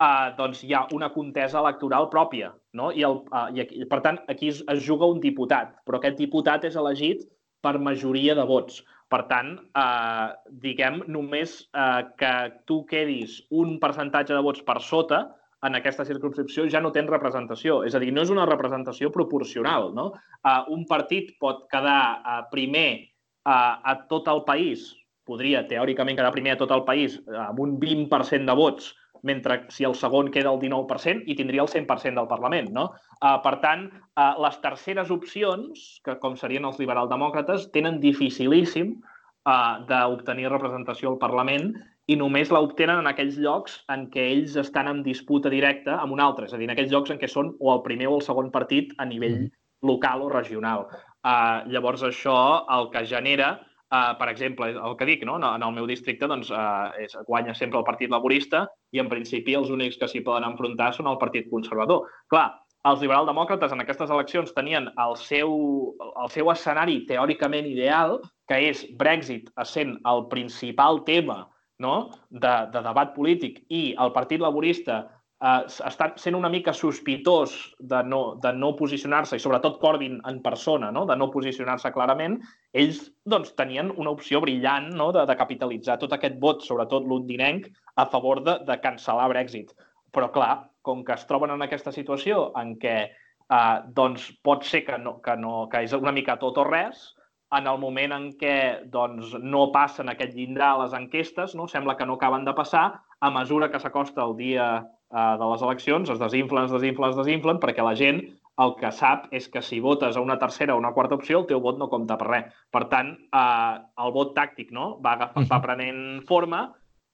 eh, 0.00 0.28
doncs 0.38 0.62
hi 0.64 0.74
ha 0.74 0.86
una 0.96 1.10
contesa 1.14 1.60
electoral 1.62 2.10
pròpia. 2.12 2.52
No? 2.76 2.90
I, 2.92 3.04
el, 3.08 3.22
uh, 3.32 3.48
i, 3.54 3.86
per 3.90 4.02
tant, 4.04 4.20
aquí 4.32 4.50
es, 4.52 4.62
es 4.72 4.84
juga 4.84 5.08
un 5.08 5.22
diputat, 5.22 5.72
però 5.86 6.00
aquest 6.00 6.20
diputat 6.20 6.66
és 6.68 6.76
elegit 6.76 7.24
per 7.64 7.78
majoria 7.82 8.36
de 8.38 8.44
vots. 8.46 8.82
Per 9.10 9.22
tant, 9.30 9.52
eh, 9.78 10.28
diguem, 10.64 10.98
només 11.14 11.60
eh, 11.78 12.02
que 12.18 12.32
tu 12.66 12.80
quedis 12.90 13.36
un 13.54 13.76
percentatge 13.82 14.34
de 14.34 14.42
vots 14.42 14.64
per 14.66 14.80
sota 14.82 15.20
en 15.66 15.78
aquesta 15.78 16.04
circunscripció 16.08 16.66
ja 16.70 16.82
no 16.82 16.90
tens 16.94 17.10
representació. 17.10 17.80
És 17.86 17.94
a 17.94 18.02
dir, 18.02 18.12
no 18.14 18.24
és 18.26 18.32
una 18.34 18.46
representació 18.50 19.12
proporcional. 19.14 19.92
No? 19.94 20.10
Eh, 20.42 20.60
un 20.74 20.84
partit 20.90 21.36
pot 21.42 21.64
quedar 21.72 22.00
eh, 22.18 22.38
primer 22.50 22.88
eh, 22.98 23.50
a 23.50 23.94
tot 24.10 24.26
el 24.32 24.42
país, 24.48 24.90
podria 25.26 25.64
teòricament 25.70 26.18
quedar 26.18 26.34
primer 26.34 26.54
a 26.54 26.60
tot 26.60 26.74
el 26.74 26.84
país 26.86 27.18
eh, 27.18 27.40
amb 27.48 27.62
un 27.62 27.78
20% 27.82 28.46
de 28.46 28.58
vots, 28.58 28.92
mentre 29.26 29.58
si 29.74 29.84
el 29.88 29.96
segon 29.98 30.30
queda 30.34 30.52
el 30.54 30.60
19% 30.62 31.26
i 31.26 31.36
tindria 31.38 31.64
el 31.64 31.72
100% 31.72 32.14
del 32.20 32.30
Parlament. 32.30 32.70
No? 32.76 32.86
Uh, 33.18 33.36
per 33.44 33.56
tant, 33.64 33.88
uh, 33.90 34.32
les 34.44 34.56
terceres 34.62 35.10
opcions, 35.14 35.84
que 36.06 36.16
com 36.22 36.38
serien 36.38 36.68
els 36.68 36.78
liberal-demòcrates, 36.82 37.68
tenen 37.74 38.00
dificilíssim 38.02 38.94
uh, 38.94 39.82
d'obtenir 39.90 40.48
representació 40.52 41.12
al 41.12 41.20
Parlament 41.22 41.72
i 42.06 42.14
només 42.18 42.52
la 42.54 42.62
obtenen 42.62 43.02
en 43.02 43.10
aquells 43.10 43.38
llocs 43.42 43.80
en 43.90 44.06
què 44.12 44.28
ells 44.36 44.54
estan 44.62 44.86
en 44.92 45.02
disputa 45.02 45.50
directa 45.50 45.98
amb 45.98 46.14
un 46.14 46.22
altre, 46.22 46.46
és 46.46 46.54
a 46.54 46.60
dir, 46.60 46.68
en 46.70 46.76
aquells 46.76 46.92
llocs 46.94 47.10
en 47.10 47.18
què 47.18 47.30
són 47.30 47.50
o 47.58 47.72
el 47.74 47.82
primer 47.86 48.06
o 48.06 48.20
el 48.20 48.26
segon 48.26 48.52
partit 48.54 48.94
a 49.02 49.08
nivell 49.10 49.48
local 49.86 50.22
o 50.22 50.30
regional. 50.30 50.86
Uh, 51.26 51.66
llavors, 51.72 52.04
això 52.06 52.36
el 52.76 52.92
que 52.92 53.02
genera 53.10 53.56
Uh, 53.86 54.16
per 54.18 54.26
exemple, 54.32 54.66
el 54.74 54.94
que 54.98 55.06
dic, 55.06 55.20
no? 55.22 55.36
en 55.38 55.62
el 55.62 55.74
meu 55.74 55.86
districte 55.86 56.26
doncs, 56.26 56.48
uh, 56.50 56.90
és, 56.98 57.14
guanya 57.28 57.54
sempre 57.54 57.78
el 57.78 57.86
Partit 57.86 58.10
Laborista 58.10 58.64
i 58.90 58.98
en 58.98 59.06
principi 59.06 59.54
els 59.54 59.70
únics 59.70 60.00
que 60.00 60.08
s'hi 60.10 60.24
poden 60.26 60.46
enfrontar 60.48 60.90
són 60.96 61.06
el 61.06 61.20
Partit 61.20 61.46
Conservador. 61.52 62.08
Clar, 62.32 62.48
els 62.86 63.02
liberal-demòcrates 63.02 63.72
en 63.74 63.82
aquestes 63.82 64.10
eleccions 64.10 64.50
tenien 64.56 64.88
el 65.02 65.14
seu, 65.18 65.54
el 66.02 66.32
seu 66.34 66.50
escenari 66.50 67.00
teòricament 67.06 67.66
ideal, 67.70 68.18
que 68.50 68.58
és 68.70 68.84
Brexit 68.98 69.50
essent 69.62 69.96
el 70.06 70.26
principal 70.34 71.04
tema 71.06 71.44
no? 71.82 72.10
de, 72.30 72.54
de 72.72 72.82
debat 72.82 73.14
polític 73.14 73.62
i 73.70 73.88
el 74.02 74.12
Partit 74.14 74.42
Laborista 74.42 75.04
eh, 75.42 75.64
està 75.88 76.08
sent 76.20 76.36
una 76.38 76.50
mica 76.52 76.72
sospitós 76.76 77.56
de 77.78 78.02
no, 78.08 78.20
de 78.42 78.52
no 78.56 78.72
posicionar-se, 78.78 79.36
i 79.36 79.42
sobretot 79.42 79.80
Corbyn 79.82 80.20
en 80.28 80.40
persona, 80.44 80.90
no? 80.94 81.04
de 81.08 81.16
no 81.16 81.30
posicionar-se 81.34 81.92
clarament, 81.94 82.38
ells 82.72 83.02
doncs, 83.24 83.52
tenien 83.58 83.92
una 83.96 84.14
opció 84.16 84.40
brillant 84.44 84.92
no? 84.96 85.10
de, 85.16 85.26
de 85.28 85.36
capitalitzar 85.38 85.98
tot 86.00 86.16
aquest 86.16 86.40
vot, 86.42 86.64
sobretot 86.64 87.06
londinenc, 87.08 87.68
a 87.96 88.08
favor 88.12 88.42
de, 88.46 88.58
de 88.68 88.80
cancel·lar 88.82 89.28
Brexit. 89.32 89.76
Però, 90.14 90.30
clar, 90.32 90.70
com 90.86 91.04
que 91.04 91.16
es 91.16 91.26
troben 91.28 91.52
en 91.52 91.64
aquesta 91.66 91.92
situació 91.92 92.50
en 92.56 92.76
què 92.80 92.96
eh, 93.04 93.76
doncs 93.96 94.30
pot 94.46 94.64
ser 94.64 94.84
que, 94.86 94.98
no, 95.02 95.18
que, 95.22 95.36
no, 95.36 95.66
que 95.72 95.84
és 95.84 95.94
una 95.96 96.14
mica 96.14 96.38
tot 96.40 96.58
o 96.62 96.66
res, 96.66 97.12
en 97.56 97.68
el 97.70 97.78
moment 97.78 98.12
en 98.16 98.24
què 98.40 98.56
doncs, 98.90 99.36
no 99.38 99.68
passen 99.74 100.10
aquest 100.10 100.34
llindar 100.34 100.72
a 100.72 100.78
les 100.82 100.96
enquestes, 100.98 101.54
no? 101.54 101.68
sembla 101.70 101.94
que 101.96 102.06
no 102.08 102.16
acaben 102.18 102.44
de 102.44 102.54
passar, 102.56 102.88
a 103.20 103.30
mesura 103.30 103.70
que 103.70 103.80
s'acosta 103.80 104.24
el 104.24 104.34
dia 104.36 104.66
eh, 105.12 105.36
de 105.40 105.52
les 105.52 105.62
eleccions, 105.68 106.10
es 106.10 106.20
desinflen, 106.22 106.66
es 106.68 106.74
desinflen, 106.74 107.14
es 107.14 107.20
desinflen, 107.20 107.60
perquè 107.62 107.84
la 107.84 107.96
gent 107.98 108.22
el 108.64 108.72
que 108.80 108.88
sap 108.94 109.26
és 109.36 109.50
que 109.52 109.60
si 109.60 109.82
votes 109.84 110.16
a 110.16 110.22
una 110.24 110.38
tercera 110.40 110.74
o 110.74 110.80
una 110.80 110.94
quarta 110.96 111.18
opció, 111.18 111.42
el 111.42 111.48
teu 111.50 111.60
vot 111.60 111.78
no 111.78 111.90
compta 111.92 112.16
per 112.16 112.28
res. 112.30 112.58
Per 112.72 112.86
tant, 112.92 113.12
eh, 113.12 113.76
el 114.04 114.16
vot 114.16 114.34
tàctic 114.36 114.72
no? 114.72 114.96
va, 115.04 115.16
agafar, 115.18 115.44
va 115.50 115.62
prenent 115.64 116.02
forma 116.28 116.66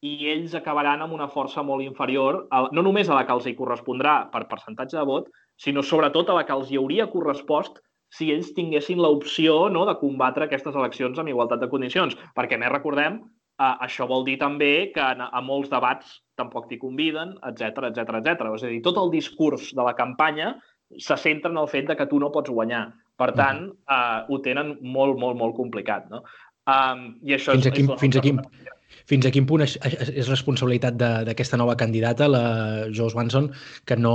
i 0.03 0.17
ells 0.33 0.55
acabaran 0.59 1.03
amb 1.03 1.15
una 1.15 1.29
força 1.31 1.63
molt 1.63 1.85
inferior, 1.85 2.47
a, 2.51 2.67
no 2.75 2.83
només 2.83 3.09
a 3.09 3.19
la 3.19 3.27
que 3.27 3.35
els 3.37 3.47
hi 3.47 3.55
correspondrà 3.59 4.17
per 4.33 4.49
percentatge 4.51 4.99
de 4.99 5.07
vot, 5.07 5.29
sinó 5.59 5.83
sobretot 5.87 6.31
a 6.31 6.39
la 6.41 6.47
que 6.47 6.55
els 6.57 6.71
hi 6.71 6.79
hauria 6.81 7.07
correspost 7.11 7.79
si 8.13 8.29
ells 8.35 8.51
tinguessin 8.57 9.01
l'opció 9.01 9.69
no, 9.73 9.87
de 9.89 9.95
combatre 10.01 10.49
aquestes 10.49 10.75
eleccions 10.77 11.19
amb 11.19 11.31
igualtat 11.33 11.63
de 11.63 11.71
condicions. 11.73 12.17
Perquè, 12.37 12.59
més 12.61 12.73
recordem, 12.73 13.23
eh, 13.63 13.73
això 13.87 14.09
vol 14.11 14.27
dir 14.27 14.39
també 14.43 14.91
que 14.95 15.05
a, 15.05 15.29
a 15.31 15.43
molts 15.45 15.71
debats 15.73 16.19
tampoc 16.41 16.69
t'hi 16.69 16.81
conviden, 16.83 17.37
etc 17.49 17.89
etc 17.91 18.19
etc. 18.19 18.51
És 18.57 18.67
a 18.67 18.73
dir, 18.73 18.83
tot 18.85 18.99
el 19.01 19.13
discurs 19.15 19.71
de 19.77 19.87
la 19.87 19.95
campanya 19.99 20.55
se 20.99 21.17
centra 21.17 21.53
en 21.53 21.61
el 21.61 21.71
fet 21.73 21.89
de 21.89 21.97
que 21.97 22.09
tu 22.11 22.21
no 22.21 22.33
pots 22.35 22.53
guanyar. 22.53 22.87
Per 23.21 23.31
tant, 23.39 23.67
eh, 23.71 24.21
ho 24.29 24.39
tenen 24.45 24.77
molt, 24.83 25.19
molt, 25.21 25.39
molt 25.39 25.57
complicat. 25.57 26.09
No? 26.11 26.25
Um, 26.71 27.17
i 27.27 27.35
això 27.35 27.57
fins 27.57 27.67
és, 27.67 27.73
a 27.73 27.75
quin, 27.75 27.91
és 27.91 28.01
fins 28.01 28.17
a 28.19 28.23
quin, 28.23 28.39
fins 29.09 29.27
a 29.27 29.33
quin 29.35 29.47
punt 29.49 29.65
és, 29.65 29.77
responsabilitat 30.29 30.97
d'aquesta 31.29 31.59
nova 31.61 31.77
candidata, 31.79 32.29
la 32.31 32.45
Jo 32.95 33.09
Swanson, 33.13 33.51
que 33.89 33.97
no 33.99 34.15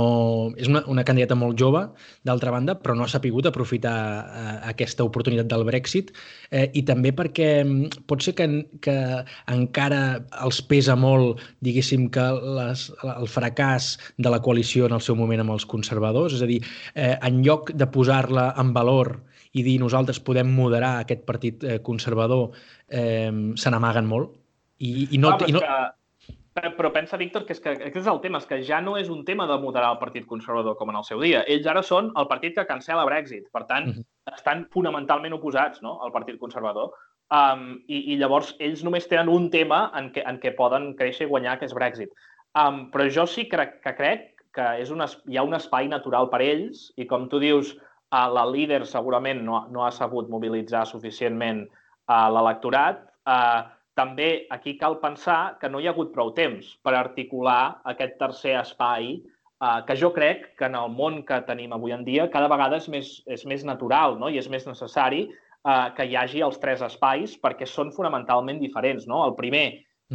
és 0.56 0.70
una, 0.70 0.82
una 0.90 1.04
candidata 1.06 1.36
molt 1.38 1.58
jove, 1.60 1.84
d'altra 2.26 2.52
banda, 2.54 2.76
però 2.80 2.96
no 2.96 3.06
ha 3.06 3.12
sapigut 3.12 3.48
aprofitar 3.48 3.96
eh, 3.98 4.56
aquesta 4.72 5.06
oportunitat 5.06 5.50
del 5.50 5.66
Brexit. 5.68 6.12
Eh, 6.50 6.68
i 6.78 6.84
també 6.88 7.12
perquè 7.16 7.50
mm, 7.64 8.04
pot 8.10 8.24
ser 8.24 8.34
que, 8.38 8.48
que 8.84 8.96
encara 9.52 10.02
els 10.44 10.60
pesa 10.70 10.96
molt, 10.98 11.42
diguéssim, 11.64 12.08
que 12.14 12.26
les, 12.58 12.88
el 13.04 13.30
fracàs 13.30 13.94
de 14.18 14.32
la 14.32 14.42
coalició 14.44 14.88
en 14.88 14.98
el 14.98 15.04
seu 15.04 15.18
moment 15.18 15.44
amb 15.44 15.56
els 15.56 15.66
conservadors, 15.68 16.38
és 16.38 16.44
a 16.44 16.50
dir, 16.50 16.62
eh, 16.94 17.14
en 17.16 17.42
lloc 17.44 17.72
de 17.76 17.88
posar-la 17.92 18.52
en 18.58 18.74
valor 18.76 19.18
i 19.56 19.64
dir 19.64 19.78
nosaltres 19.80 20.20
podem 20.20 20.50
moderar 20.54 20.98
aquest 21.02 21.24
partit 21.28 21.64
eh, 21.64 21.78
conservador, 21.84 22.52
eh, 22.88 23.32
se 23.56 23.72
n'amaguen 23.72 24.08
molt 24.08 24.37
i, 24.78 25.08
i 25.14 25.18
no, 25.18 25.34
ah, 25.34 25.46
i 25.46 25.54
no... 25.54 25.62
Que, 26.58 26.70
però 26.74 26.90
pensa, 26.94 27.18
Víctor, 27.20 27.44
que 27.46 27.54
és 27.54 27.60
que 27.62 27.74
aquest 27.76 28.00
és 28.00 28.08
el 28.10 28.20
tema, 28.22 28.40
és 28.42 28.46
que 28.48 28.58
ja 28.66 28.80
no 28.82 28.96
és 28.98 29.10
un 29.12 29.24
tema 29.26 29.46
de 29.46 29.58
moderar 29.62 29.92
el 29.94 30.00
Partit 30.00 30.26
Conservador 30.26 30.74
com 30.78 30.90
en 30.90 30.98
el 30.98 31.04
seu 31.06 31.20
dia. 31.22 31.44
Ells 31.50 31.68
ara 31.70 31.84
són 31.86 32.10
el 32.18 32.26
partit 32.30 32.56
que 32.56 32.66
cancela 32.66 33.04
Brexit. 33.06 33.46
Per 33.54 33.64
tant, 33.66 33.86
mhm. 33.86 34.00
-huh. 34.00 34.34
estan 34.34 34.66
fonamentalment 34.74 35.34
oposats 35.34 35.82
no, 35.82 35.98
al 36.02 36.12
Partit 36.12 36.38
Conservador. 36.38 36.90
Um, 37.28 37.82
i, 37.86 38.14
I 38.14 38.16
llavors 38.16 38.54
ells 38.58 38.82
només 38.84 39.06
tenen 39.06 39.28
un 39.28 39.50
tema 39.50 39.90
en 39.94 40.10
què, 40.12 40.22
en 40.26 40.38
què 40.40 40.54
poden 40.56 40.94
créixer 40.96 41.26
i 41.26 41.30
guanyar, 41.30 41.58
que 41.58 41.66
és 41.66 41.74
Brexit. 41.74 42.10
Um, 42.56 42.90
però 42.90 43.08
jo 43.12 43.26
sí 43.26 43.48
crec, 43.48 43.82
que 43.84 43.94
crec 43.94 44.30
que 44.54 44.80
és 44.80 44.90
un, 44.90 45.04
hi 45.28 45.36
ha 45.36 45.42
un 45.42 45.54
espai 45.54 45.88
natural 45.88 46.30
per 46.30 46.40
ells 46.40 46.92
i, 46.96 47.06
com 47.06 47.28
tu 47.28 47.38
dius, 47.38 47.74
uh, 47.76 48.28
la 48.32 48.46
líder 48.48 48.86
segurament 48.86 49.44
no, 49.44 49.66
no 49.70 49.84
ha 49.84 49.90
sabut 49.90 50.28
mobilitzar 50.28 50.86
suficientment 50.86 51.68
uh, 52.08 52.28
l'electorat. 52.32 53.04
Uh, 53.28 53.68
també 53.98 54.28
aquí 54.54 54.76
cal 54.78 54.98
pensar 55.02 55.58
que 55.60 55.70
no 55.72 55.80
hi 55.80 55.88
ha 55.88 55.94
hagut 55.96 56.14
prou 56.14 56.30
temps 56.36 56.70
per 56.86 56.94
articular 56.94 57.80
aquest 57.92 58.16
tercer 58.22 58.54
espai 58.60 59.10
eh, 59.18 59.80
que 59.88 59.98
jo 59.98 60.12
crec 60.14 60.54
que 60.58 60.70
en 60.70 60.78
el 60.78 60.94
món 60.94 61.24
que 61.26 61.40
tenim 61.50 61.74
avui 61.74 61.96
en 61.96 62.06
dia 62.06 62.28
cada 62.30 62.50
vegada 62.52 62.78
és 62.78 62.88
més, 62.94 63.12
és 63.26 63.44
més 63.50 63.66
natural 63.66 64.18
no? 64.22 64.30
i 64.30 64.38
és 64.38 64.48
més 64.52 64.66
necessari 64.70 65.26
eh, 65.26 65.88
que 65.96 66.06
hi 66.06 66.16
hagi 66.16 66.46
els 66.46 66.62
tres 66.62 66.84
espais 66.86 67.36
perquè 67.42 67.66
són 67.66 67.92
fonamentalment 67.94 68.62
diferents. 68.62 69.08
No? 69.10 69.24
El 69.26 69.36
primer 69.38 69.66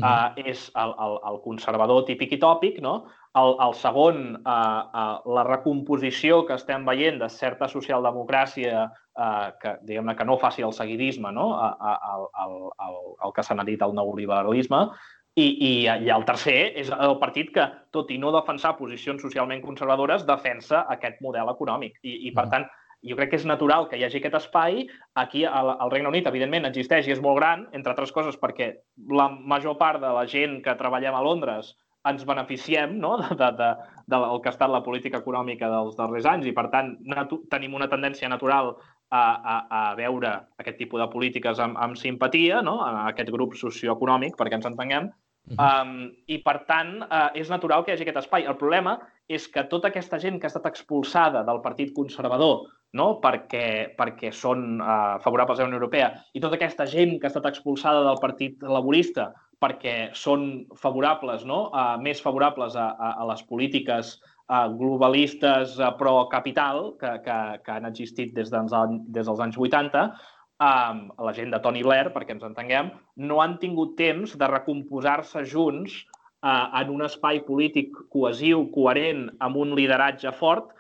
uh, 0.02 0.32
és 0.40 0.70
el, 0.80 0.94
el, 1.06 1.18
el 1.30 1.42
conservador 1.44 2.06
típic 2.08 2.38
i 2.38 2.42
tòpic, 2.42 2.80
no? 2.82 3.04
El, 3.34 3.56
el 3.66 3.74
segon, 3.74 4.20
uh, 4.46 4.52
uh, 4.54 5.34
la 5.34 5.44
recomposició 5.48 6.44
que 6.46 6.54
estem 6.54 6.84
veient 6.86 7.18
de 7.18 7.30
certa 7.34 7.66
socialdemocràcia 7.72 8.84
uh, 8.86 9.48
que, 9.62 9.74
diguem 9.88 10.14
que 10.20 10.28
no 10.30 10.38
faci 10.38 10.62
el 10.62 10.76
seguidisme, 10.78 11.32
no? 11.34 11.48
El, 11.58 12.28
el, 12.46 12.62
el, 12.86 13.02
el 13.26 13.34
que 13.34 13.46
s'ha 13.48 13.58
dit 13.66 13.82
el 13.82 13.98
neoliberalisme, 13.98 14.84
i, 15.34 15.48
i, 15.50 15.72
i 16.06 16.12
el 16.14 16.26
tercer 16.30 16.60
és 16.78 16.92
el 16.94 17.18
partit 17.22 17.50
que, 17.56 17.66
tot 17.96 18.12
i 18.14 18.20
no 18.22 18.32
defensar 18.36 18.76
posicions 18.78 19.22
socialment 19.26 19.64
conservadores, 19.66 20.28
defensa 20.30 20.84
aquest 20.94 21.18
model 21.26 21.50
econòmic. 21.56 21.98
I, 22.06 22.20
i 22.30 22.34
per 22.38 22.46
tant, 22.52 22.68
jo 23.04 23.18
crec 23.18 23.34
que 23.34 23.40
és 23.42 23.48
natural 23.50 23.88
que 23.90 23.98
hi 23.98 24.06
hagi 24.06 24.22
aquest 24.22 24.38
espai. 24.40 24.84
Aquí, 25.20 25.42
al, 25.50 25.74
al 25.74 25.92
Regne 25.92 26.12
Unit, 26.14 26.30
evidentment, 26.30 26.70
existeix 26.70 27.10
i 27.10 27.16
és 27.16 27.24
molt 27.24 27.42
gran, 27.42 27.66
entre 27.74 27.96
altres 27.96 28.14
coses 28.16 28.38
perquè 28.40 28.70
la 29.10 29.32
major 29.34 29.80
part 29.82 30.04
de 30.04 30.14
la 30.14 30.28
gent 30.30 30.62
que 30.64 30.78
treballem 30.80 31.18
a 31.18 31.26
Londres 31.26 31.74
ens 32.10 32.26
beneficiem 32.28 32.98
no? 33.00 33.16
de, 33.22 33.30
de, 33.40 33.50
de, 33.60 33.70
del 34.12 34.42
que 34.42 34.52
ha 34.52 34.56
estat 34.56 34.72
la 34.72 34.84
política 34.86 35.22
econòmica 35.24 35.70
dels 35.72 35.96
darrers 36.00 36.28
anys 36.30 36.50
i, 36.50 36.56
per 36.56 36.68
tant, 36.74 36.96
tenim 37.54 37.76
una 37.80 37.90
tendència 37.92 38.32
natural 38.32 38.74
a, 39.14 39.24
a, 39.24 39.58
a 39.80 39.84
veure 40.00 40.34
aquest 40.60 40.80
tipus 40.82 41.04
de 41.04 41.10
polítiques 41.12 41.60
amb, 41.64 41.80
amb 41.80 42.00
simpatia, 42.00 42.62
no? 42.66 42.80
a 42.84 43.10
aquest 43.12 43.32
grup 43.34 43.56
socioeconòmic, 43.60 44.38
perquè 44.40 44.60
ens 44.60 44.72
entenguem, 44.72 45.12
Um, 45.60 46.08
I, 46.32 46.38
per 46.40 46.62
tant, 46.70 47.02
uh, 47.04 47.28
és 47.36 47.50
natural 47.52 47.84
que 47.84 47.92
hi 47.92 47.98
hagi 47.98 48.06
aquest 48.06 48.22
espai. 48.22 48.46
El 48.48 48.56
problema 48.56 48.94
és 49.28 49.50
que 49.52 49.66
tota 49.68 49.90
aquesta 49.92 50.16
gent 50.16 50.38
que 50.40 50.48
ha 50.48 50.52
estat 50.54 50.70
expulsada 50.70 51.42
del 51.44 51.60
Partit 51.66 51.92
Conservador 51.96 52.70
no? 52.98 53.08
perquè, 53.24 53.94
perquè 53.98 54.32
són 54.32 54.80
uh, 54.80 55.20
favorables 55.24 55.60
a 55.60 55.66
la 55.66 55.72
Unió 55.72 55.82
Europea 55.82 56.12
i 56.34 56.42
tota 56.44 56.60
aquesta 56.60 56.88
gent 56.90 57.18
que 57.18 57.28
ha 57.28 57.34
estat 57.34 57.50
expulsada 57.50 58.06
del 58.08 58.22
Partit 58.24 58.64
Laborista 58.64 59.32
perquè 59.64 59.96
són 60.18 60.68
favorables, 60.80 61.48
no? 61.48 61.66
uh, 61.72 61.96
més 62.04 62.22
favorables 62.22 62.76
a, 62.76 62.92
a, 63.00 63.16
a 63.24 63.28
les 63.32 63.44
polítiques 63.48 64.18
uh, 64.20 64.68
globalistes 64.76 65.78
uh, 65.80 65.94
pro-capital 66.00 66.94
que, 67.00 67.16
que, 67.24 67.40
que 67.64 67.76
han 67.78 67.88
existit 67.88 68.34
des 68.36 68.52
dels, 68.52 68.76
des 69.16 69.30
dels 69.30 69.44
anys 69.48 69.60
80, 69.60 70.08
um, 70.64 71.06
la 71.28 71.34
gent 71.38 71.54
de 71.54 71.62
Tony 71.64 71.84
Blair, 71.86 72.12
perquè 72.14 72.36
ens 72.36 72.46
entenguem, 72.48 72.92
no 73.30 73.42
han 73.44 73.58
tingut 73.62 73.96
temps 74.00 74.36
de 74.40 74.52
recomposar-se 74.52 75.46
junts 75.50 76.04
uh, 76.44 76.70
en 76.82 76.94
un 76.94 77.08
espai 77.08 77.44
polític 77.48 77.96
cohesiu, 78.14 78.68
coherent, 78.76 79.28
amb 79.44 79.60
un 79.64 79.76
lideratge 79.78 80.34
fort, 80.40 80.72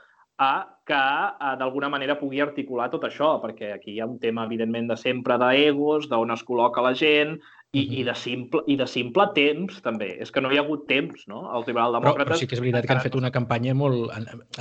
a 0.41 0.53
que 0.87 0.99
uh, 0.99 1.55
d'alguna 1.59 1.89
manera 1.93 2.17
pugui 2.19 2.41
articular 2.43 2.89
tot 2.91 3.05
això, 3.07 3.37
perquè 3.43 3.73
aquí 3.77 3.95
hi 3.95 4.01
ha 4.03 4.09
un 4.09 4.19
tema, 4.19 4.47
evidentment, 4.49 4.89
de 4.91 4.99
sempre 4.99 5.39
d'egos, 5.39 6.09
d'on 6.11 6.35
es 6.35 6.43
col·loca 6.47 6.83
la 6.83 6.95
gent, 6.97 7.37
i, 7.73 7.81
i, 7.99 8.03
de 8.05 8.13
simple, 8.13 8.61
I 8.69 8.75
de 8.77 8.85
simple 8.85 9.23
temps, 9.33 9.79
també. 9.81 10.11
És 10.21 10.29
que 10.29 10.41
no 10.45 10.51
hi 10.53 10.59
ha 10.59 10.61
hagut 10.61 10.83
temps, 10.85 11.23
no? 11.25 11.39
Els 11.57 11.65
liberaldemòcrates... 11.65 12.19
Però, 12.19 12.27
però 12.29 12.37
sí 12.37 12.45
que 12.45 12.53
és 12.53 12.61
veritat 12.61 12.85
que 12.85 12.93
han 12.93 13.01
fet 13.01 13.15
una 13.17 13.31
campanya 13.33 13.73
molt... 13.73 14.11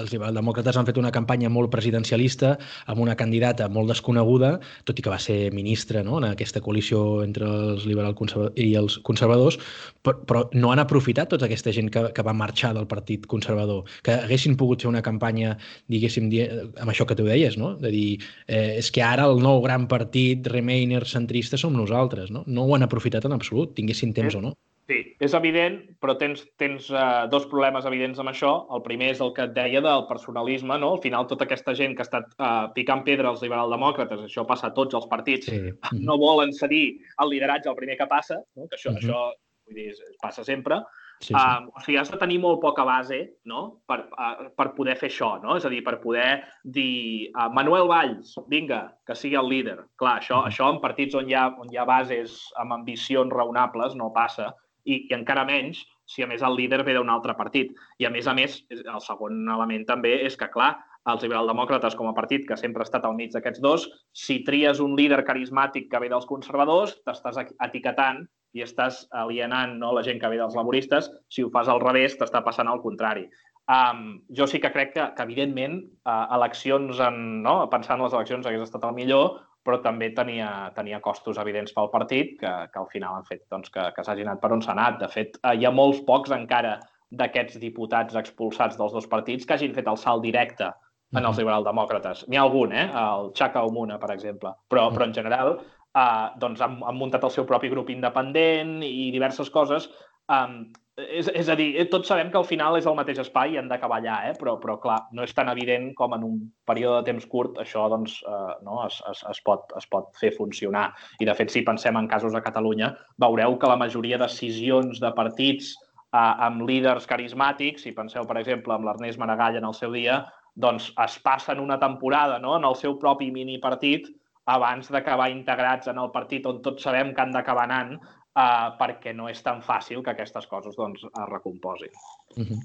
Els 0.01 0.14
liberaldemòcrates 0.14 0.79
han 0.81 0.88
fet 0.88 0.96
una 0.96 1.11
campanya 1.12 1.51
molt 1.53 1.68
presidencialista 1.75 2.55
amb 2.88 3.03
una 3.05 3.12
candidata 3.20 3.68
molt 3.68 3.92
desconeguda, 3.92 4.55
tot 4.88 4.96
i 4.96 5.05
que 5.05 5.12
va 5.12 5.18
ser 5.20 5.37
ministra 5.53 6.01
no? 6.07 6.22
en 6.22 6.31
aquesta 6.31 6.62
coalició 6.64 7.20
entre 7.20 7.51
els 7.75 7.85
liberals 7.85 8.33
i 8.57 8.70
els 8.81 8.96
conservadors, 9.05 9.61
però, 10.01 10.16
però 10.25 10.42
no 10.57 10.72
han 10.72 10.81
aprofitat 10.81 11.35
tota 11.35 11.51
aquesta 11.51 11.77
gent 11.77 11.92
que, 11.92 12.07
que 12.16 12.25
va 12.25 12.33
marxar 12.33 12.72
del 12.72 12.88
Partit 12.88 13.29
Conservador, 13.29 13.85
que 14.09 14.16
haguessin 14.22 14.57
pogut 14.57 14.87
fer 14.87 14.88
una 14.88 15.05
campanya, 15.05 15.59
diguéssim, 15.92 16.33
amb 16.81 16.88
això 16.88 17.05
que 17.05 17.18
tu 17.20 17.29
deies, 17.29 17.61
no? 17.61 17.75
de 17.77 17.92
dir, 17.92 18.09
eh, 18.48 18.81
és 18.81 18.88
que 18.88 19.05
ara 19.05 19.29
el 19.29 19.44
nou 19.44 19.61
gran 19.68 19.85
partit 19.92 20.48
Remainer 20.48 21.05
centrista 21.05 21.61
som 21.61 21.77
nosaltres, 21.77 22.33
no? 22.33 22.46
No 22.48 22.64
ho 22.64 22.72
han 22.72 22.88
aprofitat 22.88 23.01
aprofitat 23.02 23.26
en 23.26 23.34
absolut, 23.34 23.74
tinguessin 23.74 24.14
temps 24.14 24.32
sí. 24.32 24.38
o 24.38 24.44
no. 24.44 24.52
Sí, 24.90 24.98
és 25.22 25.34
evident, 25.38 25.76
però 26.02 26.16
tens, 26.18 26.42
tens 26.58 26.88
uh, 26.90 27.24
dos 27.30 27.44
problemes 27.48 27.86
evidents 27.88 28.18
amb 28.18 28.32
això. 28.32 28.50
El 28.74 28.82
primer 28.82 29.12
és 29.12 29.20
el 29.22 29.30
que 29.36 29.44
et 29.46 29.52
deia 29.54 29.80
del 29.84 30.06
personalisme, 30.08 30.74
no? 30.82 30.96
Al 30.96 31.02
final, 31.04 31.28
tota 31.30 31.46
aquesta 31.46 31.74
gent 31.78 31.94
que 31.96 32.02
ha 32.02 32.08
estat 32.08 32.34
uh, 32.34 32.66
picant 32.74 33.04
pedra 33.06 33.30
als 33.30 33.44
liberaldemòcrates, 33.46 34.26
això 34.26 34.44
passa 34.48 34.68
a 34.68 34.74
tots 34.74 34.98
els 34.98 35.06
partits, 35.10 35.48
sí. 35.48 35.60
no 36.02 36.18
volen 36.20 36.52
cedir 36.58 36.98
el 37.22 37.30
lideratge 37.30 37.70
al 37.70 37.78
primer 37.78 37.96
que 38.00 38.10
passa, 38.10 38.40
no? 38.58 38.66
que 38.66 38.76
això, 38.76 38.90
uh 38.90 38.98
-huh. 38.98 39.06
això 39.06 39.70
vull 39.70 39.78
dir, 39.78 39.94
passa 40.20 40.44
sempre, 40.44 40.82
Sí, 41.22 41.30
sí. 41.30 41.35
Um, 41.38 41.68
o 41.70 41.80
sigui, 41.85 41.98
has 42.00 42.11
de 42.11 42.18
tenir 42.18 42.40
molt 42.42 42.58
poca 42.62 42.82
base 42.82 43.20
no? 43.46 43.61
per, 43.87 44.00
uh, 44.11 44.48
per 44.58 44.72
poder 44.74 44.96
fer 44.98 45.06
això, 45.12 45.37
no? 45.42 45.54
És 45.54 45.66
a 45.68 45.70
dir, 45.70 45.78
per 45.87 46.00
poder 46.02 46.42
dir 46.64 47.30
uh, 47.30 47.46
Manuel 47.54 47.87
Valls, 47.90 48.35
vinga, 48.50 48.82
que 49.06 49.14
sigui 49.14 49.38
el 49.38 49.50
líder. 49.52 49.78
Clar, 50.02 50.16
això, 50.18 50.40
mm. 50.40 50.50
això 50.50 50.72
en 50.74 50.82
partits 50.82 51.14
on 51.18 51.30
hi, 51.30 51.37
ha, 51.38 51.46
on 51.62 51.70
hi 51.70 51.78
ha 51.78 51.87
bases 51.87 52.40
amb 52.58 52.74
ambicions 52.80 53.30
raonables 53.30 53.94
no 53.98 54.11
passa 54.14 54.50
i, 54.82 55.04
i 55.06 55.14
encara 55.14 55.46
menys 55.46 55.85
si 56.11 56.24
a 56.24 56.28
més 56.28 56.42
el 56.42 56.58
líder 56.58 56.82
ve 56.82 56.98
d'un 56.98 57.11
altre 57.12 57.37
partit. 57.38 57.70
I 58.02 58.11
a 58.11 58.12
més 58.12 58.26
a 58.26 58.35
més, 58.35 58.58
el 58.74 59.04
segon 59.04 59.46
element 59.46 59.87
també 59.88 60.18
és 60.26 60.35
que, 60.37 60.50
clar, 60.50 60.74
els 61.08 61.22
liberaldemòcrates 61.24 61.96
com 61.98 62.11
a 62.11 62.14
partit 62.18 62.44
que 62.48 62.58
sempre 62.58 62.82
ha 62.82 62.88
estat 62.88 63.06
al 63.06 63.16
mig 63.18 63.32
d'aquests 63.32 63.62
dos, 63.62 63.88
si 64.14 64.42
tries 64.46 64.82
un 64.82 64.98
líder 64.98 65.22
carismàtic 65.26 65.88
que 65.90 66.02
ve 66.02 66.11
dels 66.12 66.28
conservadors, 66.28 66.98
t'estàs 67.06 67.40
etiquetant 67.46 68.26
i 68.52 68.64
estàs 68.64 69.06
alienant 69.16 69.78
no, 69.80 69.92
la 69.96 70.04
gent 70.06 70.20
que 70.20 70.30
ve 70.32 70.40
dels 70.40 70.56
laboristes. 70.58 71.08
Si 71.32 71.44
ho 71.44 71.50
fas 71.52 71.70
al 71.72 71.80
revés, 71.82 72.18
t'està 72.18 72.42
passant 72.44 72.68
al 72.68 72.82
contrari. 72.84 73.26
Um, 73.72 74.20
jo 74.34 74.48
sí 74.50 74.58
que 74.60 74.72
crec 74.74 74.92
que, 74.96 75.04
que 75.16 75.24
evidentment, 75.24 75.78
uh, 76.04 76.26
eleccions, 76.36 76.98
en, 77.00 77.18
no, 77.44 77.60
pensant 77.72 78.00
en 78.00 78.06
les 78.08 78.16
eleccions 78.16 78.46
hagués 78.46 78.66
estat 78.66 78.84
el 78.88 78.96
millor, 78.96 79.38
però 79.62 79.78
també 79.84 80.10
tenia, 80.16 80.48
tenia 80.74 80.98
costos 81.00 81.38
evidents 81.38 81.72
pel 81.76 81.92
partit 81.92 82.34
que, 82.40 82.50
que 82.72 82.80
al 82.80 82.88
final 82.90 83.20
han 83.20 83.28
fet 83.28 83.44
doncs, 83.52 83.70
que, 83.70 83.84
que 83.94 84.04
s'hagi 84.04 84.26
anat 84.26 84.42
per 84.42 84.50
on 84.56 84.64
s'ha 84.64 84.74
anat. 84.74 84.98
De 85.04 85.08
fet, 85.12 85.38
uh, 85.44 85.54
hi 85.54 85.68
ha 85.68 85.74
molts 85.74 86.02
pocs 86.08 86.34
encara 86.34 86.80
d'aquests 87.12 87.60
diputats 87.62 88.16
expulsats 88.18 88.78
dels 88.80 88.94
dos 88.96 89.06
partits 89.06 89.46
que 89.46 89.54
hagin 89.54 89.76
fet 89.76 89.88
el 89.88 90.00
salt 90.00 90.24
directe 90.24 90.72
en 91.12 91.28
els 91.28 91.38
liberaldemòcrates. 91.38 92.24
N'hi 92.28 92.40
ha 92.40 92.44
algun, 92.46 92.72
eh? 92.72 92.86
El 92.88 93.30
Chaka 93.36 93.62
Omuna, 93.68 93.98
per 94.00 94.10
exemple. 94.14 94.54
Però, 94.72 94.86
però 94.94 95.06
en 95.08 95.12
general, 95.16 95.58
eh, 95.96 96.28
doncs 96.40 96.62
han, 96.64 96.78
han 96.87 96.98
muntat 96.98 97.24
el 97.24 97.35
seu 97.35 97.48
propi 97.48 97.70
grup 97.72 97.90
independent 97.90 98.81
i 98.87 99.11
diverses 99.14 99.50
coses. 99.52 99.88
Um, 100.33 100.70
és, 100.96 101.28
és 101.33 101.48
a 101.48 101.55
dir, 101.57 101.70
eh, 101.81 101.87
tots 101.90 102.11
sabem 102.12 102.31
que 102.31 102.38
al 102.38 102.46
final 102.48 102.76
és 102.76 102.87
el 102.87 102.96
mateix 102.96 103.22
espai 103.22 103.55
i 103.55 103.59
han 103.59 103.68
d'acabar 103.70 103.98
allà, 104.00 104.18
eh? 104.28 104.35
però, 104.38 104.59
però 104.61 104.76
clar, 104.81 104.98
no 105.16 105.24
és 105.24 105.33
tan 105.35 105.48
evident 105.48 105.90
com 105.96 106.12
en 106.16 106.26
un 106.26 106.35
període 106.68 107.00
de 107.00 107.09
temps 107.11 107.26
curt 107.33 107.57
això 107.62 107.87
doncs, 107.92 108.18
eh, 108.28 108.52
no, 108.66 108.83
es, 108.87 108.98
es, 109.11 109.22
es, 109.31 109.40
pot, 109.46 109.72
es 109.78 109.88
pot 109.92 110.11
fer 110.20 110.35
funcionar. 110.37 110.90
I 111.20 111.28
de 111.28 111.37
fet, 111.38 111.52
si 111.52 111.64
pensem 111.66 111.96
en 111.96 112.11
casos 112.11 112.37
a 112.37 112.44
Catalunya, 112.44 112.92
veureu 113.24 113.57
que 113.59 113.72
la 113.72 113.81
majoria 113.81 114.20
de 114.20 114.28
decisions 114.28 115.00
de 115.00 115.12
partits 115.16 115.72
eh, 115.72 116.18
amb 116.20 116.66
líders 116.68 117.09
carismàtics, 117.09 117.87
si 117.87 117.96
penseu, 117.96 118.28
per 118.28 118.38
exemple, 118.42 118.76
amb 118.76 118.88
l'Ernest 118.88 119.20
Maragall 119.22 119.57
en 119.61 119.68
el 119.68 119.76
seu 119.78 119.96
dia, 119.96 120.22
doncs 120.55 120.90
es 121.00 121.18
passen 121.24 121.61
una 121.61 121.78
temporada 121.81 122.38
no? 122.38 122.59
en 122.59 122.66
el 122.68 122.76
seu 122.76 122.98
propi 123.00 123.31
mini 123.33 123.57
partit 123.59 124.11
abans 124.50 124.90
d'acabar 124.90 125.31
integrats 125.31 125.88
en 125.88 126.00
el 126.02 126.11
partit 126.14 126.46
on 126.46 126.62
tots 126.62 126.83
sabem 126.83 127.14
que 127.14 127.22
han 127.22 127.35
d'acabar 127.35 127.68
anant 127.68 127.94
eh, 127.94 128.68
perquè 128.81 129.14
no 129.14 129.28
és 129.31 129.42
tan 129.44 129.62
fàcil 129.62 130.02
que 130.02 130.14
aquestes 130.14 130.48
coses 130.50 130.76
doncs, 130.78 131.05
es 131.05 131.28
recomposin. 131.31 131.92
Uh 132.37 132.44
-huh. 132.48 132.61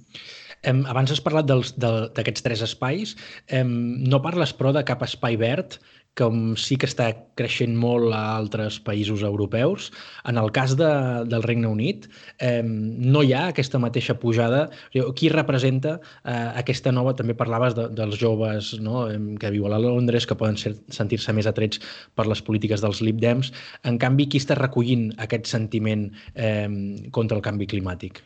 um, 0.72 0.86
abans 0.86 1.12
has 1.12 1.22
parlat 1.22 1.46
d'aquests 1.46 2.42
tres 2.42 2.62
espais. 2.62 3.16
Um, 3.52 4.04
no 4.10 4.22
parles, 4.22 4.56
però, 4.58 4.74
de 4.74 4.84
cap 4.84 5.02
espai 5.02 5.38
verd 5.38 5.80
com 6.17 6.56
sí 6.58 6.77
que 6.82 6.88
està 6.89 7.12
creixent 7.38 7.75
molt 7.77 8.10
a 8.15 8.21
altres 8.38 8.80
països 8.82 9.21
europeus. 9.25 9.91
En 10.30 10.39
el 10.41 10.49
cas 10.56 10.73
de, 10.80 10.89
del 11.30 11.45
Regne 11.45 11.69
Unit, 11.69 12.08
eh, 12.41 12.63
no 12.65 13.21
hi 13.23 13.36
ha 13.38 13.47
aquesta 13.51 13.80
mateixa 13.82 14.17
pujada. 14.17 14.65
Qui 14.91 15.30
representa 15.34 15.97
eh, 16.23 16.34
aquesta 16.63 16.93
nova... 16.93 17.13
També 17.17 17.34
parlaves 17.38 17.73
de, 17.77 17.88
dels 17.97 18.17
joves 18.19 18.73
no, 18.84 19.06
que 19.41 19.53
viuen 19.53 19.73
a 19.73 19.80
Londres, 19.82 20.27
que 20.30 20.38
poden 20.38 20.58
sentir-se 20.58 21.34
més 21.34 21.49
atrets 21.49 21.82
per 22.17 22.27
les 22.30 22.41
polítiques 22.41 22.84
dels 22.84 23.01
Lib 23.06 23.21
Dems. 23.21 23.53
En 23.88 23.97
canvi, 24.01 24.27
qui 24.30 24.41
està 24.41 24.58
recollint 24.58 25.10
aquest 25.23 25.49
sentiment 25.49 26.10
eh, 26.34 26.67
contra 27.13 27.38
el 27.38 27.45
canvi 27.45 27.69
climàtic? 27.69 28.21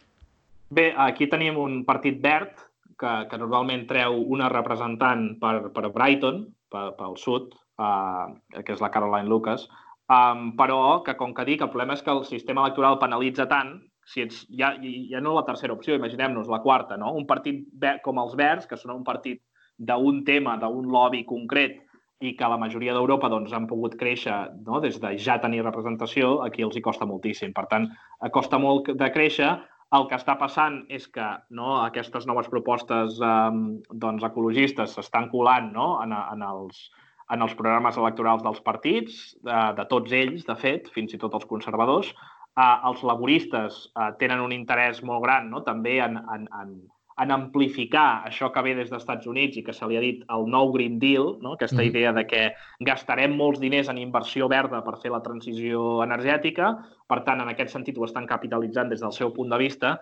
Bé, 0.72 0.92
aquí 0.96 1.28
tenim 1.28 1.60
un 1.60 1.82
partit 1.88 2.22
verd 2.24 2.56
que, 3.00 3.14
que 3.28 3.40
normalment 3.40 3.84
treu 3.90 4.22
una 4.32 4.48
representant 4.52 5.34
per, 5.42 5.56
per 5.76 5.90
Brighton, 5.92 6.46
pel 6.72 7.18
sud, 7.20 7.52
uh, 7.82 8.62
que 8.62 8.76
és 8.76 8.84
la 8.84 8.92
Caroline 8.94 9.30
Lucas, 9.30 9.68
um, 10.06 10.52
però 10.60 11.02
que, 11.06 11.18
com 11.20 11.34
que 11.34 11.48
dic, 11.50 11.66
el 11.66 11.72
problema 11.74 11.98
és 11.98 12.06
que 12.06 12.14
el 12.14 12.24
sistema 12.30 12.66
electoral 12.66 13.00
penalitza 13.02 13.50
tant, 13.50 13.80
si 14.06 14.26
ets, 14.26 14.44
ja, 14.58 14.74
ja 14.82 15.22
no 15.22 15.36
la 15.36 15.46
tercera 15.48 15.74
opció, 15.74 15.96
imaginem-nos 15.98 16.50
la 16.52 16.62
quarta, 16.64 16.98
no? 16.98 17.14
un 17.18 17.28
partit 17.30 17.66
com 18.06 18.20
els 18.22 18.36
Verds, 18.38 18.68
que 18.70 18.80
són 18.80 18.96
un 19.00 19.06
partit 19.08 19.42
d'un 19.78 20.24
tema, 20.26 20.58
d'un 20.62 20.90
lobby 20.94 21.24
concret, 21.26 21.80
i 22.22 22.36
que 22.38 22.48
la 22.48 22.60
majoria 22.62 22.94
d'Europa 22.94 23.30
doncs, 23.34 23.54
han 23.58 23.66
pogut 23.70 23.98
créixer 23.98 24.36
no? 24.62 24.80
des 24.84 25.00
de 25.02 25.16
ja 25.18 25.40
tenir 25.42 25.64
representació, 25.66 26.36
aquí 26.46 26.62
els 26.62 26.78
hi 26.78 26.84
costa 26.86 27.08
moltíssim. 27.10 27.54
Per 27.58 27.66
tant, 27.72 27.90
costa 28.34 28.62
molt 28.62 28.92
de 28.98 29.10
créixer. 29.14 29.50
El 29.98 30.06
que 30.08 30.16
està 30.16 30.38
passant 30.40 30.78
és 30.88 31.08
que 31.12 31.26
no, 31.58 31.82
aquestes 31.82 32.28
noves 32.30 32.48
propostes 32.48 33.18
eh, 33.20 33.40
doncs, 33.92 34.24
ecologistes 34.24 34.94
s'estan 34.96 35.28
colant 35.34 35.74
no? 35.74 35.88
en, 36.04 36.14
en 36.14 36.46
els, 36.48 36.86
en 37.32 37.46
els 37.46 37.56
programes 37.58 37.98
electorals 37.98 38.44
dels 38.44 38.62
partits, 38.66 39.20
de, 39.46 39.58
de 39.78 39.88
tots 39.92 40.14
ells, 40.16 40.46
de 40.48 40.56
fet, 40.60 40.90
fins 40.96 41.14
i 41.16 41.20
tot 41.22 41.36
els 41.38 41.48
conservadors. 41.50 42.12
Eh, 42.60 42.78
els 42.90 43.04
laboristes 43.08 43.86
eh, 43.96 44.10
tenen 44.20 44.44
un 44.44 44.56
interès 44.56 45.00
molt 45.08 45.24
gran 45.24 45.48
no? 45.52 45.62
també 45.64 46.00
en, 46.04 46.18
en, 46.36 46.48
en, 46.60 46.74
en 47.24 47.32
amplificar 47.32 48.24
això 48.28 48.50
que 48.52 48.64
ve 48.66 48.74
des 48.76 48.90
dels 48.92 49.04
Estats 49.04 49.30
Units 49.32 49.60
i 49.60 49.64
que 49.64 49.76
se 49.76 49.88
li 49.88 49.96
ha 49.96 50.04
dit 50.04 50.26
el 50.36 50.48
nou 50.52 50.74
Green 50.76 50.98
Deal, 51.00 51.38
no? 51.44 51.54
aquesta 51.56 51.80
mm. 51.80 51.88
idea 51.88 52.12
de 52.18 52.26
que 52.28 52.42
gastarem 52.88 53.38
molts 53.40 53.62
diners 53.64 53.92
en 53.92 54.02
inversió 54.02 54.50
verda 54.52 54.82
per 54.84 54.98
fer 55.04 55.14
la 55.14 55.22
transició 55.24 56.02
energètica. 56.04 56.74
Per 57.08 57.22
tant, 57.28 57.44
en 57.44 57.54
aquest 57.54 57.72
sentit 57.72 58.00
ho 58.00 58.08
estan 58.08 58.28
capitalitzant 58.28 58.92
des 58.92 59.04
del 59.04 59.16
seu 59.16 59.32
punt 59.36 59.54
de 59.54 59.62
vista. 59.62 60.00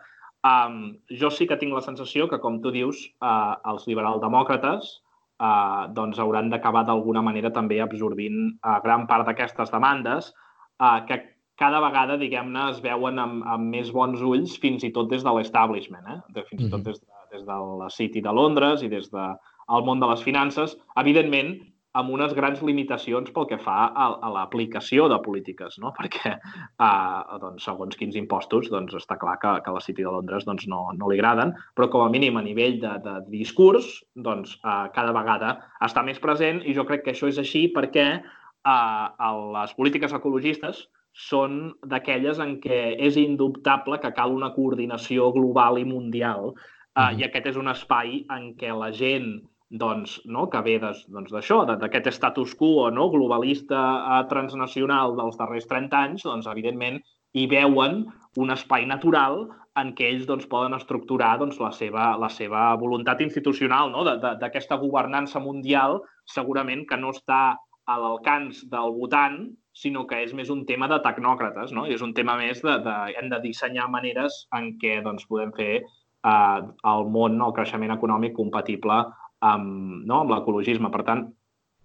Um, 0.48 0.96
jo 1.12 1.30
sí 1.36 1.46
que 1.46 1.60
tinc 1.60 1.76
la 1.76 1.84
sensació 1.84 2.30
que, 2.32 2.39
com 2.39 2.62
tu 2.63 2.72
dius, 2.72 3.04
uh, 3.20 3.60
els 3.70 3.86
liberaldemòcrates 3.92 4.94
eh, 5.39 5.84
doncs 5.95 6.19
hauran 6.19 6.52
d'acabar 6.52 6.86
d'alguna 6.88 7.23
manera 7.25 7.52
també 7.56 7.80
absorbint 7.82 8.39
eh, 8.52 8.80
gran 8.86 9.08
part 9.08 9.28
d'aquestes 9.28 9.71
demandes 9.73 10.32
eh, 10.32 10.99
que 11.08 11.21
cada 11.60 11.82
vegada, 11.84 12.15
diguem-ne, 12.15 12.69
es 12.71 12.80
veuen 12.84 13.19
amb, 13.19 13.43
amb 13.52 13.73
més 13.73 13.89
bons 13.91 14.21
ulls 14.23 14.56
fins 14.63 14.86
i 14.88 14.93
tot 14.95 15.10
des 15.12 15.25
de 15.25 15.34
l'establishment, 15.36 16.06
eh? 16.08 16.19
de, 16.36 16.45
fins 16.47 16.63
i 16.65 16.69
tot 16.71 16.86
des 16.86 17.02
de, 17.02 17.17
des 17.36 17.43
de 17.47 17.58
la 17.82 17.89
City 17.91 18.23
de 18.23 18.34
Londres 18.36 18.86
i 18.86 18.88
des 18.91 19.10
del 19.12 19.36
de, 19.36 19.82
món 19.89 19.99
de 19.99 20.08
les 20.08 20.23
finances. 20.23 20.78
Evidentment, 21.04 21.58
amb 22.00 22.14
unes 22.16 22.34
grans 22.38 22.62
limitacions 22.66 23.32
pel 23.36 23.48
que 23.50 23.60
fa 23.62 23.78
a, 23.90 24.08
a 24.24 24.32
l'aplicació 24.34 25.08
de 25.12 25.20
polítiques, 25.26 25.78
no? 25.84 25.92
perquè 25.98 26.36
eh, 26.36 27.38
doncs, 27.44 27.66
segons 27.68 28.00
quins 28.00 28.18
impostos 28.20 28.70
doncs, 28.74 28.96
està 29.00 29.20
clar 29.22 29.38
que, 29.42 29.56
que 29.66 29.72
a 29.72 29.76
la 29.76 29.84
City 29.84 30.06
de 30.06 30.14
Londres 30.16 30.48
doncs, 30.48 30.68
no, 30.72 30.86
no 30.98 31.12
li 31.12 31.20
agraden, 31.20 31.54
però 31.78 31.90
com 31.94 32.06
a 32.06 32.12
mínim 32.14 32.40
a 32.40 32.46
nivell 32.46 32.80
de, 32.84 32.96
de 33.06 33.18
discurs 33.34 33.92
doncs, 34.16 34.56
eh, 34.64 34.86
cada 34.96 35.16
vegada 35.16 35.58
està 35.86 36.06
més 36.06 36.22
present 36.24 36.64
i 36.66 36.78
jo 36.78 36.88
crec 36.88 37.06
que 37.06 37.16
això 37.16 37.30
és 37.32 37.42
així 37.42 37.68
perquè 37.76 38.08
eh, 38.20 39.36
les 39.58 39.76
polítiques 39.78 40.16
ecologistes 40.16 40.88
són 41.20 41.74
d'aquelles 41.92 42.40
en 42.40 42.58
què 42.64 42.82
és 43.08 43.18
indubtable 43.20 44.00
que 44.00 44.14
cal 44.16 44.36
una 44.36 44.52
coordinació 44.56 45.32
global 45.36 45.80
i 45.82 45.88
mundial 45.88 46.54
eh, 46.54 47.02
mm. 47.02 47.20
i 47.20 47.26
aquest 47.28 47.50
és 47.54 47.58
un 47.60 47.72
espai 47.72 48.22
en 48.36 48.54
què 48.60 48.76
la 48.76 48.92
gent 48.96 49.34
doncs, 49.70 50.18
no, 50.26 50.48
que 50.50 50.62
ve 50.66 50.78
doncs, 50.82 51.30
d'això, 51.30 51.62
doncs, 51.68 51.82
d'aquest 51.84 52.10
status 52.16 52.56
quo 52.58 52.90
no, 52.94 53.10
globalista 53.14 53.80
eh, 54.00 54.24
transnacional 54.32 55.16
dels 55.20 55.38
darrers 55.38 55.70
30 55.70 56.04
anys, 56.10 56.26
doncs, 56.26 56.50
evidentment, 56.50 57.00
hi 57.38 57.46
veuen 57.46 58.08
un 58.42 58.52
espai 58.56 58.88
natural 58.90 59.44
en 59.78 59.94
què 59.94 60.10
ells 60.10 60.26
doncs, 60.26 60.48
poden 60.50 60.74
estructurar 60.74 61.36
doncs, 61.40 61.60
la, 61.62 61.70
seva, 61.76 62.16
la 62.18 62.32
seva 62.34 62.74
voluntat 62.82 63.22
institucional 63.22 63.94
no? 63.94 64.04
d'aquesta 64.42 64.80
governança 64.82 65.40
mundial, 65.40 66.00
segurament 66.26 66.86
que 66.90 66.98
no 66.98 67.14
està 67.14 67.42
a 67.90 67.98
l'alcance 67.98 68.66
del 68.70 68.94
votant, 68.98 69.40
sinó 69.74 70.06
que 70.10 70.18
és 70.26 70.34
més 70.34 70.50
un 70.50 70.66
tema 70.66 70.90
de 70.92 71.00
tecnòcrates, 71.06 71.72
no? 71.74 71.86
I 71.88 71.96
és 71.96 72.02
un 72.06 72.12
tema 72.14 72.36
més 72.38 72.60
de, 72.66 72.76
de 72.86 72.96
hem 73.18 73.30
de 73.32 73.40
dissenyar 73.46 73.88
maneres 73.90 74.44
en 74.58 74.74
què 74.82 75.00
doncs, 75.06 75.26
podem 75.30 75.54
fer 75.56 75.72
eh, 75.80 76.60
el 76.92 77.10
món, 77.14 77.40
el 77.42 77.56
creixement 77.56 77.96
econòmic 77.96 78.36
compatible 78.38 79.06
amb, 79.45 80.04
no, 80.06 80.21
amb 80.21 80.34
l'ecologisme. 80.34 80.91
Per 80.93 81.04
tant, 81.08 81.28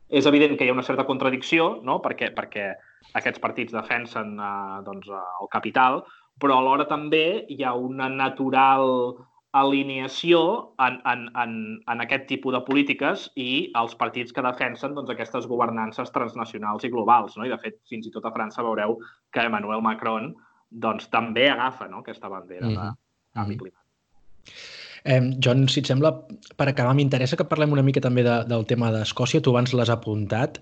és 0.08 0.26
evident 0.30 0.56
que 0.58 0.66
hi 0.66 0.72
ha 0.72 0.76
una 0.76 0.86
certa 0.86 1.06
contradicció, 1.08 1.80
no? 1.82 2.00
perquè, 2.04 2.32
perquè 2.36 2.72
aquests 3.18 3.42
partits 3.42 3.74
defensen 3.74 4.36
eh, 4.38 4.80
doncs, 4.86 5.10
el 5.10 5.50
capital, 5.52 6.02
però 6.40 6.58
alhora 6.58 6.88
també 6.90 7.44
hi 7.48 7.62
ha 7.62 7.74
una 7.78 8.08
natural 8.10 9.14
alineació 9.54 10.40
en, 10.82 10.96
en, 11.06 11.28
en, 11.38 11.52
en 11.86 12.00
aquest 12.02 12.24
tipus 12.26 12.56
de 12.56 12.60
polítiques 12.66 13.28
i 13.38 13.70
els 13.78 13.94
partits 13.94 14.34
que 14.34 14.42
defensen 14.42 14.96
doncs, 14.96 15.12
aquestes 15.14 15.46
governances 15.46 16.10
transnacionals 16.14 16.82
i 16.82 16.90
globals. 16.90 17.36
No? 17.38 17.46
I, 17.46 17.52
de 17.52 17.60
fet, 17.62 17.78
fins 17.90 18.08
i 18.10 18.12
tot 18.14 18.26
a 18.26 18.34
França 18.34 18.66
veureu 18.66 18.98
que 19.30 19.46
Emmanuel 19.46 19.84
Macron 19.86 20.32
doncs, 20.74 21.06
també 21.12 21.46
agafa 21.52 21.86
no? 21.86 22.02
aquesta 22.02 22.28
bandera 22.28 22.66
mm 22.66 22.74
-hmm. 22.74 22.90
de 22.90 23.38
canvi 23.38 23.56
climàtic. 23.62 24.82
Eh, 25.04 25.20
John, 25.38 25.68
si 25.68 25.82
et 25.82 25.90
sembla, 25.90 26.14
per 26.56 26.70
acabar, 26.70 26.94
m'interessa 26.96 27.36
que 27.36 27.44
parlem 27.48 27.76
una 27.76 27.84
mica 27.84 28.00
també 28.00 28.24
de, 28.24 28.40
del 28.48 28.64
tema 28.68 28.90
d'Escòcia. 28.94 29.42
Tu 29.44 29.52
abans 29.52 29.74
l'has 29.76 29.92
apuntat. 29.92 30.60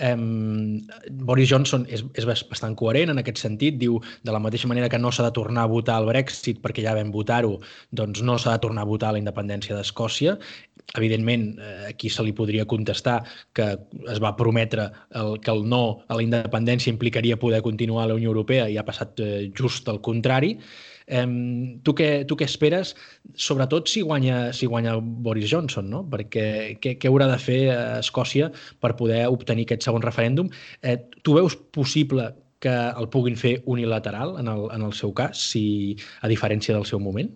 Eh, 0.00 0.16
Boris 1.28 1.50
Johnson 1.50 1.84
és, 1.92 2.00
és 2.16 2.24
bastant 2.24 2.76
coherent 2.78 3.12
en 3.12 3.20
aquest 3.20 3.42
sentit. 3.44 3.76
Diu, 3.82 3.98
de 4.24 4.32
la 4.32 4.40
mateixa 4.40 4.70
manera 4.70 4.88
que 4.88 5.00
no 5.00 5.12
s'ha 5.12 5.26
de 5.28 5.34
tornar 5.36 5.66
a 5.66 5.72
votar 5.72 5.98
el 6.00 6.08
Brexit 6.08 6.62
perquè 6.64 6.84
ja 6.86 6.96
vam 6.96 7.12
votar-ho, 7.12 7.58
doncs 7.92 8.22
no 8.24 8.38
s'ha 8.40 8.56
de 8.56 8.62
tornar 8.64 8.86
a 8.86 8.90
votar 8.90 9.12
la 9.12 9.20
independència 9.20 9.76
d'Escòcia. 9.76 10.38
Evidentment, 10.96 11.44
eh, 11.60 11.90
aquí 11.90 12.08
se 12.08 12.24
li 12.24 12.32
podria 12.32 12.64
contestar 12.68 13.18
que 13.52 13.68
es 14.08 14.22
va 14.24 14.32
prometre 14.40 14.88
el, 15.20 15.36
que 15.44 15.52
el 15.52 15.68
no 15.68 16.00
a 16.08 16.16
la 16.16 16.24
independència 16.24 16.92
implicaria 16.92 17.38
poder 17.38 17.60
continuar 17.60 18.06
a 18.06 18.12
la 18.12 18.16
Unió 18.16 18.32
Europea 18.32 18.70
i 18.72 18.80
ha 18.80 18.88
passat 18.88 19.20
eh, 19.20 19.52
just 19.52 19.88
el 19.92 20.00
contrari. 20.00 20.56
Eh, 20.56 20.91
tu, 21.06 21.94
què, 21.98 22.10
tu 22.28 22.38
què 22.38 22.46
esperes, 22.48 22.94
sobretot 23.34 23.90
si 23.90 24.02
guanya, 24.06 24.52
si 24.56 24.68
guanya 24.70 24.96
Boris 25.00 25.50
Johnson, 25.50 25.90
no? 25.90 26.04
Perquè 26.12 26.78
què, 26.82 26.96
què 27.00 27.10
haurà 27.10 27.28
de 27.30 27.38
fer 27.42 27.60
Escòcia 27.98 28.50
per 28.80 28.94
poder 28.98 29.26
obtenir 29.30 29.66
aquest 29.68 29.88
segon 29.88 30.04
referèndum? 30.04 30.50
Eh, 30.82 30.98
tu 31.22 31.36
veus 31.38 31.56
possible 31.74 32.30
que 32.62 32.72
el 32.72 33.08
puguin 33.10 33.36
fer 33.36 33.56
unilateral 33.66 34.36
en 34.38 34.48
el, 34.48 34.68
en 34.70 34.86
el 34.86 34.92
seu 34.94 35.12
cas, 35.12 35.40
si 35.50 35.96
a 36.22 36.30
diferència 36.30 36.76
del 36.76 36.86
seu 36.86 37.02
moment? 37.02 37.32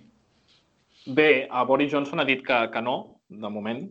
Bé, 1.06 1.46
a 1.50 1.64
Boris 1.66 1.92
Johnson 1.92 2.22
ha 2.22 2.26
dit 2.26 2.42
que, 2.46 2.58
que 2.70 2.82
no, 2.82 2.96
de 3.30 3.50
moment, 3.50 3.86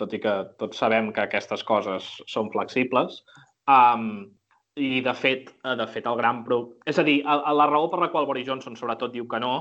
tot 0.00 0.12
i 0.16 0.20
que 0.20 0.34
tots 0.60 0.80
sabem 0.80 1.12
que 1.16 1.24
aquestes 1.24 1.62
coses 1.64 2.08
són 2.28 2.50
flexibles. 2.52 3.22
Um, 3.68 4.28
i, 4.78 5.00
de 5.04 5.14
fet, 5.14 5.50
de 5.78 5.86
fet, 5.90 6.06
el 6.06 6.16
gran... 6.20 6.44
Pro... 6.46 6.62
És 6.88 6.98
a 7.00 7.04
dir, 7.06 7.20
la 7.26 7.66
raó 7.68 7.90
per 7.92 8.00
la 8.04 8.10
qual 8.14 8.28
Boris 8.28 8.46
Johnson 8.48 8.78
sobretot 8.78 9.12
diu 9.14 9.26
que 9.30 9.40
no, 9.42 9.52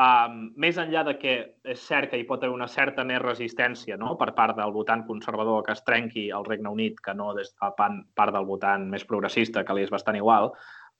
um, 0.00 0.36
més 0.60 0.78
enllà 0.80 1.04
de 1.06 1.16
que 1.20 1.36
és 1.74 1.86
cert 1.86 2.10
que 2.10 2.20
hi 2.20 2.26
pot 2.28 2.44
haver 2.44 2.54
una 2.54 2.68
certa 2.70 3.04
més 3.06 3.20
resistència 3.22 3.98
no? 4.00 4.14
per 4.20 4.32
part 4.36 4.56
del 4.58 4.74
votant 4.74 5.04
conservador 5.08 5.64
que 5.66 5.74
es 5.76 5.82
trenqui 5.86 6.28
al 6.34 6.46
Regne 6.48 6.72
Unit, 6.72 7.00
que 7.04 7.14
no 7.16 7.32
des 7.36 7.52
de 7.52 7.72
part 7.78 8.34
del 8.36 8.48
votant 8.48 8.86
més 8.92 9.06
progressista, 9.08 9.64
que 9.64 9.76
li 9.76 9.86
és 9.86 9.92
bastant 9.92 10.18
igual, 10.20 10.52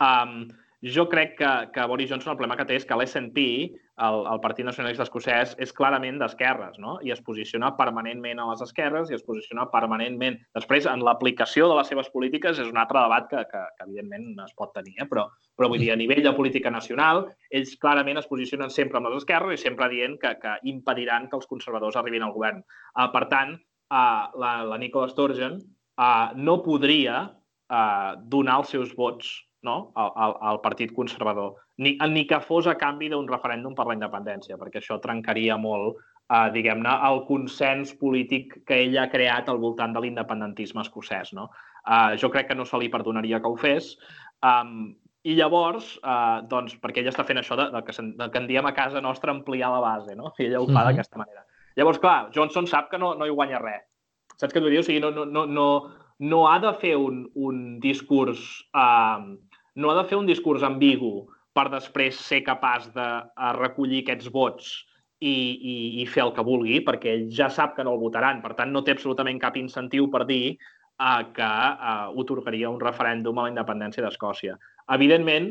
um, 0.05 0.43
jo 0.81 1.07
crec 1.13 1.37
que, 1.39 1.53
que 1.75 1.87
Boris 1.87 2.11
Johnson 2.11 2.33
el 2.33 2.39
problema 2.41 2.57
que 2.57 2.67
té 2.69 2.79
és 2.81 2.87
que 2.89 2.97
l'SNP, 2.97 3.47
el, 4.01 4.25
el 4.33 4.41
Partit 4.41 4.67
Nacionalista 4.67 5.05
Escocès, 5.05 5.53
és 5.61 5.73
clarament 5.77 6.19
d'esquerres, 6.21 6.79
no? 6.83 6.97
I 7.05 7.13
es 7.15 7.21
posiciona 7.25 7.71
permanentment 7.79 8.41
a 8.41 8.49
les 8.51 8.63
esquerres 8.65 9.11
i 9.11 9.17
es 9.17 9.25
posiciona 9.27 9.67
permanentment... 9.73 10.39
Després, 10.57 10.89
en 10.91 11.05
l'aplicació 11.07 11.69
de 11.71 11.77
les 11.79 11.91
seves 11.93 12.11
polítiques 12.15 12.61
és 12.63 12.71
un 12.71 12.81
altre 12.81 13.03
debat 13.05 13.29
que, 13.31 13.43
que, 13.51 13.65
que 13.77 13.87
evidentment, 13.87 14.31
es 14.47 14.55
pot 14.59 14.73
tenir, 14.77 14.97
eh? 14.99 15.09
però, 15.11 15.27
però 15.59 15.71
vull 15.73 15.83
dir, 15.83 15.91
a 15.93 15.99
nivell 16.01 16.23
de 16.25 16.35
política 16.37 16.73
nacional, 16.73 17.27
ells 17.53 17.77
clarament 17.83 18.23
es 18.23 18.31
posicionen 18.31 18.73
sempre 18.73 19.01
amb 19.01 19.11
les 19.11 19.21
esquerres 19.21 19.59
i 19.59 19.69
sempre 19.69 19.91
dient 19.93 20.17
que, 20.23 20.33
que 20.41 20.57
impediran 20.73 21.29
que 21.29 21.39
els 21.41 21.51
conservadors 21.51 22.01
arribin 22.01 22.25
al 22.27 22.35
govern. 22.37 22.65
Uh, 22.97 23.11
per 23.13 23.27
tant, 23.33 23.55
uh, 23.93 24.25
la, 24.41 24.55
la 24.73 24.81
Nicola 24.81 25.11
Sturgeon 25.13 25.61
uh, 25.61 26.33
no 26.41 26.61
podria 26.65 27.23
uh, 27.29 28.17
donar 28.33 28.63
els 28.63 28.73
seus 28.73 28.97
vots 28.97 29.37
no? 29.63 29.93
al, 29.95 30.13
al, 30.17 30.37
al 30.51 30.61
Partit 30.61 30.93
Conservador, 30.97 31.57
ni, 31.79 31.97
ni 32.13 32.27
que 32.27 32.41
fos 32.41 32.69
a 32.71 32.77
canvi 32.81 33.11
d'un 33.13 33.29
referèndum 33.29 33.75
per 33.77 33.87
la 33.89 33.97
independència, 33.97 34.59
perquè 34.61 34.81
això 34.81 35.01
trencaria 35.03 35.57
molt, 35.61 36.01
eh, 36.31 36.49
diguem-ne, 36.55 36.95
el 37.11 37.23
consens 37.29 37.93
polític 38.01 38.61
que 38.69 38.81
ell 38.87 38.97
ha 39.01 39.11
creat 39.13 39.51
al 39.51 39.61
voltant 39.63 39.95
de 39.97 40.03
l'independentisme 40.05 40.85
escocès. 40.85 41.35
No? 41.37 41.51
Eh, 41.85 42.17
jo 42.23 42.33
crec 42.33 42.51
que 42.51 42.59
no 42.59 42.67
se 42.69 42.81
li 42.81 42.91
perdonaria 42.93 43.41
que 43.41 43.53
ho 43.53 43.57
fes. 43.61 43.95
Um, 44.47 44.93
I 45.29 45.35
llavors, 45.37 45.99
eh, 46.01 46.41
doncs, 46.49 46.79
perquè 46.81 47.03
ell 47.03 47.11
està 47.11 47.27
fent 47.29 47.43
això 47.43 47.57
de, 47.59 47.69
de, 47.75 47.85
que, 47.85 47.93
de 47.93 48.29
que 48.33 48.41
en 48.41 48.47
diem 48.49 48.67
a 48.67 48.73
casa 48.77 49.03
nostra 49.05 49.35
ampliar 49.35 49.69
la 49.69 49.83
base, 49.85 50.17
no? 50.17 50.33
I 50.39 50.47
ella 50.47 50.61
ho 50.61 50.67
fa 50.67 50.73
mm 50.73 50.77
-hmm. 50.77 50.87
d'aquesta 50.89 51.19
manera. 51.19 51.45
Llavors, 51.77 51.99
clar, 51.99 52.31
Johnson 52.35 52.67
sap 52.67 52.91
que 52.91 52.99
no, 52.99 53.15
no 53.15 53.27
hi 53.27 53.31
guanya 53.31 53.59
res. 53.59 53.85
Saps 54.37 54.55
què 54.55 54.61
t'ho 54.61 54.71
diu? 54.71 54.81
O 54.81 54.83
sigui, 54.83 55.01
no, 55.01 55.11
no, 55.11 55.25
no, 55.25 55.45
no, 55.47 55.67
no 56.19 56.49
ha 56.49 56.59
de 56.59 56.73
fer 56.81 56.97
un, 56.97 57.31
un 57.35 57.81
discurs 57.81 58.41
eh, 58.75 59.37
no 59.77 59.91
ha 59.91 59.99
de 60.01 60.07
fer 60.09 60.19
un 60.19 60.29
discurs 60.29 60.65
ambigu 60.67 61.29
per 61.55 61.69
després 61.71 62.19
ser 62.19 62.43
capaç 62.47 62.89
de 62.95 63.09
recollir 63.59 64.05
aquests 64.05 64.31
vots 64.35 64.71
i, 65.21 65.31
i, 65.31 65.77
i 66.03 66.07
fer 66.09 66.25
el 66.25 66.35
que 66.37 66.45
vulgui, 66.47 66.81
perquè 66.85 67.13
ell 67.13 67.27
ja 67.37 67.51
sap 67.53 67.75
que 67.77 67.85
no 67.85 67.95
el 67.95 68.03
votaran. 68.03 68.41
Per 68.45 68.55
tant, 68.59 68.71
no 68.73 68.85
té 68.85 68.95
absolutament 68.97 69.41
cap 69.43 69.59
incentiu 69.61 70.09
per 70.13 70.25
dir 70.29 70.55
uh, 70.55 71.23
que 71.37 71.49
uh, 71.49 72.07
otorgaria 72.23 72.71
un 72.73 72.81
referèndum 72.81 73.39
a 73.39 73.47
la 73.47 73.53
independència 73.53 74.05
d'Escòcia. 74.07 74.57
Evidentment, 74.97 75.51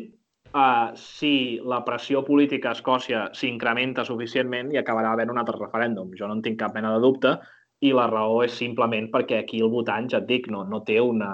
uh, 0.53 0.89
si 0.97 1.59
la 1.61 1.83
pressió 1.85 2.23
política 2.25 2.73
a 2.73 2.77
Escòcia 2.79 3.27
s'incrementa 3.37 4.07
suficientment, 4.07 4.73
hi 4.73 4.81
acabarà 4.81 5.13
havent 5.13 5.35
un 5.35 5.41
altre 5.41 5.59
referèndum. 5.59 6.15
Jo 6.17 6.27
no 6.27 6.39
en 6.39 6.43
tinc 6.45 6.59
cap 6.63 6.73
mena 6.77 6.95
de 6.95 7.05
dubte 7.05 7.37
i 7.85 7.93
la 7.95 8.09
raó 8.11 8.41
és 8.43 8.57
simplement 8.57 9.07
perquè 9.13 9.43
aquí 9.43 9.61
el 9.63 9.71
votant, 9.71 10.09
ja 10.11 10.19
et 10.19 10.27
dic, 10.27 10.49
no, 10.51 10.65
no 10.67 10.81
té 10.87 10.97
una, 10.99 11.29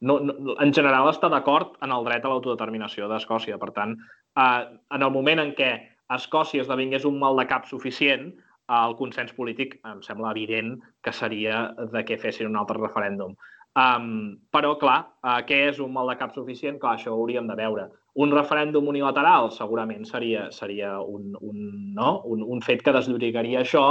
no, 0.00 0.18
no, 0.20 0.56
en 0.60 0.72
general 0.76 1.08
està 1.10 1.30
d'acord 1.32 1.76
en 1.84 1.92
el 1.94 2.04
dret 2.08 2.24
a 2.24 2.32
l'autodeterminació 2.32 3.08
d'Escòcia. 3.08 3.58
Per 3.62 3.70
tant, 3.76 3.96
eh, 4.36 4.64
en 4.94 5.02
el 5.06 5.12
moment 5.14 5.42
en 5.42 5.54
què 5.58 5.70
Escòcia 6.14 6.62
esdevingués 6.62 7.06
un 7.08 7.18
mal 7.18 7.38
de 7.40 7.46
cap 7.50 7.66
suficient, 7.66 8.30
el 8.76 8.96
consens 8.98 9.32
polític 9.34 9.76
em 9.86 10.00
sembla 10.02 10.32
evident 10.34 10.76
que 11.02 11.12
seria 11.14 11.68
de 11.92 12.02
què 12.06 12.18
fessin 12.18 12.50
un 12.50 12.58
altre 12.58 12.78
referèndum. 12.80 13.34
Um, 13.76 14.38
però, 14.54 14.72
clar, 14.80 15.00
uh, 15.20 15.40
què 15.46 15.66
és 15.68 15.78
un 15.84 15.92
mal 15.92 16.08
de 16.08 16.16
cap 16.16 16.32
suficient? 16.34 16.78
Clar, 16.80 16.94
això 16.96 17.12
ho 17.12 17.20
hauríem 17.20 17.46
de 17.50 17.56
veure. 17.58 17.90
Un 18.16 18.32
referèndum 18.32 18.86
unilateral 18.88 19.50
segurament 19.52 20.06
seria, 20.08 20.46
seria 20.50 20.94
un, 21.02 21.34
un, 21.44 21.58
no? 21.98 22.22
un, 22.24 22.42
un 22.42 22.62
fet 22.64 22.80
que 22.82 22.94
desllorigaria 22.96 23.60
això, 23.60 23.84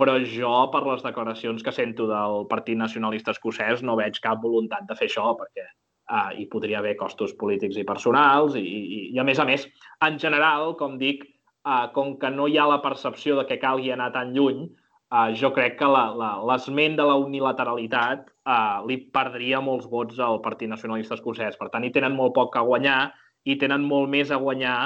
però 0.00 0.16
jo, 0.24 0.50
per 0.72 0.82
les 0.86 1.04
declaracions 1.04 1.62
que 1.62 1.74
sento 1.74 2.08
del 2.08 2.46
Partit 2.50 2.78
Nacionalista 2.78 3.34
Escocès, 3.34 3.82
no 3.84 3.98
veig 4.00 4.18
cap 4.24 4.40
voluntat 4.42 4.88
de 4.88 4.96
fer 4.98 5.08
això, 5.10 5.32
perquè 5.38 5.66
uh, 5.66 6.30
hi 6.36 6.46
podria 6.52 6.80
haver 6.80 6.96
costos 7.00 7.34
polítics 7.38 7.78
i 7.78 7.86
personals, 7.88 8.56
i, 8.58 8.62
i, 8.62 9.00
i 9.12 9.20
a 9.20 9.26
més 9.26 9.40
a 9.42 9.46
més, 9.48 9.66
en 10.06 10.18
general, 10.22 10.74
com 10.80 10.96
dic, 11.00 11.26
uh, 11.68 11.88
com 11.94 12.16
que 12.20 12.30
no 12.32 12.48
hi 12.48 12.58
ha 12.58 12.68
la 12.70 12.80
percepció 12.84 13.36
de 13.38 13.46
que 13.48 13.60
calgui 13.62 13.92
anar 13.92 14.10
tan 14.16 14.32
lluny, 14.36 14.64
uh, 15.12 15.28
jo 15.38 15.52
crec 15.54 15.78
que 15.80 15.90
l'esment 15.92 16.96
de 16.98 17.06
la 17.08 17.18
unilateralitat 17.20 18.26
uh, 18.28 18.80
li 18.88 18.98
perdria 19.14 19.60
molts 19.60 19.88
vots 19.92 20.20
al 20.20 20.40
Partit 20.44 20.72
Nacionalista 20.72 21.18
Escocès. 21.18 21.58
Per 21.60 21.68
tant, 21.68 21.84
hi 21.84 21.92
tenen 21.94 22.16
molt 22.16 22.34
poc 22.38 22.56
a 22.56 22.64
guanyar 22.66 23.12
i 23.44 23.58
tenen 23.58 23.84
molt 23.84 24.10
més 24.10 24.30
a 24.30 24.40
guanyar 24.40 24.78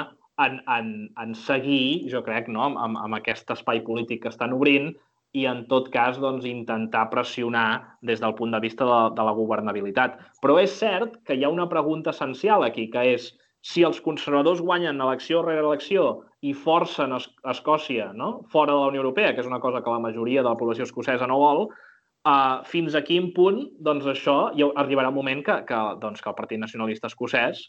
en, 0.45 0.61
en, 0.69 1.09
en 1.17 1.35
seguir, 1.35 2.07
jo 2.11 2.21
crec, 2.25 2.47
no? 2.53 2.63
amb, 2.67 2.97
amb 2.99 3.17
aquest 3.17 3.49
espai 3.55 3.81
polític 3.85 4.23
que 4.23 4.31
estan 4.33 4.53
obrint 4.55 4.93
i, 5.35 5.45
en 5.49 5.65
tot 5.71 5.89
cas, 5.93 6.19
doncs, 6.21 6.45
intentar 6.49 7.07
pressionar 7.11 7.97
des 8.05 8.21
del 8.23 8.35
punt 8.37 8.53
de 8.55 8.61
vista 8.63 8.85
de, 8.87 9.01
de 9.17 9.25
la 9.27 9.35
governabilitat. 9.37 10.21
Però 10.41 10.57
és 10.61 10.77
cert 10.79 11.19
que 11.27 11.35
hi 11.35 11.43
ha 11.45 11.53
una 11.53 11.67
pregunta 11.69 12.13
essencial 12.15 12.65
aquí, 12.65 12.87
que 12.93 13.03
és 13.15 13.33
si 13.67 13.83
els 13.83 13.99
conservadors 14.01 14.61
guanyen 14.63 15.01
elecció 15.03 15.41
rere 15.43 15.65
elecció 15.65 16.07
i 16.45 16.53
forcen 16.53 17.15
es 17.17 17.27
Escòcia 17.51 18.11
no? 18.13 18.45
fora 18.53 18.73
de 18.73 18.79
la 18.79 18.93
Unió 18.93 19.01
Europea, 19.03 19.33
que 19.33 19.43
és 19.43 19.49
una 19.49 19.59
cosa 19.59 19.81
que 19.83 19.91
la 19.91 20.03
majoria 20.03 20.43
de 20.43 20.49
la 20.49 20.59
població 20.59 20.85
escocesa 20.87 21.27
no 21.27 21.39
vol, 21.41 21.65
uh, 21.67 22.61
fins 22.69 22.95
a 22.95 23.01
quin 23.03 23.31
punt 23.35 23.63
doncs, 23.83 24.05
això 24.13 24.37
ja 24.57 24.69
arribarà 24.83 25.11
un 25.11 25.17
moment 25.17 25.43
que, 25.43 25.57
que, 25.67 25.81
doncs, 26.03 26.21
que 26.21 26.31
el 26.31 26.37
Partit 26.37 26.61
Nacionalista 26.61 27.11
Escocès 27.11 27.65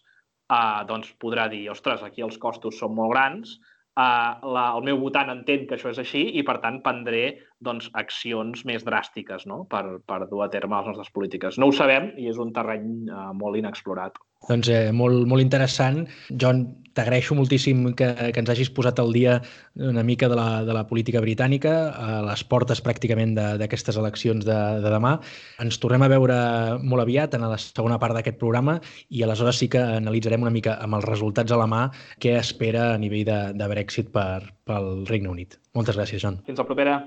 uh, 0.53 0.85
doncs 0.89 1.11
podrà 1.23 1.49
dir, 1.53 1.67
ostres, 1.73 2.05
aquí 2.05 2.25
els 2.25 2.39
costos 2.41 2.79
són 2.81 2.95
molt 2.97 3.15
grans, 3.15 3.57
uh, 3.99 4.39
la, 4.55 4.65
el 4.77 4.87
meu 4.89 5.01
votant 5.03 5.33
entén 5.35 5.67
que 5.69 5.79
això 5.79 5.93
és 5.93 6.01
així 6.03 6.25
i, 6.41 6.45
per 6.47 6.59
tant, 6.65 6.81
prendré 6.85 7.25
doncs, 7.65 7.91
accions 7.99 8.65
més 8.69 8.87
dràstiques 8.87 9.47
no? 9.51 9.65
per, 9.71 9.85
per 10.07 10.25
dur 10.31 10.45
a 10.47 10.51
terme 10.53 10.79
les 10.79 10.93
nostres 10.93 11.13
polítiques. 11.15 11.59
No 11.59 11.71
ho 11.71 11.77
sabem 11.77 12.13
i 12.17 12.31
és 12.33 12.41
un 12.43 12.55
terreny 12.57 12.89
uh, 13.11 13.31
molt 13.37 13.61
inexplorat. 13.61 14.19
Doncs 14.47 14.69
eh, 14.71 14.91
molt, 14.95 15.27
molt 15.29 15.43
interessant. 15.43 16.05
John, 16.31 16.63
t'agraeixo 16.99 17.37
moltíssim 17.39 17.83
que, 17.99 18.09
que 18.33 18.43
ens 18.43 18.51
hagis 18.51 18.71
posat 18.75 18.99
al 19.03 19.13
dia 19.15 19.37
una 19.75 20.03
mica 20.07 20.29
de 20.31 20.39
la, 20.39 20.63
de 20.67 20.75
la 20.75 20.85
política 20.89 21.21
britànica, 21.23 21.75
a 21.95 22.21
les 22.27 22.43
portes 22.49 22.81
pràcticament 22.85 23.35
d'aquestes 23.61 23.99
eleccions 24.01 24.47
de, 24.47 24.59
de 24.83 24.95
demà. 24.95 25.17
Ens 25.63 25.79
tornem 25.83 26.07
a 26.07 26.11
veure 26.11 26.39
molt 26.83 27.05
aviat 27.05 27.37
en 27.39 27.47
la 27.47 27.59
segona 27.63 28.01
part 28.03 28.17
d'aquest 28.17 28.41
programa 28.41 28.79
i 29.11 29.23
aleshores 29.27 29.61
sí 29.63 29.71
que 29.71 29.83
analitzarem 30.01 30.47
una 30.47 30.55
mica 30.55 30.79
amb 30.83 30.99
els 30.99 31.07
resultats 31.07 31.55
a 31.55 31.61
la 31.61 31.69
mà 31.71 31.85
què 32.23 32.39
espera 32.39 32.93
a 32.95 32.99
nivell 32.99 33.27
de, 33.29 33.39
de 33.59 33.71
Brexit 33.75 34.11
per, 34.15 34.41
pel 34.67 35.07
Regne 35.11 35.31
Unit. 35.35 35.59
Moltes 35.79 35.99
gràcies, 35.99 36.25
John. 36.25 36.43
Fins 36.49 36.63
la 36.63 36.67
propera. 36.67 36.99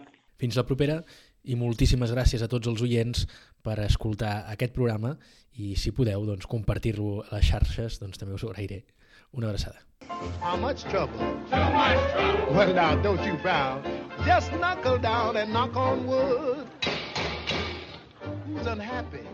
Fins 0.42 0.56
la 0.60 0.68
propera 0.68 1.02
i 1.42 1.58
moltíssimes 1.58 2.12
gràcies 2.14 2.44
a 2.46 2.50
tots 2.50 2.70
els 2.70 2.84
oients 2.86 3.26
per 3.66 3.80
escoltar 3.82 4.44
aquest 4.54 4.76
programa 4.76 5.16
i 5.62 5.76
si 5.78 5.94
podeu 5.96 6.26
doncs, 6.26 6.48
compartir-lo 6.50 7.22
a 7.28 7.38
les 7.38 7.48
xarxes 7.52 8.00
doncs 8.02 8.22
també 8.22 8.36
us 8.38 8.44
ho 8.46 8.52
agrairé. 8.52 8.82
Una 9.38 9.52
abraçada. 9.52 9.84
How 10.42 10.58
much 10.58 10.84
trouble? 10.90 11.20
Too 11.52 11.68
much 11.76 12.02
trouble. 12.14 12.56
Well 12.56 12.74
now, 12.74 12.96
don't 13.02 13.24
you 13.26 13.38
frown. 13.46 13.84
Just 14.26 14.52
knuckle 14.54 14.98
down 14.98 15.38
and 15.38 15.54
knock 15.54 15.76
on 15.76 16.06
wood. 16.06 16.68
Who's 18.48 18.68
unhappy? 18.68 19.26